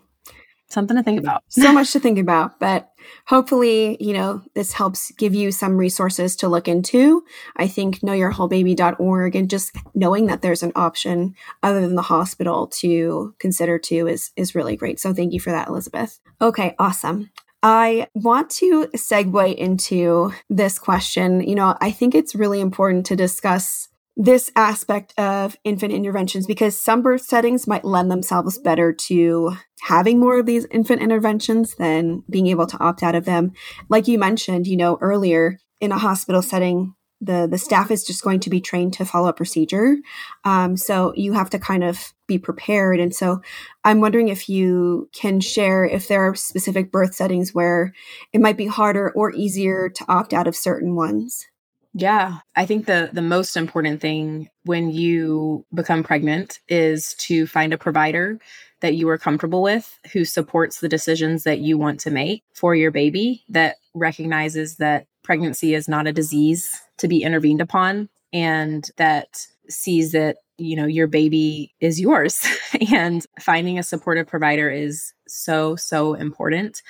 something 0.70 0.96
to 0.96 1.02
think 1.02 1.20
about. 1.20 1.42
so 1.48 1.72
much 1.72 1.92
to 1.92 2.00
think 2.00 2.18
about, 2.18 2.58
but 2.58 2.90
hopefully, 3.26 3.96
you 4.00 4.12
know, 4.12 4.42
this 4.54 4.72
helps 4.72 5.10
give 5.12 5.34
you 5.34 5.52
some 5.52 5.76
resources 5.76 6.36
to 6.36 6.48
look 6.48 6.68
into. 6.68 7.24
I 7.56 7.68
think 7.68 8.00
knowyourwholebaby.org 8.00 9.36
and 9.36 9.50
just 9.50 9.76
knowing 9.94 10.26
that 10.26 10.42
there's 10.42 10.62
an 10.62 10.72
option 10.74 11.34
other 11.62 11.80
than 11.80 11.96
the 11.96 12.02
hospital 12.02 12.68
to 12.68 13.34
consider 13.38 13.78
too 13.78 14.06
is 14.06 14.30
is 14.36 14.54
really 14.54 14.76
great. 14.76 15.00
So 15.00 15.12
thank 15.12 15.32
you 15.32 15.40
for 15.40 15.50
that, 15.50 15.68
Elizabeth. 15.68 16.20
Okay, 16.40 16.74
awesome. 16.78 17.30
I 17.62 18.08
want 18.14 18.48
to 18.52 18.86
segue 18.96 19.54
into 19.54 20.32
this 20.48 20.78
question. 20.78 21.46
You 21.46 21.54
know, 21.54 21.76
I 21.80 21.90
think 21.90 22.14
it's 22.14 22.34
really 22.34 22.60
important 22.60 23.04
to 23.06 23.16
discuss 23.16 23.89
this 24.20 24.52
aspect 24.54 25.18
of 25.18 25.56
infant 25.64 25.94
interventions 25.94 26.46
because 26.46 26.78
some 26.78 27.00
birth 27.00 27.22
settings 27.22 27.66
might 27.66 27.86
lend 27.86 28.10
themselves 28.10 28.58
better 28.58 28.92
to 28.92 29.56
having 29.80 30.20
more 30.20 30.38
of 30.38 30.44
these 30.44 30.66
infant 30.70 31.00
interventions 31.00 31.76
than 31.76 32.22
being 32.28 32.46
able 32.46 32.66
to 32.66 32.78
opt 32.80 33.02
out 33.02 33.14
of 33.14 33.24
them. 33.24 33.52
Like 33.88 34.08
you 34.08 34.18
mentioned, 34.18 34.66
you 34.66 34.76
know, 34.76 34.98
earlier 35.00 35.58
in 35.80 35.90
a 35.90 35.96
hospital 35.96 36.42
setting, 36.42 36.94
the 37.22 37.48
the 37.50 37.56
staff 37.56 37.90
is 37.90 38.04
just 38.04 38.22
going 38.22 38.40
to 38.40 38.50
be 38.50 38.60
trained 38.60 38.92
to 38.94 39.06
follow 39.06 39.30
a 39.30 39.32
procedure. 39.32 39.96
Um, 40.44 40.76
so 40.76 41.14
you 41.16 41.32
have 41.32 41.48
to 41.50 41.58
kind 41.58 41.82
of 41.82 42.12
be 42.26 42.36
prepared. 42.36 43.00
And 43.00 43.14
so 43.14 43.40
I'm 43.84 44.02
wondering 44.02 44.28
if 44.28 44.50
you 44.50 45.08
can 45.14 45.40
share 45.40 45.86
if 45.86 46.08
there 46.08 46.28
are 46.28 46.34
specific 46.34 46.92
birth 46.92 47.14
settings 47.14 47.54
where 47.54 47.94
it 48.34 48.42
might 48.42 48.58
be 48.58 48.66
harder 48.66 49.10
or 49.12 49.32
easier 49.32 49.88
to 49.88 50.04
opt 50.08 50.34
out 50.34 50.46
of 50.46 50.54
certain 50.54 50.94
ones. 50.94 51.46
Yeah, 51.92 52.38
I 52.54 52.66
think 52.66 52.86
the 52.86 53.10
the 53.12 53.22
most 53.22 53.56
important 53.56 54.00
thing 54.00 54.48
when 54.64 54.90
you 54.90 55.64
become 55.74 56.04
pregnant 56.04 56.60
is 56.68 57.14
to 57.18 57.46
find 57.46 57.72
a 57.72 57.78
provider 57.78 58.38
that 58.80 58.94
you 58.94 59.08
are 59.08 59.18
comfortable 59.18 59.60
with 59.62 59.98
who 60.12 60.24
supports 60.24 60.80
the 60.80 60.88
decisions 60.88 61.42
that 61.44 61.58
you 61.58 61.76
want 61.78 61.98
to 62.00 62.10
make 62.10 62.44
for 62.54 62.74
your 62.76 62.92
baby 62.92 63.44
that 63.48 63.76
recognizes 63.94 64.76
that 64.76 65.06
pregnancy 65.24 65.74
is 65.74 65.88
not 65.88 66.06
a 66.06 66.12
disease 66.12 66.80
to 66.98 67.08
be 67.08 67.22
intervened 67.24 67.60
upon 67.60 68.08
and 68.32 68.90
that 68.96 69.46
sees 69.68 70.12
that 70.12 70.36
you 70.58 70.76
know 70.76 70.86
your 70.86 71.08
baby 71.08 71.74
is 71.80 72.00
yours. 72.00 72.46
And 72.92 73.26
finding 73.40 73.78
a 73.78 73.82
supportive 73.82 74.28
provider 74.28 74.70
is 74.70 75.12
so 75.26 75.74
so 75.76 76.14
important 76.14 76.82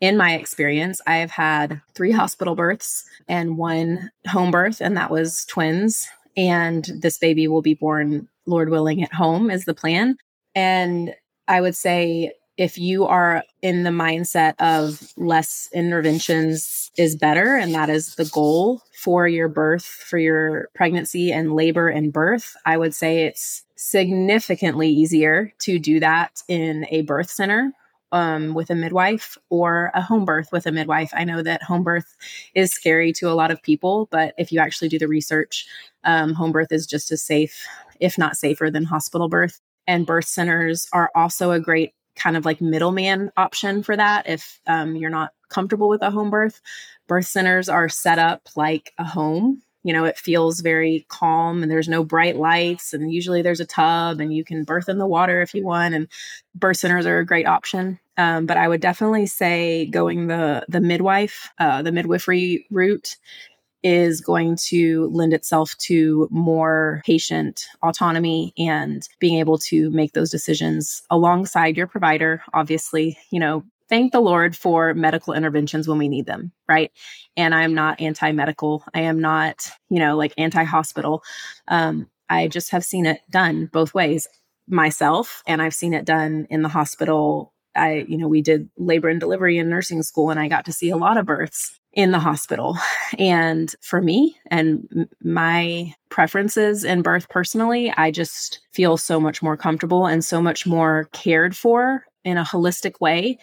in 0.00 0.16
my 0.16 0.34
experience, 0.34 1.00
I 1.06 1.16
have 1.16 1.30
had 1.30 1.80
three 1.94 2.12
hospital 2.12 2.54
births 2.54 3.04
and 3.28 3.58
one 3.58 4.10
home 4.26 4.50
birth, 4.50 4.80
and 4.80 4.96
that 4.96 5.10
was 5.10 5.44
twins. 5.46 6.08
And 6.36 6.88
this 7.00 7.18
baby 7.18 7.48
will 7.48 7.62
be 7.62 7.74
born, 7.74 8.28
Lord 8.46 8.70
willing, 8.70 9.02
at 9.02 9.12
home, 9.12 9.50
is 9.50 9.64
the 9.64 9.74
plan. 9.74 10.16
And 10.54 11.14
I 11.48 11.60
would 11.60 11.74
say 11.74 12.32
if 12.56 12.76
you 12.78 13.06
are 13.06 13.44
in 13.62 13.84
the 13.84 13.90
mindset 13.90 14.54
of 14.60 15.12
less 15.16 15.68
interventions 15.72 16.90
is 16.96 17.16
better, 17.16 17.56
and 17.56 17.74
that 17.74 17.88
is 17.88 18.16
the 18.16 18.24
goal 18.26 18.82
for 19.00 19.26
your 19.26 19.48
birth, 19.48 19.84
for 19.84 20.18
your 20.18 20.68
pregnancy 20.74 21.32
and 21.32 21.54
labor 21.54 21.88
and 21.88 22.12
birth, 22.12 22.54
I 22.66 22.76
would 22.76 22.94
say 22.94 23.24
it's 23.24 23.64
significantly 23.76 24.88
easier 24.88 25.52
to 25.60 25.78
do 25.78 26.00
that 26.00 26.42
in 26.48 26.86
a 26.90 27.02
birth 27.02 27.30
center 27.30 27.72
um, 28.12 28.54
with 28.54 28.70
a 28.70 28.74
midwife 28.74 29.36
or 29.50 29.90
a 29.94 30.00
home 30.00 30.24
birth 30.24 30.50
with 30.52 30.66
a 30.66 30.72
midwife. 30.72 31.10
I 31.14 31.24
know 31.24 31.42
that 31.42 31.62
home 31.62 31.82
birth 31.82 32.16
is 32.54 32.72
scary 32.72 33.12
to 33.14 33.30
a 33.30 33.34
lot 33.34 33.50
of 33.50 33.62
people, 33.62 34.08
but 34.10 34.34
if 34.38 34.52
you 34.52 34.60
actually 34.60 34.88
do 34.88 34.98
the 34.98 35.08
research, 35.08 35.66
um, 36.04 36.34
home 36.34 36.52
birth 36.52 36.72
is 36.72 36.86
just 36.86 37.10
as 37.12 37.22
safe, 37.22 37.66
if 38.00 38.18
not 38.18 38.36
safer, 38.36 38.70
than 38.70 38.84
hospital 38.84 39.28
birth. 39.28 39.60
And 39.86 40.06
birth 40.06 40.26
centers 40.26 40.86
are 40.92 41.10
also 41.14 41.52
a 41.52 41.60
great 41.60 41.94
kind 42.16 42.36
of 42.36 42.44
like 42.44 42.60
middleman 42.60 43.30
option 43.36 43.82
for 43.82 43.96
that 43.96 44.28
if 44.28 44.60
um, 44.66 44.96
you're 44.96 45.10
not 45.10 45.32
comfortable 45.48 45.88
with 45.88 46.02
a 46.02 46.10
home 46.10 46.30
birth. 46.30 46.60
Birth 47.06 47.26
centers 47.26 47.68
are 47.68 47.88
set 47.88 48.18
up 48.18 48.48
like 48.56 48.92
a 48.98 49.04
home 49.04 49.62
you 49.88 49.94
know, 49.94 50.04
it 50.04 50.18
feels 50.18 50.60
very 50.60 51.06
calm 51.08 51.62
and 51.62 51.72
there's 51.72 51.88
no 51.88 52.04
bright 52.04 52.36
lights. 52.36 52.92
And 52.92 53.10
usually 53.10 53.40
there's 53.40 53.60
a 53.60 53.64
tub 53.64 54.20
and 54.20 54.34
you 54.34 54.44
can 54.44 54.64
birth 54.64 54.86
in 54.86 54.98
the 54.98 55.06
water 55.06 55.40
if 55.40 55.54
you 55.54 55.64
want. 55.64 55.94
And 55.94 56.08
birth 56.54 56.76
centers 56.76 57.06
are 57.06 57.20
a 57.20 57.24
great 57.24 57.46
option. 57.46 57.98
Um, 58.18 58.44
but 58.44 58.58
I 58.58 58.68
would 58.68 58.82
definitely 58.82 59.24
say 59.24 59.86
going 59.86 60.26
the 60.26 60.66
the 60.68 60.82
midwife, 60.82 61.48
uh, 61.58 61.80
the 61.80 61.90
midwifery 61.90 62.66
route 62.70 63.16
is 63.82 64.20
going 64.20 64.58
to 64.66 65.08
lend 65.10 65.32
itself 65.32 65.74
to 65.78 66.28
more 66.30 67.00
patient 67.06 67.64
autonomy 67.82 68.52
and 68.58 69.08
being 69.20 69.38
able 69.38 69.56
to 69.56 69.90
make 69.90 70.12
those 70.12 70.30
decisions 70.30 71.02
alongside 71.08 71.78
your 71.78 71.86
provider. 71.86 72.42
Obviously, 72.52 73.16
you 73.30 73.40
know, 73.40 73.64
thank 73.88 74.12
the 74.12 74.20
Lord 74.20 74.56
for 74.56 74.94
medical 74.94 75.34
interventions 75.34 75.88
when 75.88 75.98
we 75.98 76.08
need 76.08 76.26
them, 76.26 76.52
right? 76.68 76.90
And 77.36 77.54
I'm 77.54 77.74
not 77.74 78.00
anti 78.00 78.32
medical. 78.32 78.84
I 78.94 79.00
am 79.02 79.20
not, 79.20 79.70
you 79.88 79.98
know, 79.98 80.16
like 80.16 80.32
anti 80.36 80.64
hospital. 80.64 81.22
Um, 81.68 82.08
I 82.28 82.48
just 82.48 82.70
have 82.70 82.84
seen 82.84 83.06
it 83.06 83.20
done 83.30 83.66
both 83.72 83.94
ways 83.94 84.28
myself, 84.68 85.42
and 85.46 85.62
I've 85.62 85.74
seen 85.74 85.94
it 85.94 86.04
done 86.04 86.46
in 86.50 86.62
the 86.62 86.68
hospital. 86.68 87.54
I, 87.74 88.04
you 88.08 88.18
know, 88.18 88.28
we 88.28 88.42
did 88.42 88.68
labor 88.76 89.08
and 89.08 89.20
delivery 89.20 89.58
in 89.58 89.68
nursing 89.68 90.02
school, 90.02 90.30
and 90.30 90.38
I 90.38 90.48
got 90.48 90.64
to 90.66 90.72
see 90.72 90.90
a 90.90 90.96
lot 90.96 91.16
of 91.16 91.26
births 91.26 91.78
in 91.92 92.10
the 92.10 92.18
hospital. 92.18 92.76
And 93.18 93.74
for 93.80 94.02
me 94.02 94.36
and 94.48 95.08
my 95.24 95.94
preferences 96.10 96.84
in 96.84 97.00
birth 97.00 97.30
personally, 97.30 97.90
I 97.96 98.10
just 98.10 98.60
feel 98.70 98.98
so 98.98 99.18
much 99.18 99.42
more 99.42 99.56
comfortable 99.56 100.06
and 100.06 100.22
so 100.22 100.42
much 100.42 100.66
more 100.66 101.08
cared 101.14 101.56
for 101.56 102.04
in 102.22 102.36
a 102.36 102.44
holistic 102.44 103.00
way 103.00 103.38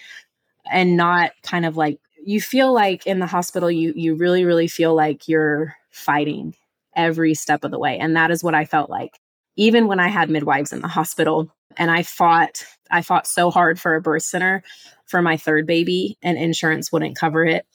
and 0.72 0.98
not 0.98 1.32
kind 1.44 1.66
of 1.66 1.78
like 1.78 2.00
you 2.26 2.42
feel 2.42 2.74
like 2.74 3.06
in 3.06 3.20
the 3.20 3.28
hospital 3.28 3.70
you 3.70 3.94
you 3.96 4.16
really 4.16 4.46
really 4.46 4.68
feel 4.68 4.96
like 4.96 5.28
you're 5.28 5.76
fighting 5.92 6.56
every 6.96 7.34
step 7.34 7.64
of 7.64 7.72
the 7.72 7.80
way. 7.80 7.98
And 8.00 8.16
that 8.16 8.32
is 8.32 8.44
what 8.44 8.56
I 8.56 8.66
felt 8.66 8.90
like. 8.90 9.20
Even 9.58 9.88
when 9.88 10.00
I 10.00 10.08
had 10.08 10.30
midwives 10.30 10.74
in 10.74 10.82
the 10.82 10.88
hospital 10.88 11.54
and 11.78 11.92
I 11.92 12.04
fought 12.04 12.66
I 12.90 13.02
fought 13.02 13.28
so 13.28 13.52
hard 13.52 13.80
for 13.80 13.96
a 13.96 14.02
birth 14.02 14.24
center 14.24 14.64
for 15.06 15.22
my 15.22 15.38
third 15.38 15.68
baby 15.68 16.18
and 16.22 16.38
insurance 16.38 16.92
wouldn't 16.92 17.18
cover 17.18 17.46
it. 17.46 17.66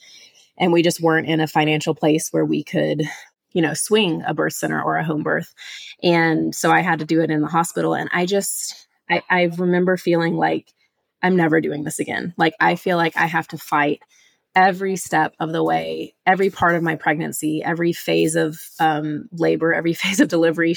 And 0.58 0.72
we 0.72 0.82
just 0.82 1.00
weren't 1.00 1.28
in 1.28 1.40
a 1.40 1.46
financial 1.46 1.94
place 1.94 2.28
where 2.30 2.44
we 2.44 2.64
could 2.64 3.02
you 3.52 3.62
know 3.62 3.74
swing 3.74 4.22
a 4.26 4.34
birth 4.34 4.52
center 4.52 4.82
or 4.82 4.96
a 4.96 5.04
home 5.04 5.22
birth. 5.22 5.54
And 6.02 6.54
so 6.54 6.70
I 6.70 6.80
had 6.80 6.98
to 7.00 7.04
do 7.04 7.20
it 7.20 7.30
in 7.30 7.40
the 7.40 7.48
hospital. 7.48 7.94
And 7.94 8.10
I 8.12 8.26
just 8.26 8.86
I, 9.08 9.22
I 9.28 9.42
remember 9.56 9.96
feeling 9.96 10.36
like 10.36 10.72
I'm 11.22 11.36
never 11.36 11.60
doing 11.60 11.84
this 11.84 11.98
again. 11.98 12.34
Like, 12.36 12.54
I 12.60 12.76
feel 12.76 12.96
like 12.96 13.16
I 13.16 13.26
have 13.26 13.48
to 13.48 13.58
fight 13.58 14.00
every 14.54 14.96
step 14.96 15.34
of 15.38 15.52
the 15.52 15.62
way, 15.62 16.14
every 16.26 16.50
part 16.50 16.74
of 16.74 16.82
my 16.82 16.96
pregnancy, 16.96 17.62
every 17.62 17.92
phase 17.92 18.34
of 18.34 18.60
um, 18.80 19.28
labor, 19.32 19.72
every 19.74 19.94
phase 19.94 20.20
of 20.20 20.28
delivery. 20.28 20.74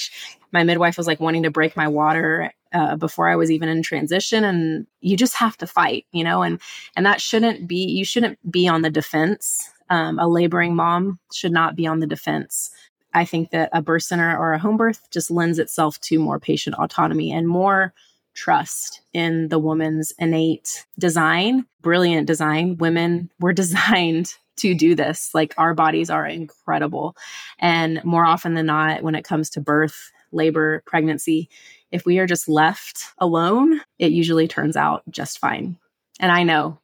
My 0.52 0.64
midwife 0.64 0.98
was 0.98 1.08
like 1.08 1.20
wanting 1.20 1.44
to 1.44 1.52
break 1.52 1.76
my 1.76 1.88
water 1.88 2.52
uh, 2.74 2.96
before 2.96 3.28
I 3.28 3.36
was 3.36 3.52
even 3.52 3.70
in 3.70 3.84
transition, 3.84 4.44
and 4.44 4.88
you 5.02 5.16
just 5.18 5.36
have 5.36 5.58
to 5.58 5.68
fight, 5.68 6.06
you 6.12 6.24
know. 6.24 6.42
And 6.42 6.60
and 6.96 7.06
that 7.06 7.22
shouldn't 7.22 7.68
be. 7.68 7.86
You 7.86 8.06
shouldn't 8.06 8.40
be 8.52 8.68
on 8.68 8.82
the 8.82 8.90
defense. 8.90 9.70
Um, 9.90 10.18
a 10.18 10.28
laboring 10.28 10.76
mom 10.76 11.20
should 11.32 11.52
not 11.52 11.76
be 11.76 11.86
on 11.86 12.00
the 12.00 12.08
defense. 12.08 12.72
I 13.14 13.26
think 13.26 13.52
that 13.52 13.70
a 13.74 13.82
birth 13.82 14.04
center 14.04 14.36
or 14.38 14.54
a 14.54 14.60
home 14.60 14.78
birth 14.78 15.08
just 15.12 15.30
lends 15.30 15.60
itself 15.60 16.00
to 16.02 16.20
more 16.20 16.40
patient 16.40 16.76
autonomy 16.78 17.32
and 17.32 17.48
more 17.48 17.94
trust 18.34 19.02
in 19.14 19.50
the 19.50 19.60
woman's 19.60 20.14
innate 20.20 20.86
design, 20.98 21.66
brilliant 21.82 22.28
design. 22.28 22.78
Women 22.78 23.30
were 23.40 23.54
designed 23.64 24.34
to 24.58 24.76
do 24.76 24.96
this. 24.96 25.32
Like 25.34 25.54
our 25.58 25.74
bodies 25.74 26.10
are 26.10 26.26
incredible. 26.26 27.16
And 27.60 28.04
more 28.04 28.26
often 28.26 28.54
than 28.54 28.68
not, 28.68 29.02
when 29.02 29.16
it 29.16 29.24
comes 29.26 29.50
to 29.52 29.62
birth, 29.62 30.12
labor, 30.32 30.84
pregnancy, 30.86 31.50
if 31.92 32.06
we 32.06 32.20
are 32.20 32.28
just 32.28 32.50
left 32.50 33.06
alone, 33.20 33.82
it 34.00 34.12
usually 34.12 34.48
turns 34.48 34.76
out 34.76 35.04
just 35.10 35.40
fine. 35.40 35.78
And 36.20 36.32
I 36.32 36.44
know, 36.44 36.80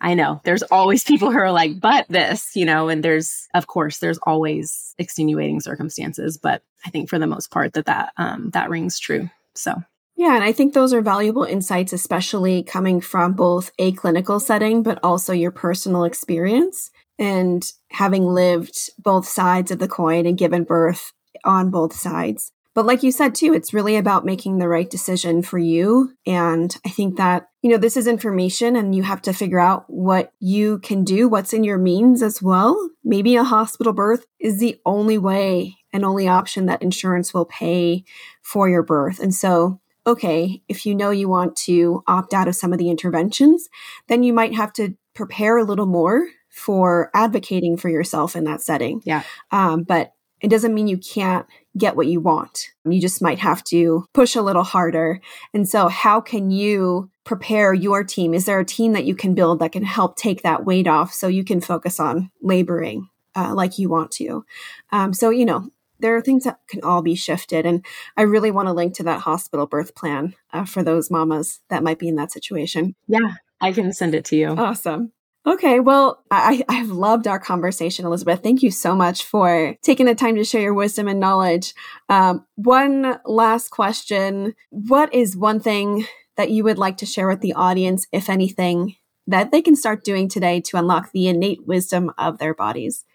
I 0.00 0.14
know 0.14 0.40
there's 0.44 0.62
always 0.64 1.04
people 1.04 1.30
who 1.30 1.38
are 1.38 1.52
like, 1.52 1.80
but 1.80 2.06
this, 2.08 2.54
you 2.54 2.64
know, 2.64 2.88
and 2.88 3.02
there's, 3.02 3.48
of 3.54 3.66
course, 3.66 3.98
there's 3.98 4.18
always 4.18 4.94
extenuating 4.98 5.60
circumstances, 5.60 6.36
but 6.36 6.62
I 6.84 6.90
think 6.90 7.08
for 7.08 7.18
the 7.18 7.26
most 7.26 7.50
part 7.50 7.72
that 7.74 7.86
that, 7.86 8.12
um, 8.16 8.50
that 8.50 8.70
rings 8.70 8.98
true. 8.98 9.30
So. 9.54 9.82
Yeah, 10.16 10.34
and 10.36 10.44
I 10.44 10.52
think 10.52 10.74
those 10.74 10.92
are 10.92 11.00
valuable 11.02 11.42
insights, 11.44 11.92
especially 11.92 12.62
coming 12.62 13.00
from 13.00 13.32
both 13.32 13.72
a 13.78 13.92
clinical 13.92 14.38
setting, 14.38 14.82
but 14.82 14.98
also 15.02 15.32
your 15.32 15.50
personal 15.50 16.04
experience 16.04 16.90
and 17.18 17.64
having 17.90 18.24
lived 18.24 18.90
both 18.98 19.26
sides 19.26 19.70
of 19.70 19.78
the 19.78 19.88
coin 19.88 20.26
and 20.26 20.38
given 20.38 20.64
birth 20.64 21.12
on 21.44 21.70
both 21.70 21.94
sides. 21.94 22.52
But 22.74 22.86
like 22.86 23.04
you 23.04 23.12
said 23.12 23.36
too, 23.36 23.54
it's 23.54 23.72
really 23.72 23.96
about 23.96 24.24
making 24.24 24.58
the 24.58 24.68
right 24.68 24.90
decision 24.90 25.42
for 25.42 25.58
you. 25.58 26.12
And 26.26 26.76
I 26.84 26.88
think 26.88 27.16
that, 27.18 27.48
you 27.62 27.70
know, 27.70 27.76
this 27.76 27.96
is 27.96 28.08
information 28.08 28.74
and 28.74 28.94
you 28.94 29.04
have 29.04 29.22
to 29.22 29.32
figure 29.32 29.60
out 29.60 29.84
what 29.88 30.32
you 30.40 30.78
can 30.80 31.04
do, 31.04 31.28
what's 31.28 31.52
in 31.52 31.62
your 31.62 31.78
means 31.78 32.20
as 32.20 32.42
well. 32.42 32.90
Maybe 33.04 33.36
a 33.36 33.44
hospital 33.44 33.92
birth 33.92 34.26
is 34.40 34.58
the 34.58 34.80
only 34.84 35.18
way 35.18 35.76
and 35.92 36.04
only 36.04 36.26
option 36.26 36.66
that 36.66 36.82
insurance 36.82 37.32
will 37.32 37.44
pay 37.44 38.02
for 38.42 38.68
your 38.68 38.82
birth. 38.82 39.20
And 39.20 39.32
so, 39.32 39.80
okay, 40.06 40.62
if 40.68 40.84
you 40.86 40.94
know 40.94 41.10
you 41.10 41.28
want 41.28 41.56
to 41.56 42.02
opt 42.06 42.34
out 42.34 42.48
of 42.48 42.56
some 42.56 42.72
of 42.72 42.78
the 42.78 42.90
interventions, 42.90 43.68
then 44.08 44.22
you 44.22 44.32
might 44.32 44.54
have 44.54 44.72
to 44.74 44.94
prepare 45.14 45.58
a 45.58 45.64
little 45.64 45.86
more 45.86 46.28
for 46.50 47.10
advocating 47.14 47.76
for 47.76 47.88
yourself 47.88 48.36
in 48.36 48.44
that 48.44 48.62
setting. 48.62 49.02
Yeah. 49.04 49.22
Um, 49.50 49.82
but 49.82 50.12
it 50.40 50.50
doesn't 50.50 50.74
mean 50.74 50.86
you 50.86 50.98
can't 50.98 51.46
get 51.76 51.96
what 51.96 52.06
you 52.06 52.20
want. 52.20 52.68
You 52.84 53.00
just 53.00 53.22
might 53.22 53.38
have 53.38 53.64
to 53.64 54.04
push 54.12 54.36
a 54.36 54.42
little 54.42 54.62
harder. 54.62 55.20
And 55.54 55.66
so, 55.68 55.88
how 55.88 56.20
can 56.20 56.50
you 56.50 57.10
prepare 57.24 57.72
your 57.72 58.04
team? 58.04 58.34
Is 58.34 58.44
there 58.44 58.60
a 58.60 58.64
team 58.64 58.92
that 58.92 59.06
you 59.06 59.14
can 59.14 59.34
build 59.34 59.60
that 59.60 59.72
can 59.72 59.84
help 59.84 60.16
take 60.16 60.42
that 60.42 60.66
weight 60.66 60.86
off 60.86 61.14
so 61.14 61.28
you 61.28 61.44
can 61.44 61.60
focus 61.60 61.98
on 61.98 62.30
laboring 62.42 63.08
uh, 63.34 63.54
like 63.54 63.78
you 63.78 63.88
want 63.88 64.10
to? 64.12 64.44
Um, 64.92 65.14
so, 65.14 65.30
you 65.30 65.46
know, 65.46 65.70
there 66.04 66.14
are 66.14 66.20
things 66.20 66.44
that 66.44 66.58
can 66.68 66.82
all 66.82 67.00
be 67.00 67.14
shifted. 67.14 67.64
And 67.64 67.82
I 68.14 68.22
really 68.22 68.50
want 68.50 68.68
to 68.68 68.74
link 68.74 68.94
to 68.96 69.02
that 69.04 69.22
hospital 69.22 69.66
birth 69.66 69.94
plan 69.94 70.34
uh, 70.52 70.66
for 70.66 70.82
those 70.82 71.10
mamas 71.10 71.60
that 71.70 71.82
might 71.82 71.98
be 71.98 72.08
in 72.08 72.16
that 72.16 72.30
situation. 72.30 72.94
Yeah, 73.08 73.36
I 73.58 73.72
can 73.72 73.90
send 73.94 74.14
it 74.14 74.26
to 74.26 74.36
you. 74.36 74.48
Awesome. 74.48 75.12
Okay, 75.46 75.80
well, 75.80 76.22
I, 76.30 76.62
I've 76.68 76.90
loved 76.90 77.26
our 77.26 77.38
conversation, 77.38 78.04
Elizabeth. 78.04 78.42
Thank 78.42 78.62
you 78.62 78.70
so 78.70 78.94
much 78.94 79.24
for 79.24 79.76
taking 79.82 80.04
the 80.04 80.14
time 80.14 80.36
to 80.36 80.44
share 80.44 80.60
your 80.60 80.74
wisdom 80.74 81.08
and 81.08 81.20
knowledge. 81.20 81.72
Um, 82.10 82.44
one 82.56 83.18
last 83.24 83.70
question 83.70 84.54
What 84.68 85.12
is 85.14 85.34
one 85.34 85.58
thing 85.60 86.06
that 86.36 86.50
you 86.50 86.64
would 86.64 86.78
like 86.78 86.98
to 86.98 87.06
share 87.06 87.28
with 87.28 87.40
the 87.40 87.54
audience, 87.54 88.06
if 88.12 88.28
anything, 88.28 88.96
that 89.26 89.52
they 89.52 89.62
can 89.62 89.74
start 89.74 90.04
doing 90.04 90.28
today 90.28 90.60
to 90.60 90.76
unlock 90.76 91.12
the 91.12 91.28
innate 91.28 91.66
wisdom 91.66 92.12
of 92.18 92.36
their 92.36 92.52
bodies? 92.52 93.06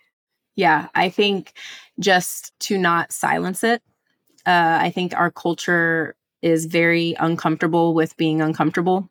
Yeah, 0.60 0.89
I 0.93 1.07
think 1.07 1.53
just 2.01 2.51
to 2.68 2.78
not 2.78 3.14
silence 3.14 3.64
it. 3.64 3.82
Uh, 4.45 4.78
I 4.82 4.91
think 4.93 5.16
our 5.16 5.32
culture 5.32 6.18
is 6.41 6.66
very 6.66 7.16
uncomfortable 7.18 7.93
with 7.93 8.18
being 8.18 8.41
uncomfortable. 8.41 9.10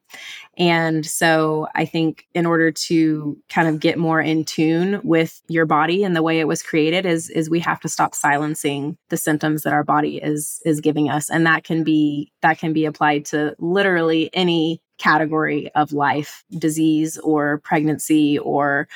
And 0.59 1.07
so 1.07 1.67
I 1.75 1.87
think 1.87 2.27
in 2.35 2.45
order 2.45 2.71
to 2.71 3.39
kind 3.49 3.67
of 3.67 3.81
get 3.81 3.97
more 3.97 4.21
in 4.21 4.45
tune 4.45 5.01
with 5.03 5.41
your 5.49 5.65
body 5.65 6.05
and 6.05 6.15
the 6.15 6.23
way 6.23 6.39
it 6.39 6.49
was 6.49 6.63
created 6.63 7.07
is 7.07 7.31
is 7.31 7.49
we 7.49 7.61
have 7.61 7.81
to 7.81 7.89
stop 7.89 8.15
silencing 8.15 8.99
the 9.09 9.17
symptoms 9.17 9.63
that 9.63 9.73
our 9.73 9.85
body 9.85 10.19
is 10.19 10.61
is 10.67 10.83
giving 10.83 11.09
us 11.09 11.31
and 11.31 11.47
that 11.47 11.65
can 11.65 11.83
be 11.83 12.31
that 12.43 12.59
can 12.59 12.75
be 12.75 12.85
applied 12.85 13.25
to 13.27 13.55
literally 13.59 14.29
any 14.35 14.83
category 14.99 15.71
of 15.75 15.93
life, 15.93 16.45
disease 16.59 17.19
or 17.19 17.59
pregnancy 17.59 18.39
or 18.39 18.89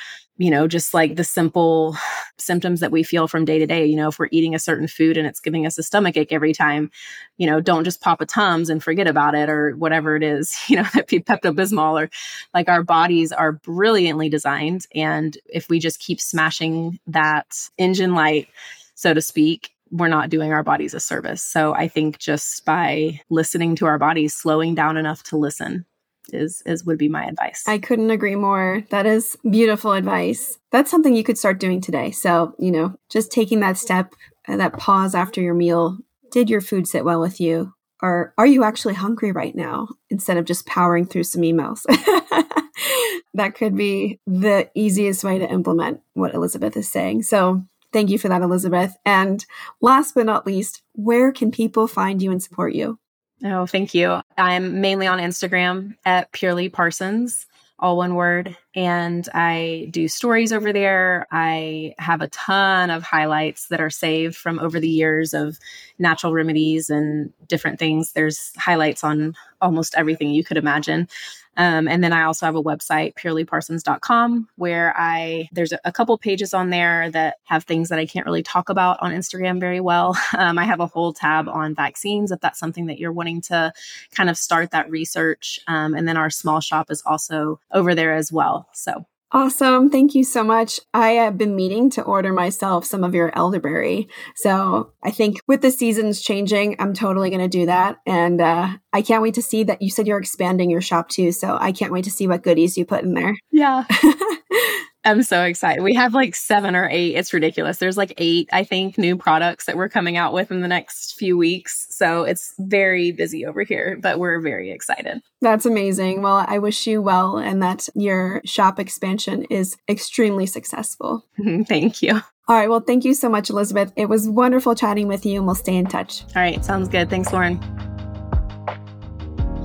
you 0.42 0.50
know, 0.50 0.66
just 0.66 0.92
like 0.92 1.14
the 1.14 1.22
simple 1.22 1.96
symptoms 2.36 2.80
that 2.80 2.90
we 2.90 3.04
feel 3.04 3.28
from 3.28 3.44
day 3.44 3.60
to 3.60 3.66
day. 3.66 3.86
You 3.86 3.94
know, 3.94 4.08
if 4.08 4.18
we're 4.18 4.28
eating 4.32 4.56
a 4.56 4.58
certain 4.58 4.88
food 4.88 5.16
and 5.16 5.24
it's 5.24 5.38
giving 5.38 5.66
us 5.66 5.78
a 5.78 5.84
stomach 5.84 6.16
ache 6.16 6.32
every 6.32 6.52
time, 6.52 6.90
you 7.36 7.46
know, 7.46 7.60
don't 7.60 7.84
just 7.84 8.00
pop 8.00 8.20
a 8.20 8.26
Tums 8.26 8.68
and 8.68 8.82
forget 8.82 9.06
about 9.06 9.36
it 9.36 9.48
or 9.48 9.76
whatever 9.76 10.16
it 10.16 10.24
is, 10.24 10.58
you 10.68 10.76
know, 10.76 10.86
that 10.94 11.06
Pepto 11.06 11.54
Bismol 11.54 12.02
or 12.02 12.10
like 12.54 12.68
our 12.68 12.82
bodies 12.82 13.30
are 13.30 13.52
brilliantly 13.52 14.28
designed. 14.28 14.86
And 14.94 15.36
if 15.46 15.68
we 15.68 15.78
just 15.78 16.00
keep 16.00 16.20
smashing 16.20 16.98
that 17.06 17.68
engine 17.78 18.14
light, 18.14 18.48
so 18.94 19.14
to 19.14 19.20
speak, 19.20 19.70
we're 19.92 20.08
not 20.08 20.30
doing 20.30 20.52
our 20.52 20.64
bodies 20.64 20.94
a 20.94 21.00
service. 21.00 21.42
So 21.42 21.74
I 21.74 21.86
think 21.86 22.18
just 22.18 22.64
by 22.64 23.20
listening 23.28 23.76
to 23.76 23.86
our 23.86 23.98
bodies, 23.98 24.34
slowing 24.34 24.74
down 24.74 24.96
enough 24.96 25.22
to 25.24 25.36
listen 25.36 25.84
is 26.32 26.62
is 26.66 26.84
would 26.84 26.98
be 26.98 27.08
my 27.08 27.24
advice. 27.24 27.64
I 27.66 27.78
couldn't 27.78 28.10
agree 28.10 28.36
more. 28.36 28.82
That 28.90 29.06
is 29.06 29.36
beautiful 29.48 29.92
advice. 29.92 30.58
That's 30.70 30.90
something 30.90 31.14
you 31.14 31.24
could 31.24 31.38
start 31.38 31.60
doing 31.60 31.80
today. 31.80 32.10
So, 32.10 32.54
you 32.58 32.70
know, 32.70 32.96
just 33.08 33.30
taking 33.32 33.60
that 33.60 33.78
step, 33.78 34.14
uh, 34.48 34.56
that 34.56 34.78
pause 34.78 35.14
after 35.14 35.40
your 35.40 35.54
meal. 35.54 35.98
Did 36.30 36.48
your 36.48 36.60
food 36.60 36.88
sit 36.88 37.04
well 37.04 37.20
with 37.20 37.40
you? 37.40 37.74
Or 38.02 38.34
are 38.36 38.46
you 38.46 38.64
actually 38.64 38.94
hungry 38.94 39.30
right 39.30 39.54
now 39.54 39.88
instead 40.10 40.36
of 40.36 40.44
just 40.44 40.66
powering 40.66 41.06
through 41.06 41.24
some 41.24 41.42
emails? 41.42 41.82
that 43.34 43.54
could 43.54 43.76
be 43.76 44.18
the 44.26 44.68
easiest 44.74 45.22
way 45.22 45.38
to 45.38 45.48
implement 45.48 46.00
what 46.14 46.34
Elizabeth 46.34 46.76
is 46.76 46.90
saying. 46.90 47.22
So, 47.22 47.64
thank 47.92 48.10
you 48.10 48.18
for 48.18 48.28
that, 48.28 48.42
Elizabeth. 48.42 48.96
And 49.04 49.44
last 49.80 50.14
but 50.14 50.26
not 50.26 50.46
least, 50.46 50.82
where 50.94 51.30
can 51.30 51.50
people 51.50 51.86
find 51.86 52.20
you 52.20 52.32
and 52.32 52.42
support 52.42 52.74
you? 52.74 52.98
Oh, 53.44 53.66
thank 53.66 53.94
you. 53.94 54.20
I'm 54.38 54.80
mainly 54.80 55.06
on 55.06 55.18
Instagram 55.18 55.96
at 56.04 56.30
Purely 56.30 56.68
Parsons, 56.68 57.46
all 57.78 57.96
one 57.96 58.14
word. 58.14 58.56
And 58.76 59.28
I 59.34 59.88
do 59.90 60.06
stories 60.06 60.52
over 60.52 60.72
there. 60.72 61.26
I 61.32 61.94
have 61.98 62.20
a 62.20 62.28
ton 62.28 62.90
of 62.90 63.02
highlights 63.02 63.66
that 63.68 63.80
are 63.80 63.90
saved 63.90 64.36
from 64.36 64.60
over 64.60 64.78
the 64.78 64.88
years 64.88 65.34
of 65.34 65.58
natural 65.98 66.32
remedies 66.32 66.88
and 66.88 67.32
different 67.48 67.80
things. 67.80 68.12
There's 68.12 68.52
highlights 68.56 69.02
on 69.02 69.34
almost 69.60 69.96
everything 69.96 70.30
you 70.30 70.44
could 70.44 70.56
imagine. 70.56 71.08
Um, 71.56 71.86
and 71.86 72.02
then 72.02 72.12
I 72.12 72.22
also 72.24 72.46
have 72.46 72.56
a 72.56 72.62
website, 72.62 73.14
purelyparsons.com, 73.14 74.48
where 74.56 74.94
I 74.96 75.48
there's 75.52 75.72
a, 75.72 75.78
a, 75.84 75.92
couple 75.92 76.16
pages 76.16 76.54
on 76.54 76.70
there 76.70 77.10
that 77.10 77.36
have 77.44 77.64
things 77.64 77.90
that 77.90 77.98
I 77.98 78.06
can't 78.06 78.24
really 78.24 78.42
talk 78.42 78.70
about 78.70 79.02
on 79.02 79.12
Instagram 79.12 79.60
very 79.60 79.80
well. 79.80 80.16
Um, 80.38 80.58
I 80.58 80.64
have 80.64 80.80
a 80.80 80.86
whole 80.86 81.12
tab 81.12 81.46
on 81.48 81.74
vaccines 81.74 82.32
if 82.32 82.40
that's 82.40 82.58
something 82.58 82.86
that 82.86 82.98
you're 82.98 83.12
wanting 83.12 83.42
to 83.42 83.72
kind 84.12 84.30
of 84.30 84.36
start 84.36 84.70
that 84.70 84.90
research. 84.90 85.60
Um, 85.68 85.94
and 85.94 86.08
then 86.08 86.16
our 86.16 86.30
small 86.30 86.60
shop 86.60 86.90
is 86.90 87.02
also 87.04 87.60
over 87.70 87.94
there 87.94 88.14
as 88.14 88.32
well. 88.32 88.66
So 88.72 89.04
Awesome. 89.34 89.88
Thank 89.88 90.14
you 90.14 90.24
so 90.24 90.44
much. 90.44 90.78
I 90.92 91.12
have 91.12 91.38
been 91.38 91.56
meaning 91.56 91.88
to 91.90 92.02
order 92.02 92.34
myself 92.34 92.84
some 92.84 93.02
of 93.02 93.14
your 93.14 93.34
elderberry. 93.36 94.08
So 94.36 94.92
I 95.02 95.10
think 95.10 95.38
with 95.48 95.62
the 95.62 95.70
seasons 95.70 96.20
changing, 96.20 96.76
I'm 96.78 96.92
totally 96.92 97.30
going 97.30 97.40
to 97.40 97.48
do 97.48 97.64
that. 97.64 97.96
And 98.06 98.42
uh, 98.42 98.76
I 98.92 99.00
can't 99.00 99.22
wait 99.22 99.34
to 99.34 99.42
see 99.42 99.64
that 99.64 99.80
you 99.80 99.88
said 99.88 100.06
you're 100.06 100.18
expanding 100.18 100.68
your 100.68 100.82
shop 100.82 101.08
too. 101.08 101.32
So 101.32 101.56
I 101.58 101.72
can't 101.72 101.92
wait 101.92 102.04
to 102.04 102.10
see 102.10 102.26
what 102.26 102.42
goodies 102.42 102.76
you 102.76 102.84
put 102.84 103.04
in 103.04 103.14
there. 103.14 103.34
Yeah. 103.50 103.84
I'm 105.04 105.22
so 105.22 105.42
excited. 105.42 105.82
We 105.82 105.94
have 105.94 106.14
like 106.14 106.34
seven 106.34 106.76
or 106.76 106.88
eight. 106.88 107.16
It's 107.16 107.32
ridiculous. 107.32 107.78
There's 107.78 107.96
like 107.96 108.14
eight, 108.18 108.48
I 108.52 108.64
think, 108.64 108.98
new 108.98 109.16
products 109.16 109.64
that 109.64 109.76
we're 109.76 109.88
coming 109.88 110.16
out 110.16 110.32
with 110.32 110.50
in 110.50 110.60
the 110.60 110.68
next 110.68 111.14
few 111.14 111.36
weeks. 111.36 111.86
So 111.90 112.22
it's 112.22 112.54
very 112.58 113.10
busy 113.10 113.44
over 113.44 113.62
here, 113.62 113.98
but 114.00 114.18
we're 114.18 114.40
very 114.40 114.70
excited. 114.70 115.20
That's 115.40 115.66
amazing. 115.66 116.22
Well, 116.22 116.44
I 116.46 116.58
wish 116.58 116.86
you 116.86 117.02
well 117.02 117.38
and 117.38 117.62
that 117.62 117.88
your 117.94 118.42
shop 118.44 118.78
expansion 118.78 119.44
is 119.44 119.76
extremely 119.88 120.46
successful. 120.46 121.24
thank 121.66 122.02
you. 122.02 122.22
All 122.48 122.56
right. 122.56 122.68
Well, 122.68 122.80
thank 122.80 123.04
you 123.04 123.14
so 123.14 123.28
much, 123.28 123.50
Elizabeth. 123.50 123.92
It 123.96 124.08
was 124.08 124.28
wonderful 124.28 124.74
chatting 124.74 125.08
with 125.08 125.24
you 125.26 125.38
and 125.38 125.46
we'll 125.46 125.54
stay 125.54 125.76
in 125.76 125.86
touch. 125.86 126.22
All 126.36 126.42
right. 126.42 126.64
Sounds 126.64 126.88
good. 126.88 127.08
Thanks, 127.10 127.32
Loren. 127.32 127.60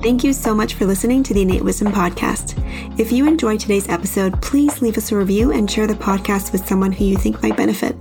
Thank 0.00 0.22
you 0.22 0.32
so 0.32 0.54
much 0.54 0.74
for 0.74 0.86
listening 0.86 1.24
to 1.24 1.34
the 1.34 1.42
Innate 1.42 1.64
Wisdom 1.64 1.92
Podcast. 1.92 2.54
If 3.00 3.10
you 3.10 3.26
enjoyed 3.26 3.58
today's 3.58 3.88
episode, 3.88 4.40
please 4.40 4.80
leave 4.80 4.96
us 4.96 5.10
a 5.10 5.16
review 5.16 5.50
and 5.50 5.68
share 5.68 5.88
the 5.88 5.94
podcast 5.94 6.52
with 6.52 6.68
someone 6.68 6.92
who 6.92 7.04
you 7.04 7.16
think 7.16 7.42
might 7.42 7.56
benefit. 7.56 7.96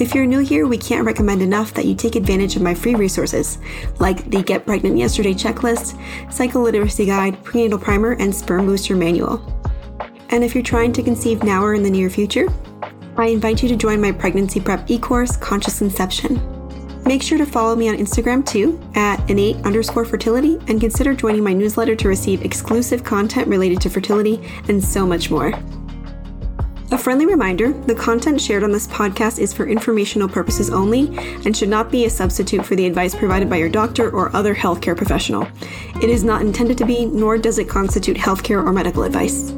If 0.00 0.14
you're 0.14 0.26
new 0.26 0.38
here, 0.38 0.68
we 0.68 0.78
can't 0.78 1.04
recommend 1.04 1.42
enough 1.42 1.74
that 1.74 1.86
you 1.86 1.96
take 1.96 2.14
advantage 2.14 2.54
of 2.54 2.62
my 2.62 2.72
free 2.72 2.94
resources, 2.94 3.58
like 3.98 4.30
the 4.30 4.44
Get 4.44 4.64
Pregnant 4.64 4.96
Yesterday 4.96 5.34
checklist, 5.34 6.00
Cycle 6.32 6.62
Literacy 6.62 7.06
Guide, 7.06 7.42
Prenatal 7.42 7.80
Primer, 7.80 8.12
and 8.12 8.32
Sperm 8.32 8.66
Booster 8.66 8.94
Manual. 8.94 9.42
And 10.30 10.44
if 10.44 10.54
you're 10.54 10.62
trying 10.62 10.92
to 10.92 11.02
conceive 11.02 11.42
now 11.42 11.64
or 11.64 11.74
in 11.74 11.82
the 11.82 11.90
near 11.90 12.10
future, 12.10 12.46
I 13.16 13.26
invite 13.26 13.60
you 13.60 13.68
to 13.70 13.76
join 13.76 14.00
my 14.00 14.12
pregnancy 14.12 14.60
prep 14.60 14.88
e 14.88 15.00
course, 15.00 15.36
Conscious 15.36 15.78
Conception. 15.78 16.57
Make 17.04 17.22
sure 17.22 17.38
to 17.38 17.46
follow 17.46 17.74
me 17.74 17.88
on 17.88 17.96
Instagram 17.96 18.44
too 18.46 18.80
at 18.94 19.28
innate 19.30 19.56
underscore 19.64 20.04
fertility 20.04 20.58
and 20.68 20.80
consider 20.80 21.14
joining 21.14 21.42
my 21.42 21.52
newsletter 21.52 21.96
to 21.96 22.08
receive 22.08 22.44
exclusive 22.44 23.02
content 23.02 23.48
related 23.48 23.80
to 23.82 23.90
fertility 23.90 24.40
and 24.68 24.82
so 24.82 25.06
much 25.06 25.30
more. 25.30 25.52
A 26.90 26.96
friendly 26.96 27.26
reminder 27.26 27.72
the 27.72 27.94
content 27.94 28.40
shared 28.40 28.64
on 28.64 28.72
this 28.72 28.86
podcast 28.86 29.38
is 29.38 29.52
for 29.52 29.66
informational 29.66 30.28
purposes 30.28 30.70
only 30.70 31.08
and 31.44 31.54
should 31.54 31.68
not 31.68 31.90
be 31.90 32.06
a 32.06 32.10
substitute 32.10 32.64
for 32.64 32.76
the 32.76 32.86
advice 32.86 33.14
provided 33.14 33.50
by 33.50 33.56
your 33.56 33.68
doctor 33.68 34.10
or 34.10 34.34
other 34.34 34.54
healthcare 34.54 34.96
professional. 34.96 35.46
It 36.02 36.08
is 36.08 36.24
not 36.24 36.40
intended 36.40 36.78
to 36.78 36.86
be, 36.86 37.04
nor 37.04 37.36
does 37.36 37.58
it 37.58 37.68
constitute 37.68 38.16
healthcare 38.16 38.64
or 38.64 38.72
medical 38.72 39.02
advice. 39.02 39.52